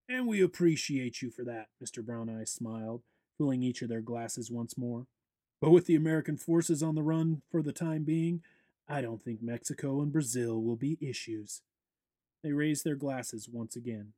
And 0.08 0.26
we 0.26 0.42
appreciate 0.42 1.22
you 1.22 1.30
for 1.30 1.44
that, 1.44 1.68
Mr. 1.82 2.04
Brown 2.04 2.30
Eyes 2.30 2.50
smiled, 2.50 3.02
filling 3.38 3.62
each 3.62 3.82
of 3.82 3.88
their 3.88 4.00
glasses 4.00 4.50
once 4.50 4.76
more. 4.78 5.06
But 5.60 5.70
with 5.70 5.86
the 5.86 5.94
American 5.94 6.36
forces 6.36 6.82
on 6.82 6.94
the 6.94 7.02
run 7.02 7.42
for 7.50 7.62
the 7.62 7.72
time 7.72 8.04
being, 8.04 8.42
I 8.88 9.00
don't 9.00 9.24
think 9.24 9.42
Mexico 9.42 10.00
and 10.02 10.12
Brazil 10.12 10.62
will 10.62 10.76
be 10.76 10.98
issues. 11.00 11.62
They 12.42 12.52
raised 12.52 12.84
their 12.84 12.96
glasses 12.96 13.48
once 13.50 13.76
again. 13.76 14.12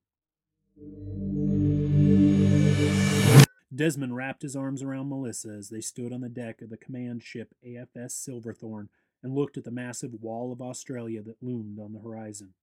Desmond 3.74 4.16
wrapped 4.16 4.42
his 4.42 4.56
arms 4.56 4.82
around 4.82 5.08
Melissa 5.08 5.50
as 5.50 5.68
they 5.68 5.80
stood 5.80 6.12
on 6.12 6.20
the 6.20 6.28
deck 6.28 6.62
of 6.62 6.70
the 6.70 6.76
command 6.76 7.22
ship 7.22 7.54
AFS 7.64 8.12
Silverthorn 8.12 8.88
and 9.22 9.34
looked 9.34 9.56
at 9.56 9.64
the 9.64 9.70
massive 9.70 10.14
wall 10.20 10.52
of 10.52 10.60
Australia 10.60 11.22
that 11.22 11.42
loomed 11.42 11.78
on 11.78 11.92
the 11.92 12.00
horizon. 12.00 12.54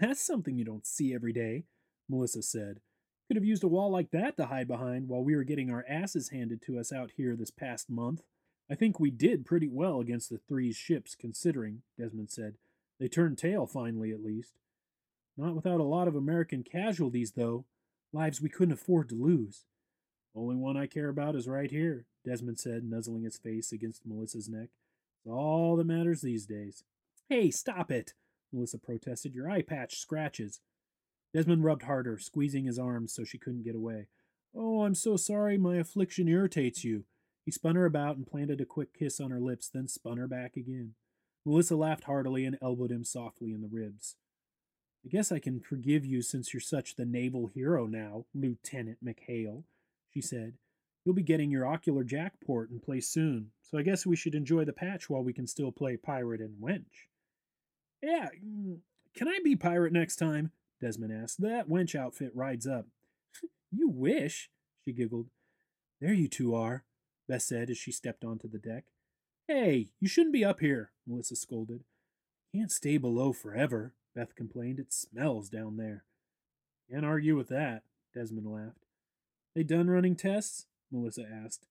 That's 0.00 0.24
something 0.24 0.56
you 0.56 0.64
don't 0.64 0.86
see 0.86 1.14
every 1.14 1.32
day, 1.32 1.64
Melissa 2.08 2.42
said. 2.42 2.80
Could 3.28 3.36
have 3.36 3.44
used 3.44 3.64
a 3.64 3.68
wall 3.68 3.90
like 3.90 4.10
that 4.10 4.36
to 4.36 4.46
hide 4.46 4.68
behind 4.68 5.08
while 5.08 5.22
we 5.22 5.36
were 5.36 5.44
getting 5.44 5.70
our 5.70 5.84
asses 5.88 6.30
handed 6.30 6.62
to 6.62 6.78
us 6.78 6.92
out 6.92 7.12
here 7.16 7.36
this 7.36 7.50
past 7.50 7.88
month. 7.88 8.22
I 8.70 8.74
think 8.74 8.98
we 8.98 9.10
did 9.10 9.44
pretty 9.44 9.68
well 9.68 10.00
against 10.00 10.30
the 10.30 10.38
three 10.38 10.72
ships, 10.72 11.14
considering, 11.14 11.82
Desmond 11.98 12.30
said. 12.30 12.54
They 12.98 13.08
turned 13.08 13.38
tail 13.38 13.66
finally, 13.66 14.12
at 14.12 14.22
least. 14.22 14.58
Not 15.36 15.54
without 15.54 15.80
a 15.80 15.84
lot 15.84 16.08
of 16.08 16.14
American 16.14 16.62
casualties, 16.62 17.32
though. 17.32 17.64
Lives 18.12 18.40
we 18.40 18.48
couldn't 18.48 18.74
afford 18.74 19.08
to 19.08 19.14
lose. 19.14 19.64
Only 20.34 20.56
one 20.56 20.76
I 20.76 20.86
care 20.86 21.08
about 21.08 21.34
is 21.34 21.48
right 21.48 21.70
here, 21.70 22.06
Desmond 22.24 22.58
said, 22.58 22.84
nuzzling 22.84 23.24
his 23.24 23.38
face 23.38 23.72
against 23.72 24.06
Melissa's 24.06 24.48
neck. 24.48 24.68
It's 25.18 25.30
all 25.30 25.76
that 25.76 25.86
matters 25.86 26.22
these 26.22 26.46
days. 26.46 26.84
Hey, 27.28 27.50
stop 27.50 27.90
it, 27.90 28.14
Melissa 28.52 28.78
protested. 28.78 29.34
Your 29.34 29.50
eye 29.50 29.62
patch 29.62 29.98
scratches. 29.98 30.60
Desmond 31.34 31.64
rubbed 31.64 31.82
harder, 31.82 32.18
squeezing 32.18 32.64
his 32.64 32.78
arms 32.78 33.14
so 33.14 33.24
she 33.24 33.38
couldn't 33.38 33.64
get 33.64 33.74
away. 33.74 34.08
Oh, 34.54 34.82
I'm 34.82 34.94
so 34.94 35.16
sorry 35.16 35.56
my 35.56 35.76
affliction 35.76 36.28
irritates 36.28 36.84
you. 36.84 37.04
He 37.44 37.50
spun 37.50 37.74
her 37.76 37.86
about 37.86 38.16
and 38.16 38.26
planted 38.26 38.60
a 38.60 38.64
quick 38.64 38.94
kiss 38.94 39.20
on 39.20 39.30
her 39.30 39.40
lips, 39.40 39.68
then 39.68 39.88
spun 39.88 40.18
her 40.18 40.28
back 40.28 40.56
again. 40.56 40.94
Melissa 41.44 41.76
laughed 41.76 42.04
heartily 42.04 42.44
and 42.44 42.56
elbowed 42.62 42.92
him 42.92 43.04
softly 43.04 43.52
in 43.52 43.62
the 43.62 43.70
ribs. 43.70 44.16
I 45.04 45.08
guess 45.08 45.32
I 45.32 45.40
can 45.40 45.60
forgive 45.60 46.04
you 46.04 46.22
since 46.22 46.54
you're 46.54 46.60
such 46.60 46.94
the 46.94 47.04
naval 47.04 47.48
hero 47.48 47.86
now, 47.86 48.26
Lieutenant 48.32 48.98
McHale 49.04 49.64
she 50.12 50.20
said. 50.20 50.54
You'll 51.04 51.14
be 51.14 51.22
getting 51.22 51.50
your 51.50 51.66
ocular 51.66 52.04
jackport 52.04 52.70
in 52.70 52.78
place 52.78 53.08
soon, 53.08 53.50
so 53.62 53.76
I 53.76 53.82
guess 53.82 54.06
we 54.06 54.14
should 54.14 54.34
enjoy 54.34 54.64
the 54.64 54.72
patch 54.72 55.10
while 55.10 55.24
we 55.24 55.32
can 55.32 55.48
still 55.48 55.72
play 55.72 55.96
pirate 55.96 56.40
and 56.40 56.62
wench. 56.62 57.08
Yeah, 58.00 58.28
mm, 58.44 58.78
can 59.16 59.26
I 59.26 59.38
be 59.42 59.56
pirate 59.56 59.92
next 59.92 60.16
time? 60.16 60.52
Desmond 60.80 61.12
asked. 61.12 61.40
That 61.40 61.68
wench 61.68 61.96
outfit 61.96 62.30
rides 62.34 62.66
up. 62.66 62.86
you 63.72 63.88
wish, 63.88 64.48
she 64.84 64.92
giggled. 64.92 65.26
There 66.00 66.12
you 66.12 66.28
two 66.28 66.54
are, 66.54 66.84
Beth 67.28 67.42
said 67.42 67.70
as 67.70 67.78
she 67.78 67.92
stepped 67.92 68.24
onto 68.24 68.48
the 68.48 68.58
deck. 68.58 68.84
Hey, 69.48 69.90
you 70.00 70.08
shouldn't 70.08 70.32
be 70.32 70.44
up 70.44 70.60
here, 70.60 70.92
Melissa 71.06 71.36
scolded. 71.36 71.84
Can't 72.54 72.70
stay 72.70 72.98
below 72.98 73.32
forever, 73.32 73.94
Beth 74.14 74.34
complained. 74.34 74.78
It 74.78 74.92
smells 74.92 75.48
down 75.48 75.76
there. 75.76 76.04
Can't 76.90 77.06
argue 77.06 77.36
with 77.36 77.48
that, 77.48 77.84
Desmond 78.14 78.46
laughed. 78.46 78.86
They 79.54 79.62
done 79.62 79.88
running 79.88 80.16
tests? 80.16 80.66
Melissa 80.90 81.22
asked. 81.22 81.66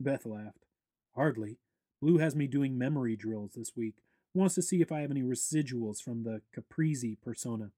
Beth 0.00 0.26
laughed. 0.26 0.66
Hardly. 1.14 1.58
Blue 2.00 2.18
has 2.18 2.36
me 2.36 2.46
doing 2.46 2.76
memory 2.76 3.16
drills 3.16 3.52
this 3.54 3.72
week. 3.74 3.94
Wants 4.34 4.54
to 4.56 4.62
see 4.62 4.82
if 4.82 4.92
I 4.92 5.00
have 5.00 5.10
any 5.10 5.22
residuals 5.22 6.02
from 6.02 6.24
the 6.24 6.42
Caprizi 6.54 7.16
persona. 7.22 7.70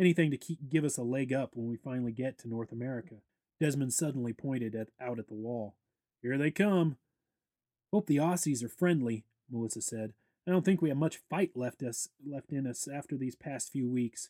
Anything 0.00 0.30
to 0.30 0.38
keep, 0.38 0.70
give 0.70 0.84
us 0.84 0.96
a 0.96 1.02
leg 1.02 1.32
up 1.32 1.50
when 1.54 1.68
we 1.68 1.76
finally 1.76 2.12
get 2.12 2.38
to 2.38 2.48
North 2.48 2.72
America. 2.72 3.16
Desmond 3.60 3.92
suddenly 3.92 4.32
pointed 4.32 4.74
at, 4.74 4.88
out 5.00 5.18
at 5.18 5.28
the 5.28 5.34
wall. 5.34 5.76
Here 6.22 6.38
they 6.38 6.50
come. 6.50 6.96
Hope 7.92 8.06
the 8.06 8.16
Aussies 8.16 8.62
are 8.64 8.68
friendly, 8.68 9.24
Melissa 9.50 9.82
said. 9.82 10.14
I 10.46 10.50
don't 10.50 10.64
think 10.64 10.80
we 10.80 10.88
have 10.88 10.98
much 10.98 11.20
fight 11.28 11.50
left 11.54 11.82
us 11.82 12.08
left 12.24 12.52
in 12.52 12.66
us 12.66 12.88
after 12.88 13.16
these 13.16 13.34
past 13.34 13.70
few 13.70 13.88
weeks. 13.88 14.28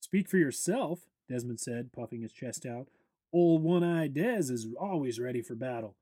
Speak 0.00 0.28
for 0.28 0.38
yourself, 0.38 1.00
Desmond 1.28 1.60
said, 1.60 1.92
puffing 1.92 2.22
his 2.22 2.32
chest 2.32 2.64
out. 2.64 2.88
Old 3.32 3.62
One 3.62 3.84
Eye 3.84 4.08
Des 4.08 4.50
is 4.50 4.66
always 4.80 5.20
ready 5.20 5.42
for 5.42 5.54
battle. 5.54 5.96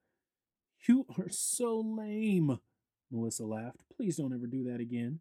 You 0.86 1.06
are 1.18 1.28
so 1.28 1.80
lame, 1.80 2.60
Melissa 3.10 3.44
laughed. 3.44 3.84
Please 3.96 4.16
don't 4.16 4.32
ever 4.32 4.46
do 4.46 4.62
that 4.64 4.80
again. 4.80 5.20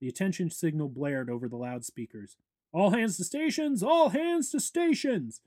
The 0.00 0.08
attention 0.08 0.50
signal 0.50 0.88
blared 0.88 1.28
over 1.28 1.48
the 1.48 1.56
loudspeakers. 1.56 2.36
All 2.72 2.90
hands 2.90 3.16
to 3.16 3.24
stations! 3.24 3.82
All 3.82 4.10
hands 4.10 4.50
to 4.50 4.60
stations! 4.60 5.40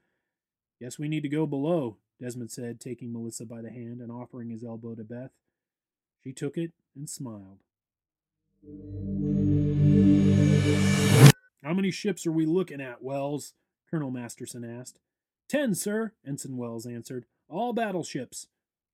Guess 0.82 1.00
we 1.00 1.08
need 1.08 1.24
to 1.24 1.30
go 1.30 1.46
below, 1.46 1.98
Desmond 2.22 2.52
said, 2.52 2.80
taking 2.80 3.12
Melissa 3.12 3.46
by 3.46 3.62
the 3.62 3.70
hand 3.70 4.00
and 4.02 4.12
offering 4.12 4.50
his 4.50 4.64
elbow 4.64 4.96
to 4.96 5.04
Beth. 5.04 5.32
She 6.24 6.32
took 6.32 6.58
it 6.58 6.72
and 6.96 7.10
smiled. 7.10 7.60
How 11.64 11.74
many 11.74 11.92
ships 11.92 12.26
are 12.26 12.32
we 12.32 12.46
looking 12.46 12.82
at, 12.82 13.04
Wells? 13.04 13.54
Colonel 13.90 14.12
Masterson 14.12 14.64
asked. 14.64 15.00
Ten, 15.48 15.76
sir, 15.76 16.14
Ensign 16.26 16.58
Wells 16.58 16.86
answered. 16.86 17.26
All 17.50 17.74
battleships. 17.74 18.48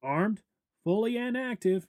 Armed, 0.04 0.42
fully 0.84 1.18
and 1.18 1.38
active. 1.38 1.88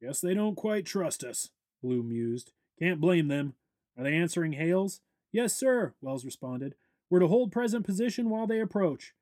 Guess 0.00 0.20
they 0.20 0.34
don't 0.34 0.56
quite 0.56 0.84
trust 0.84 1.24
us, 1.24 1.50
Blue 1.82 2.02
mused. 2.02 2.52
Can't 2.78 3.00
blame 3.00 3.28
them. 3.28 3.54
Are 3.96 4.04
they 4.04 4.14
answering 4.14 4.52
hails? 4.52 5.00
Yes, 5.32 5.56
sir, 5.56 5.94
Wells 6.00 6.24
responded. 6.24 6.74
We're 7.10 7.20
to 7.20 7.28
hold 7.28 7.52
present 7.52 7.84
position 7.84 8.30
while 8.30 8.46
they 8.46 8.60
approach. 8.60 9.14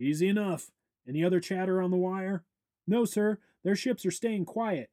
Easy 0.00 0.28
enough. 0.28 0.70
Any 1.06 1.22
other 1.22 1.40
chatter 1.40 1.82
on 1.82 1.90
the 1.90 1.96
wire? 1.96 2.44
No, 2.86 3.04
sir. 3.04 3.38
Their 3.62 3.76
ships 3.76 4.06
are 4.06 4.10
staying 4.10 4.46
quiet. 4.46 4.90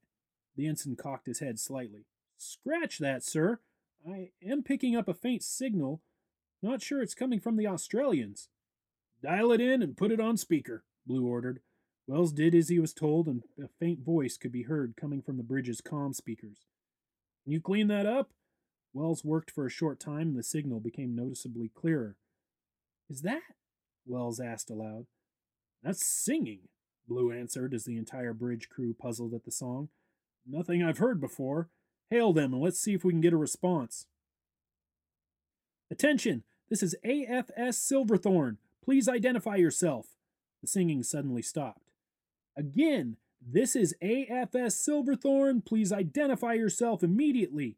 The 0.55 0.67
ensign 0.67 0.95
cocked 0.95 1.27
his 1.27 1.39
head 1.39 1.59
slightly. 1.59 2.05
Scratch 2.37 2.97
that, 2.99 3.23
sir. 3.23 3.59
I 4.07 4.31
am 4.45 4.63
picking 4.63 4.95
up 4.95 5.07
a 5.07 5.13
faint 5.13 5.43
signal. 5.43 6.01
Not 6.61 6.81
sure 6.81 7.01
it's 7.01 7.13
coming 7.13 7.39
from 7.39 7.55
the 7.55 7.67
Australians. 7.67 8.49
Dial 9.23 9.51
it 9.51 9.61
in 9.61 9.81
and 9.81 9.97
put 9.97 10.11
it 10.11 10.19
on 10.19 10.37
speaker, 10.37 10.83
Blue 11.05 11.25
ordered. 11.25 11.61
Wells 12.07 12.31
did 12.31 12.53
as 12.55 12.69
he 12.69 12.79
was 12.79 12.93
told, 12.93 13.27
and 13.27 13.43
a 13.61 13.67
faint 13.79 13.99
voice 13.99 14.37
could 14.37 14.51
be 14.51 14.63
heard 14.63 14.95
coming 14.95 15.21
from 15.21 15.37
the 15.37 15.43
bridge's 15.43 15.81
comm 15.81 16.15
speakers. 16.15 16.65
Can 17.43 17.53
you 17.53 17.61
clean 17.61 17.87
that 17.87 18.05
up? 18.05 18.31
Wells 18.93 19.23
worked 19.23 19.51
for 19.51 19.65
a 19.65 19.69
short 19.71 19.99
time, 19.99 20.29
and 20.29 20.37
the 20.37 20.43
signal 20.43 20.79
became 20.79 21.15
noticeably 21.15 21.69
clearer. 21.73 22.15
Is 23.09 23.21
that? 23.21 23.41
Wells 24.07 24.39
asked 24.39 24.69
aloud. 24.69 25.05
That's 25.83 26.05
singing, 26.05 26.69
Blue 27.07 27.31
answered 27.31 27.73
as 27.73 27.85
the 27.85 27.97
entire 27.97 28.33
bridge 28.33 28.69
crew 28.69 28.93
puzzled 28.93 29.33
at 29.33 29.45
the 29.45 29.51
song. 29.51 29.89
Nothing 30.45 30.83
I've 30.83 30.97
heard 30.97 31.19
before. 31.19 31.69
Hail 32.09 32.33
them 32.33 32.53
and 32.53 32.61
let's 32.61 32.79
see 32.79 32.93
if 32.93 33.03
we 33.03 33.13
can 33.13 33.21
get 33.21 33.33
a 33.33 33.37
response. 33.37 34.07
Attention! 35.91 36.43
This 36.69 36.83
is 36.83 36.97
AFS 37.05 37.75
Silverthorn. 37.75 38.57
Please 38.83 39.07
identify 39.07 39.55
yourself. 39.55 40.15
The 40.61 40.67
singing 40.67 41.03
suddenly 41.03 41.41
stopped. 41.41 41.91
Again, 42.57 43.17
this 43.41 43.75
is 43.75 43.95
AFS 44.01 44.73
Silverthorn. 44.73 45.61
Please 45.61 45.93
identify 45.93 46.53
yourself 46.53 47.03
immediately. 47.03 47.77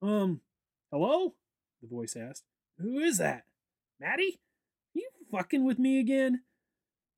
Um, 0.00 0.40
hello? 0.90 1.34
The 1.82 1.88
voice 1.88 2.16
asked. 2.16 2.44
Who 2.78 2.98
is 2.98 3.18
that? 3.18 3.44
Matty? 4.00 4.40
Fucking 5.32 5.64
with 5.64 5.78
me 5.78 5.98
again? 5.98 6.42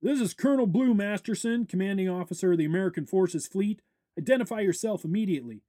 This 0.01 0.21
is 0.21 0.33
Colonel 0.33 0.67
Blue 0.67 0.93
Masterson, 0.93 1.65
commanding 1.65 2.07
officer 2.07 2.53
of 2.53 2.57
the 2.57 2.63
American 2.63 3.05
Forces 3.05 3.45
Fleet. 3.45 3.81
Identify 4.17 4.61
yourself 4.61 5.03
immediately. 5.03 5.63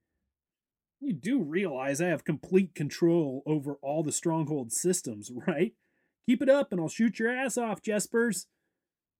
You 1.01 1.11
do 1.11 1.43
realize 1.43 1.99
I 1.99 2.07
have 2.07 2.23
complete 2.23 2.73
control 2.73 3.43
over 3.45 3.73
all 3.81 4.01
the 4.01 4.13
stronghold 4.13 4.71
systems, 4.71 5.29
right? 5.47 5.73
Keep 6.25 6.41
it 6.41 6.49
up 6.49 6.71
and 6.71 6.79
I'll 6.79 6.87
shoot 6.87 7.19
your 7.19 7.29
ass 7.29 7.57
off, 7.57 7.81
Jespers. 7.81 8.45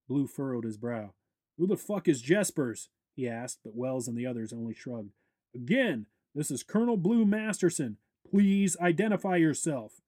Blue 0.08 0.26
furrowed 0.26 0.64
his 0.64 0.78
brow. 0.78 1.14
Who 1.58 1.68
the 1.68 1.76
fuck 1.76 2.08
is 2.08 2.24
Jespers? 2.24 2.88
he 3.14 3.28
asked, 3.28 3.60
but 3.62 3.76
Wells 3.76 4.08
and 4.08 4.18
the 4.18 4.26
others 4.26 4.54
only 4.54 4.74
shrugged. 4.74 5.12
Again, 5.54 6.06
this 6.34 6.50
is 6.50 6.64
Colonel 6.64 6.96
Blue 6.96 7.26
Masterson. 7.26 7.98
Please 8.32 8.78
identify 8.80 9.36
yourself. 9.36 10.00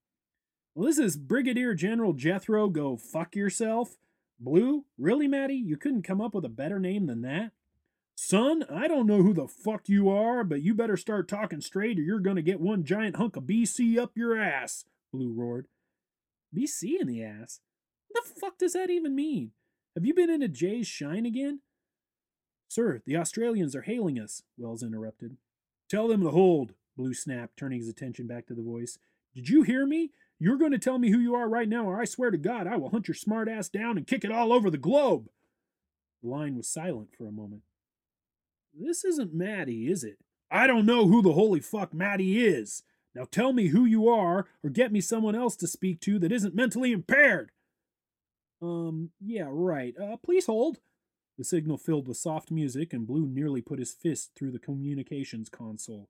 Well, 0.80 0.88
this 0.88 0.98
is 0.98 1.18
Brigadier 1.18 1.74
General 1.74 2.14
Jethro. 2.14 2.70
Go 2.70 2.96
fuck 2.96 3.36
yourself. 3.36 3.98
Blue? 4.40 4.86
Really, 4.98 5.28
Matty? 5.28 5.56
You 5.56 5.76
couldn't 5.76 6.04
come 6.04 6.22
up 6.22 6.34
with 6.34 6.46
a 6.46 6.48
better 6.48 6.80
name 6.80 7.06
than 7.06 7.22
that? 7.24 7.52
Son, 8.16 8.64
I 8.74 8.88
don't 8.88 9.06
know 9.06 9.22
who 9.22 9.34
the 9.34 9.50
fuck 9.50 9.90
you 9.90 10.10
are, 10.10 10.46
but 10.46 10.62
you 10.62 10.74
better 10.74 10.96
start 10.96 11.28
talking 11.28 11.60
straight 11.60 12.00
or 12.00 12.02
you're 12.02 12.22
to 12.22 12.42
get 12.42 12.62
one 12.62 12.86
giant 12.86 13.18
hunk 13.18 13.36
of 13.36 13.44
BC 13.44 13.98
up 13.98 14.14
your 14.16 14.40
ass, 14.40 14.86
Blue 15.12 15.34
roared. 15.34 15.68
BC 16.56 17.02
in 17.02 17.08
the 17.08 17.26
ass? 17.26 17.60
What 18.08 18.24
the 18.24 18.40
fuck 18.40 18.58
does 18.58 18.72
that 18.72 18.90
even 18.90 19.14
mean? 19.14 19.52
Have 19.98 20.06
you 20.06 20.14
been 20.14 20.30
into 20.30 20.48
Jay's 20.48 20.88
Shine 20.88 21.26
again? 21.26 21.60
Sir, 22.70 23.02
the 23.06 23.18
Australians 23.18 23.76
are 23.76 23.82
hailing 23.82 24.18
us, 24.18 24.44
Wells 24.58 24.82
interrupted. 24.82 25.36
Tell 25.90 26.08
them 26.08 26.22
to 26.22 26.30
hold, 26.30 26.72
Blue 26.96 27.14
snapped, 27.14 27.58
turning 27.58 27.80
his 27.80 27.90
attention 27.90 28.28
back 28.28 28.48
to 28.48 28.54
the 28.54 28.62
voice. 28.62 28.98
Did 29.36 29.50
you 29.50 29.64
hear 29.64 29.86
me? 29.86 30.12
You're 30.40 30.58
going 30.58 30.72
to 30.72 30.80
tell 30.80 30.98
me 30.98 31.12
who 31.12 31.20
you 31.20 31.36
are 31.36 31.50
right 31.50 31.68
now, 31.68 31.86
or 31.86 32.00
I 32.00 32.06
swear 32.06 32.32
to 32.32 32.38
God 32.38 32.66
I 32.66 32.78
will 32.78 32.90
hunt 32.90 33.08
your 33.08 33.16
smart 33.16 33.50
ass 33.50 33.68
down 33.68 33.98
and 33.98 34.08
kick 34.08 34.24
it 34.24 34.32
all 34.32 34.54
over 34.54 34.70
the 34.70 34.78
globe. 34.78 35.28
The 36.24 36.30
line 36.30 36.56
was 36.56 36.68
silent 36.68 37.10
for 37.18 37.28
a 37.28 37.32
moment. 37.32 37.64
This 38.74 39.04
isn't 39.04 39.34
Matty, 39.34 39.92
is 39.92 40.04
it? 40.04 40.20
I 40.50 40.66
don't 40.66 40.86
know 40.86 41.08
who 41.08 41.22
the 41.22 41.34
holy 41.34 41.60
fuck 41.60 41.94
Matty 41.94 42.46
is. 42.46 42.84
Now 43.14 43.26
tell 43.30 43.52
me 43.52 43.68
who 43.68 43.86
you 43.86 44.08
are, 44.08 44.48
or 44.64 44.70
get 44.70 44.92
me 44.92 45.02
someone 45.02 45.36
else 45.36 45.56
to 45.58 45.68
speak 45.68 46.00
to 46.02 46.20
that 46.20 46.32
isn't 46.32 46.56
mentally 46.56 46.92
impaired. 46.92 47.52
Um, 48.62 49.10
yeah, 49.20 49.48
right. 49.50 49.96
Uh, 50.00 50.18
please 50.18 50.46
hold. 50.46 50.80
The 51.38 51.44
signal 51.44 51.78
filled 51.78 52.08
with 52.08 52.18
soft 52.18 52.52
music, 52.52 52.94
and 52.94 53.08
Blue 53.08 53.26
nearly 53.26 53.62
put 53.62 53.80
his 53.80 53.94
fist 53.94 54.32
through 54.36 54.52
the 54.52 54.60
communications 54.60 55.50
console. 55.50 56.10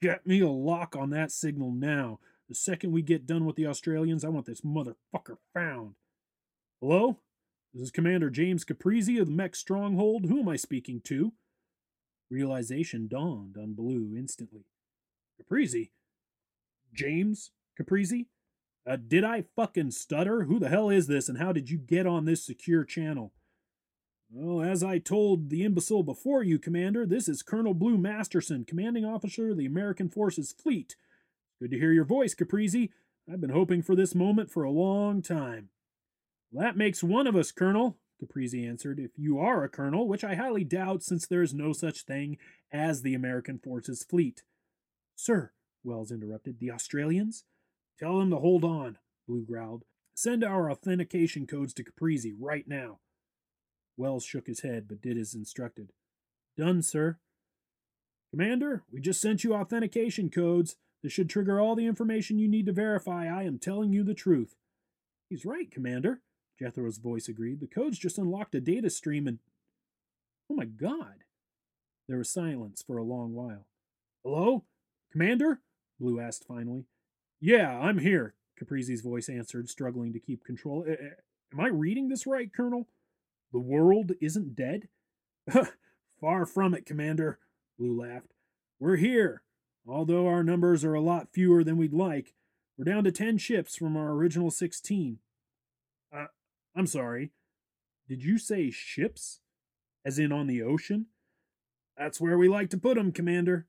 Get 0.00 0.26
me 0.26 0.40
a 0.40 0.48
lock 0.48 0.96
on 0.96 1.10
that 1.10 1.30
signal 1.30 1.70
now. 1.70 2.18
The 2.48 2.54
second 2.54 2.92
we 2.92 3.02
get 3.02 3.26
done 3.26 3.46
with 3.46 3.56
the 3.56 3.66
Australians, 3.66 4.24
I 4.24 4.28
want 4.28 4.46
this 4.46 4.60
motherfucker 4.60 5.38
found. 5.54 5.94
Hello? 6.80 7.18
This 7.72 7.84
is 7.84 7.90
Commander 7.90 8.28
James 8.28 8.64
Caprizi 8.64 9.18
of 9.18 9.26
the 9.26 9.32
Mech 9.32 9.56
Stronghold. 9.56 10.26
Who 10.26 10.40
am 10.40 10.48
I 10.48 10.56
speaking 10.56 11.00
to? 11.04 11.32
Realization 12.30 13.08
dawned 13.08 13.56
on 13.56 13.72
Blue 13.72 14.14
instantly. 14.16 14.66
Caprizi? 15.40 15.90
James 16.92 17.50
Caprizi? 17.80 18.26
Uh, 18.86 18.96
did 18.96 19.24
I 19.24 19.44
fucking 19.56 19.92
stutter? 19.92 20.44
Who 20.44 20.58
the 20.58 20.68
hell 20.68 20.90
is 20.90 21.06
this, 21.06 21.30
and 21.30 21.38
how 21.38 21.52
did 21.52 21.70
you 21.70 21.78
get 21.78 22.06
on 22.06 22.26
this 22.26 22.44
secure 22.44 22.84
channel? 22.84 23.32
Well, 24.30 24.62
as 24.62 24.82
I 24.82 24.98
told 24.98 25.48
the 25.48 25.64
imbecile 25.64 26.02
before 26.02 26.42
you, 26.42 26.58
Commander, 26.58 27.06
this 27.06 27.28
is 27.28 27.42
Colonel 27.42 27.72
Blue 27.72 27.96
Masterson, 27.96 28.64
commanding 28.66 29.04
officer 29.04 29.50
of 29.50 29.56
the 29.56 29.66
American 29.66 30.10
Forces 30.10 30.52
Fleet. 30.52 30.96
Good 31.60 31.70
to 31.70 31.78
hear 31.78 31.92
your 31.92 32.04
voice, 32.04 32.34
Caprizi. 32.34 32.90
I've 33.30 33.40
been 33.40 33.50
hoping 33.50 33.82
for 33.82 33.94
this 33.96 34.14
moment 34.14 34.50
for 34.50 34.64
a 34.64 34.70
long 34.70 35.22
time. 35.22 35.70
Well, 36.50 36.64
that 36.64 36.76
makes 36.76 37.02
one 37.02 37.26
of 37.26 37.36
us, 37.36 37.52
Colonel, 37.52 37.96
Caprizi 38.22 38.68
answered, 38.68 38.98
if 38.98 39.12
you 39.16 39.38
are 39.38 39.64
a 39.64 39.68
colonel, 39.68 40.06
which 40.06 40.24
I 40.24 40.34
highly 40.34 40.64
doubt 40.64 41.02
since 41.02 41.26
there 41.26 41.42
is 41.42 41.54
no 41.54 41.72
such 41.72 42.02
thing 42.02 42.38
as 42.72 43.02
the 43.02 43.14
American 43.14 43.58
Forces 43.58 44.04
Fleet. 44.04 44.42
Sir, 45.16 45.52
Wells 45.82 46.10
interrupted, 46.10 46.58
the 46.58 46.70
Australians? 46.70 47.44
Tell 47.98 48.18
them 48.18 48.30
to 48.30 48.36
hold 48.36 48.64
on, 48.64 48.98
Blue 49.26 49.44
growled. 49.44 49.84
Send 50.14 50.44
our 50.44 50.70
authentication 50.70 51.46
codes 51.46 51.72
to 51.74 51.84
Caprizi 51.84 52.32
right 52.38 52.66
now. 52.68 52.98
Wells 53.96 54.24
shook 54.24 54.46
his 54.46 54.60
head, 54.60 54.86
but 54.88 55.02
did 55.02 55.16
as 55.16 55.34
instructed. 55.34 55.92
Done, 56.56 56.82
sir. 56.82 57.18
Commander, 58.30 58.84
we 58.92 59.00
just 59.00 59.20
sent 59.20 59.44
you 59.44 59.54
authentication 59.54 60.30
codes. 60.30 60.76
This 61.04 61.12
should 61.12 61.28
trigger 61.28 61.60
all 61.60 61.76
the 61.76 61.86
information 61.86 62.38
you 62.38 62.48
need 62.48 62.64
to 62.64 62.72
verify 62.72 63.26
I 63.26 63.42
am 63.42 63.58
telling 63.58 63.92
you 63.92 64.02
the 64.02 64.14
truth. 64.14 64.56
He's 65.28 65.44
right, 65.44 65.70
Commander, 65.70 66.22
Jethro's 66.58 66.96
voice 66.96 67.28
agreed. 67.28 67.60
The 67.60 67.66
codes 67.66 67.98
just 67.98 68.16
unlocked 68.16 68.54
a 68.54 68.60
data 68.60 68.88
stream 68.88 69.26
and. 69.28 69.38
Oh 70.50 70.54
my 70.54 70.64
god! 70.64 71.24
There 72.08 72.16
was 72.16 72.30
silence 72.30 72.82
for 72.82 72.96
a 72.96 73.04
long 73.04 73.34
while. 73.34 73.66
Hello? 74.24 74.64
Commander? 75.12 75.60
Blue 76.00 76.18
asked 76.20 76.46
finally. 76.48 76.86
Yeah, 77.38 77.78
I'm 77.78 77.98
here, 77.98 78.34
Caprizi's 78.58 79.02
voice 79.02 79.28
answered, 79.28 79.68
struggling 79.68 80.14
to 80.14 80.18
keep 80.18 80.42
control. 80.42 80.86
Am 80.88 81.60
I 81.60 81.68
reading 81.68 82.08
this 82.08 82.26
right, 82.26 82.50
Colonel? 82.50 82.88
The 83.52 83.58
world 83.58 84.12
isn't 84.22 84.56
dead? 84.56 84.88
Far 86.20 86.46
from 86.46 86.72
it, 86.72 86.86
Commander, 86.86 87.40
Blue 87.78 88.00
laughed. 88.00 88.32
We're 88.80 88.96
here. 88.96 89.43
Although 89.86 90.26
our 90.26 90.42
numbers 90.42 90.84
are 90.84 90.94
a 90.94 91.00
lot 91.00 91.32
fewer 91.32 91.62
than 91.62 91.76
we'd 91.76 91.92
like, 91.92 92.34
we're 92.76 92.84
down 92.84 93.04
to 93.04 93.12
ten 93.12 93.38
ships 93.38 93.76
from 93.76 93.96
our 93.96 94.12
original 94.12 94.50
16. 94.50 95.18
Uh, 96.12 96.26
I'm 96.74 96.86
sorry. 96.86 97.30
Did 98.08 98.24
you 98.24 98.38
say 98.38 98.70
ships? 98.70 99.40
As 100.04 100.18
in 100.18 100.32
on 100.32 100.46
the 100.46 100.62
ocean? 100.62 101.06
That's 101.96 102.20
where 102.20 102.36
we 102.36 102.48
like 102.48 102.70
to 102.70 102.78
put 102.78 102.98
'em, 102.98 103.12
Commander. 103.12 103.66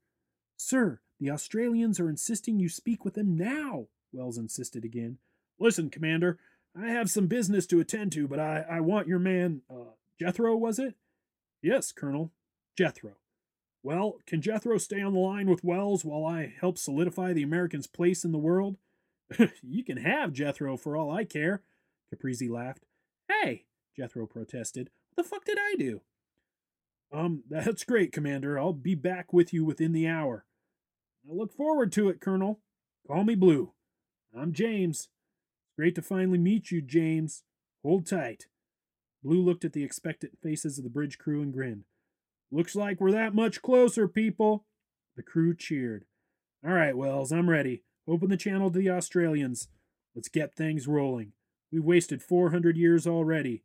Sir, 0.58 1.02
the 1.20 1.30
Australians 1.30 2.00
are 2.00 2.10
insisting 2.10 2.60
you 2.60 2.70
speak 2.70 3.06
with 3.06 3.14
them 3.14 3.38
now, 3.38 3.88
Wells 4.12 4.38
insisted 4.38 4.84
again. 4.84 5.20
Listen, 5.60 5.90
Commander, 5.90 6.40
I 6.76 6.88
have 6.90 7.10
some 7.10 7.28
business 7.28 7.66
to 7.68 7.80
attend 7.80 8.12
to, 8.14 8.28
but 8.28 8.40
I, 8.40 8.66
I 8.70 8.80
want 8.82 9.08
your 9.08 9.20
man, 9.20 9.62
uh, 9.70 9.92
Jethro, 10.20 10.56
was 10.58 10.80
it? 10.80 10.96
Yes, 11.62 11.92
Colonel. 11.92 12.32
Jethro. 12.78 13.14
Well, 13.86 14.18
can 14.26 14.42
Jethro 14.42 14.80
stay 14.80 15.00
on 15.00 15.14
the 15.14 15.20
line 15.20 15.48
with 15.48 15.64
Wells 15.64 16.04
while 16.04 16.26
I 16.26 16.52
help 16.60 16.80
solidify 16.80 17.34
the 17.34 17.44
Americans' 17.44 17.86
place 17.86 18.26
in 18.26 18.32
the 18.32 18.40
world? 18.40 18.78
you 19.62 19.84
can 19.84 19.98
have 19.98 20.34
Jethro 20.34 20.76
for 20.76 20.98
all 20.98 21.12
I 21.12 21.24
care, 21.24 21.62
Caprizi 22.12 22.50
laughed. 22.50 22.88
Hey, 23.30 23.66
Jethro 23.96 24.26
protested. 24.26 24.90
What 25.14 25.24
the 25.24 25.30
fuck 25.30 25.46
did 25.46 25.60
I 25.60 25.76
do? 25.78 26.02
Um, 27.14 27.44
that's 27.50 27.84
great, 27.84 28.12
Commander. 28.12 28.58
I'll 28.58 28.74
be 28.74 28.96
back 28.96 29.32
with 29.32 29.54
you 29.54 29.64
within 29.64 29.92
the 29.92 30.08
hour. 30.08 30.46
I 31.30 31.36
look 31.36 31.54
forward 31.54 31.92
to 31.92 32.10
it, 32.10 32.20
Colonel. 32.20 32.62
Call 33.06 33.24
me 33.24 33.36
Blue. 33.36 33.74
I'm 34.36 34.52
James. 34.52 35.10
Great 35.78 35.94
to 35.94 36.02
finally 36.02 36.40
meet 36.40 36.72
you, 36.72 36.82
James. 36.82 37.44
Hold 37.84 38.08
tight. 38.08 38.48
Blue 39.24 39.44
looked 39.44 39.64
at 39.64 39.74
the 39.74 39.84
expectant 39.84 40.40
faces 40.42 40.80
of 40.80 40.84
the 40.84 40.90
bridge 40.90 41.20
crew 41.20 41.44
and 41.44 41.54
grinned. 41.54 41.84
Looks 42.52 42.76
like 42.76 43.00
we're 43.00 43.12
that 43.12 43.34
much 43.34 43.62
closer, 43.62 44.08
people. 44.08 44.66
The 45.16 45.24
crew 45.24 45.56
cheered. 45.56 46.06
All 46.66 46.74
right, 46.74 46.96
Wells, 46.96 47.32
I'm 47.32 47.50
ready. 47.50 47.84
Open 48.08 48.30
the 48.30 48.38
channel 48.38 48.72
to 48.72 48.78
the 48.78 48.90
Australians. 48.90 49.68
Let's 50.16 50.30
get 50.30 50.56
things 50.56 50.88
rolling. 50.88 51.34
We've 51.72 51.84
wasted 51.84 52.22
400 52.22 52.78
years 52.78 53.06
already. 53.06 53.64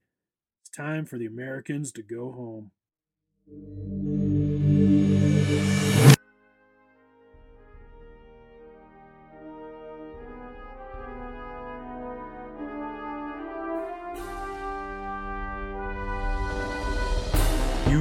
It's 0.62 0.70
time 0.70 1.06
for 1.06 1.18
the 1.18 1.26
Americans 1.26 1.92
to 1.92 2.02
go 2.02 2.32
home. 2.32 4.39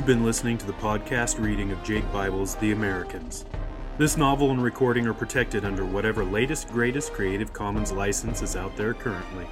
Been 0.10 0.26
listening 0.26 0.58
to 0.58 0.66
the 0.66 0.74
podcast 0.74 1.40
reading 1.40 1.72
of 1.72 1.84
Jake 1.84 2.12
Bible's 2.12 2.56
The 2.56 2.72
Americans. 2.72 3.46
This 4.00 4.18
novel 4.18 4.50
and 4.50 4.60
recording 4.60 5.06
are 5.06 5.14
protected 5.14 5.64
under 5.64 5.86
whatever 5.86 6.26
latest, 6.26 6.70
greatest 6.70 7.14
Creative 7.14 7.54
Commons 7.54 7.92
license 7.92 8.42
is 8.42 8.56
out 8.56 8.76
there 8.76 8.96
currently. 8.96 9.46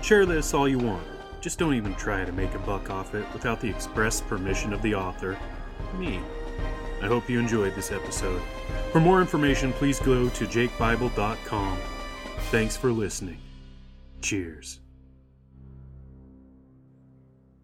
Share 0.00 0.24
this 0.24 0.54
all 0.54 0.68
you 0.68 0.78
want. 0.78 1.04
Just 1.40 1.58
don't 1.58 1.74
even 1.74 1.96
try 1.96 2.24
to 2.24 2.30
make 2.30 2.54
a 2.54 2.60
buck 2.60 2.90
off 2.90 3.16
it 3.16 3.26
without 3.32 3.60
the 3.60 3.68
express 3.68 4.20
permission 4.20 4.72
of 4.72 4.80
the 4.82 4.94
author, 4.94 5.36
me. 5.96 6.20
I 7.02 7.06
hope 7.08 7.28
you 7.28 7.40
enjoyed 7.40 7.74
this 7.74 7.90
episode. 7.90 8.40
For 8.92 9.00
more 9.00 9.20
information, 9.20 9.72
please 9.72 9.98
go 9.98 10.28
to 10.28 10.46
jakebible.com. 10.46 11.78
Thanks 12.52 12.76
for 12.76 12.92
listening. 12.92 13.40
Cheers. 14.22 14.78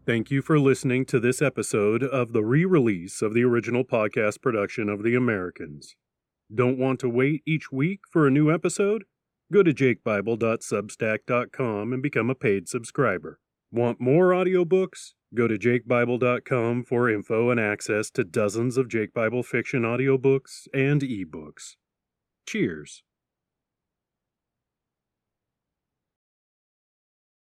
Thank 0.07 0.31
you 0.31 0.43
for 0.43 0.59
listening 0.59 1.07
to 1.07 1.19
this 1.19 1.41
episode 1.41 2.03
of 2.03 2.35
the 2.35 2.45
re 2.45 2.67
release 2.67 3.23
of 3.23 3.33
the 3.33 3.43
original 3.43 3.85
podcast 3.85 4.43
production 4.43 4.91
of 4.91 5.03
The 5.03 5.15
Americans. 5.15 5.97
Don't 6.55 6.77
want 6.77 7.01
to 7.01 7.09
wait 7.09 7.43
each 7.47 7.73
week 7.73 8.01
for 8.11 8.27
a 8.27 8.31
new 8.31 8.53
episode? 8.53 9.05
Go 9.51 9.63
to 9.63 9.73
jakebible.substack.com 9.73 11.93
and 11.95 12.03
become 12.03 12.29
a 12.29 12.35
paid 12.35 12.69
subscriber. 12.69 13.41
Want 13.73 13.99
more 13.99 14.33
audiobooks? 14.33 15.15
Go 15.35 15.49
to 15.49 15.57
jakebible.com 15.57 16.85
for 16.85 17.09
info 17.09 17.49
and 17.49 17.59
access 17.59 18.11
to 18.11 18.25
dozens 18.25 18.77
of 18.77 18.91
Jake 18.91 19.15
Bible 19.15 19.43
fiction 19.43 19.85
audiobooks 19.85 20.69
and 20.75 21.01
ebooks. 21.01 21.77
Cheers. 22.47 23.03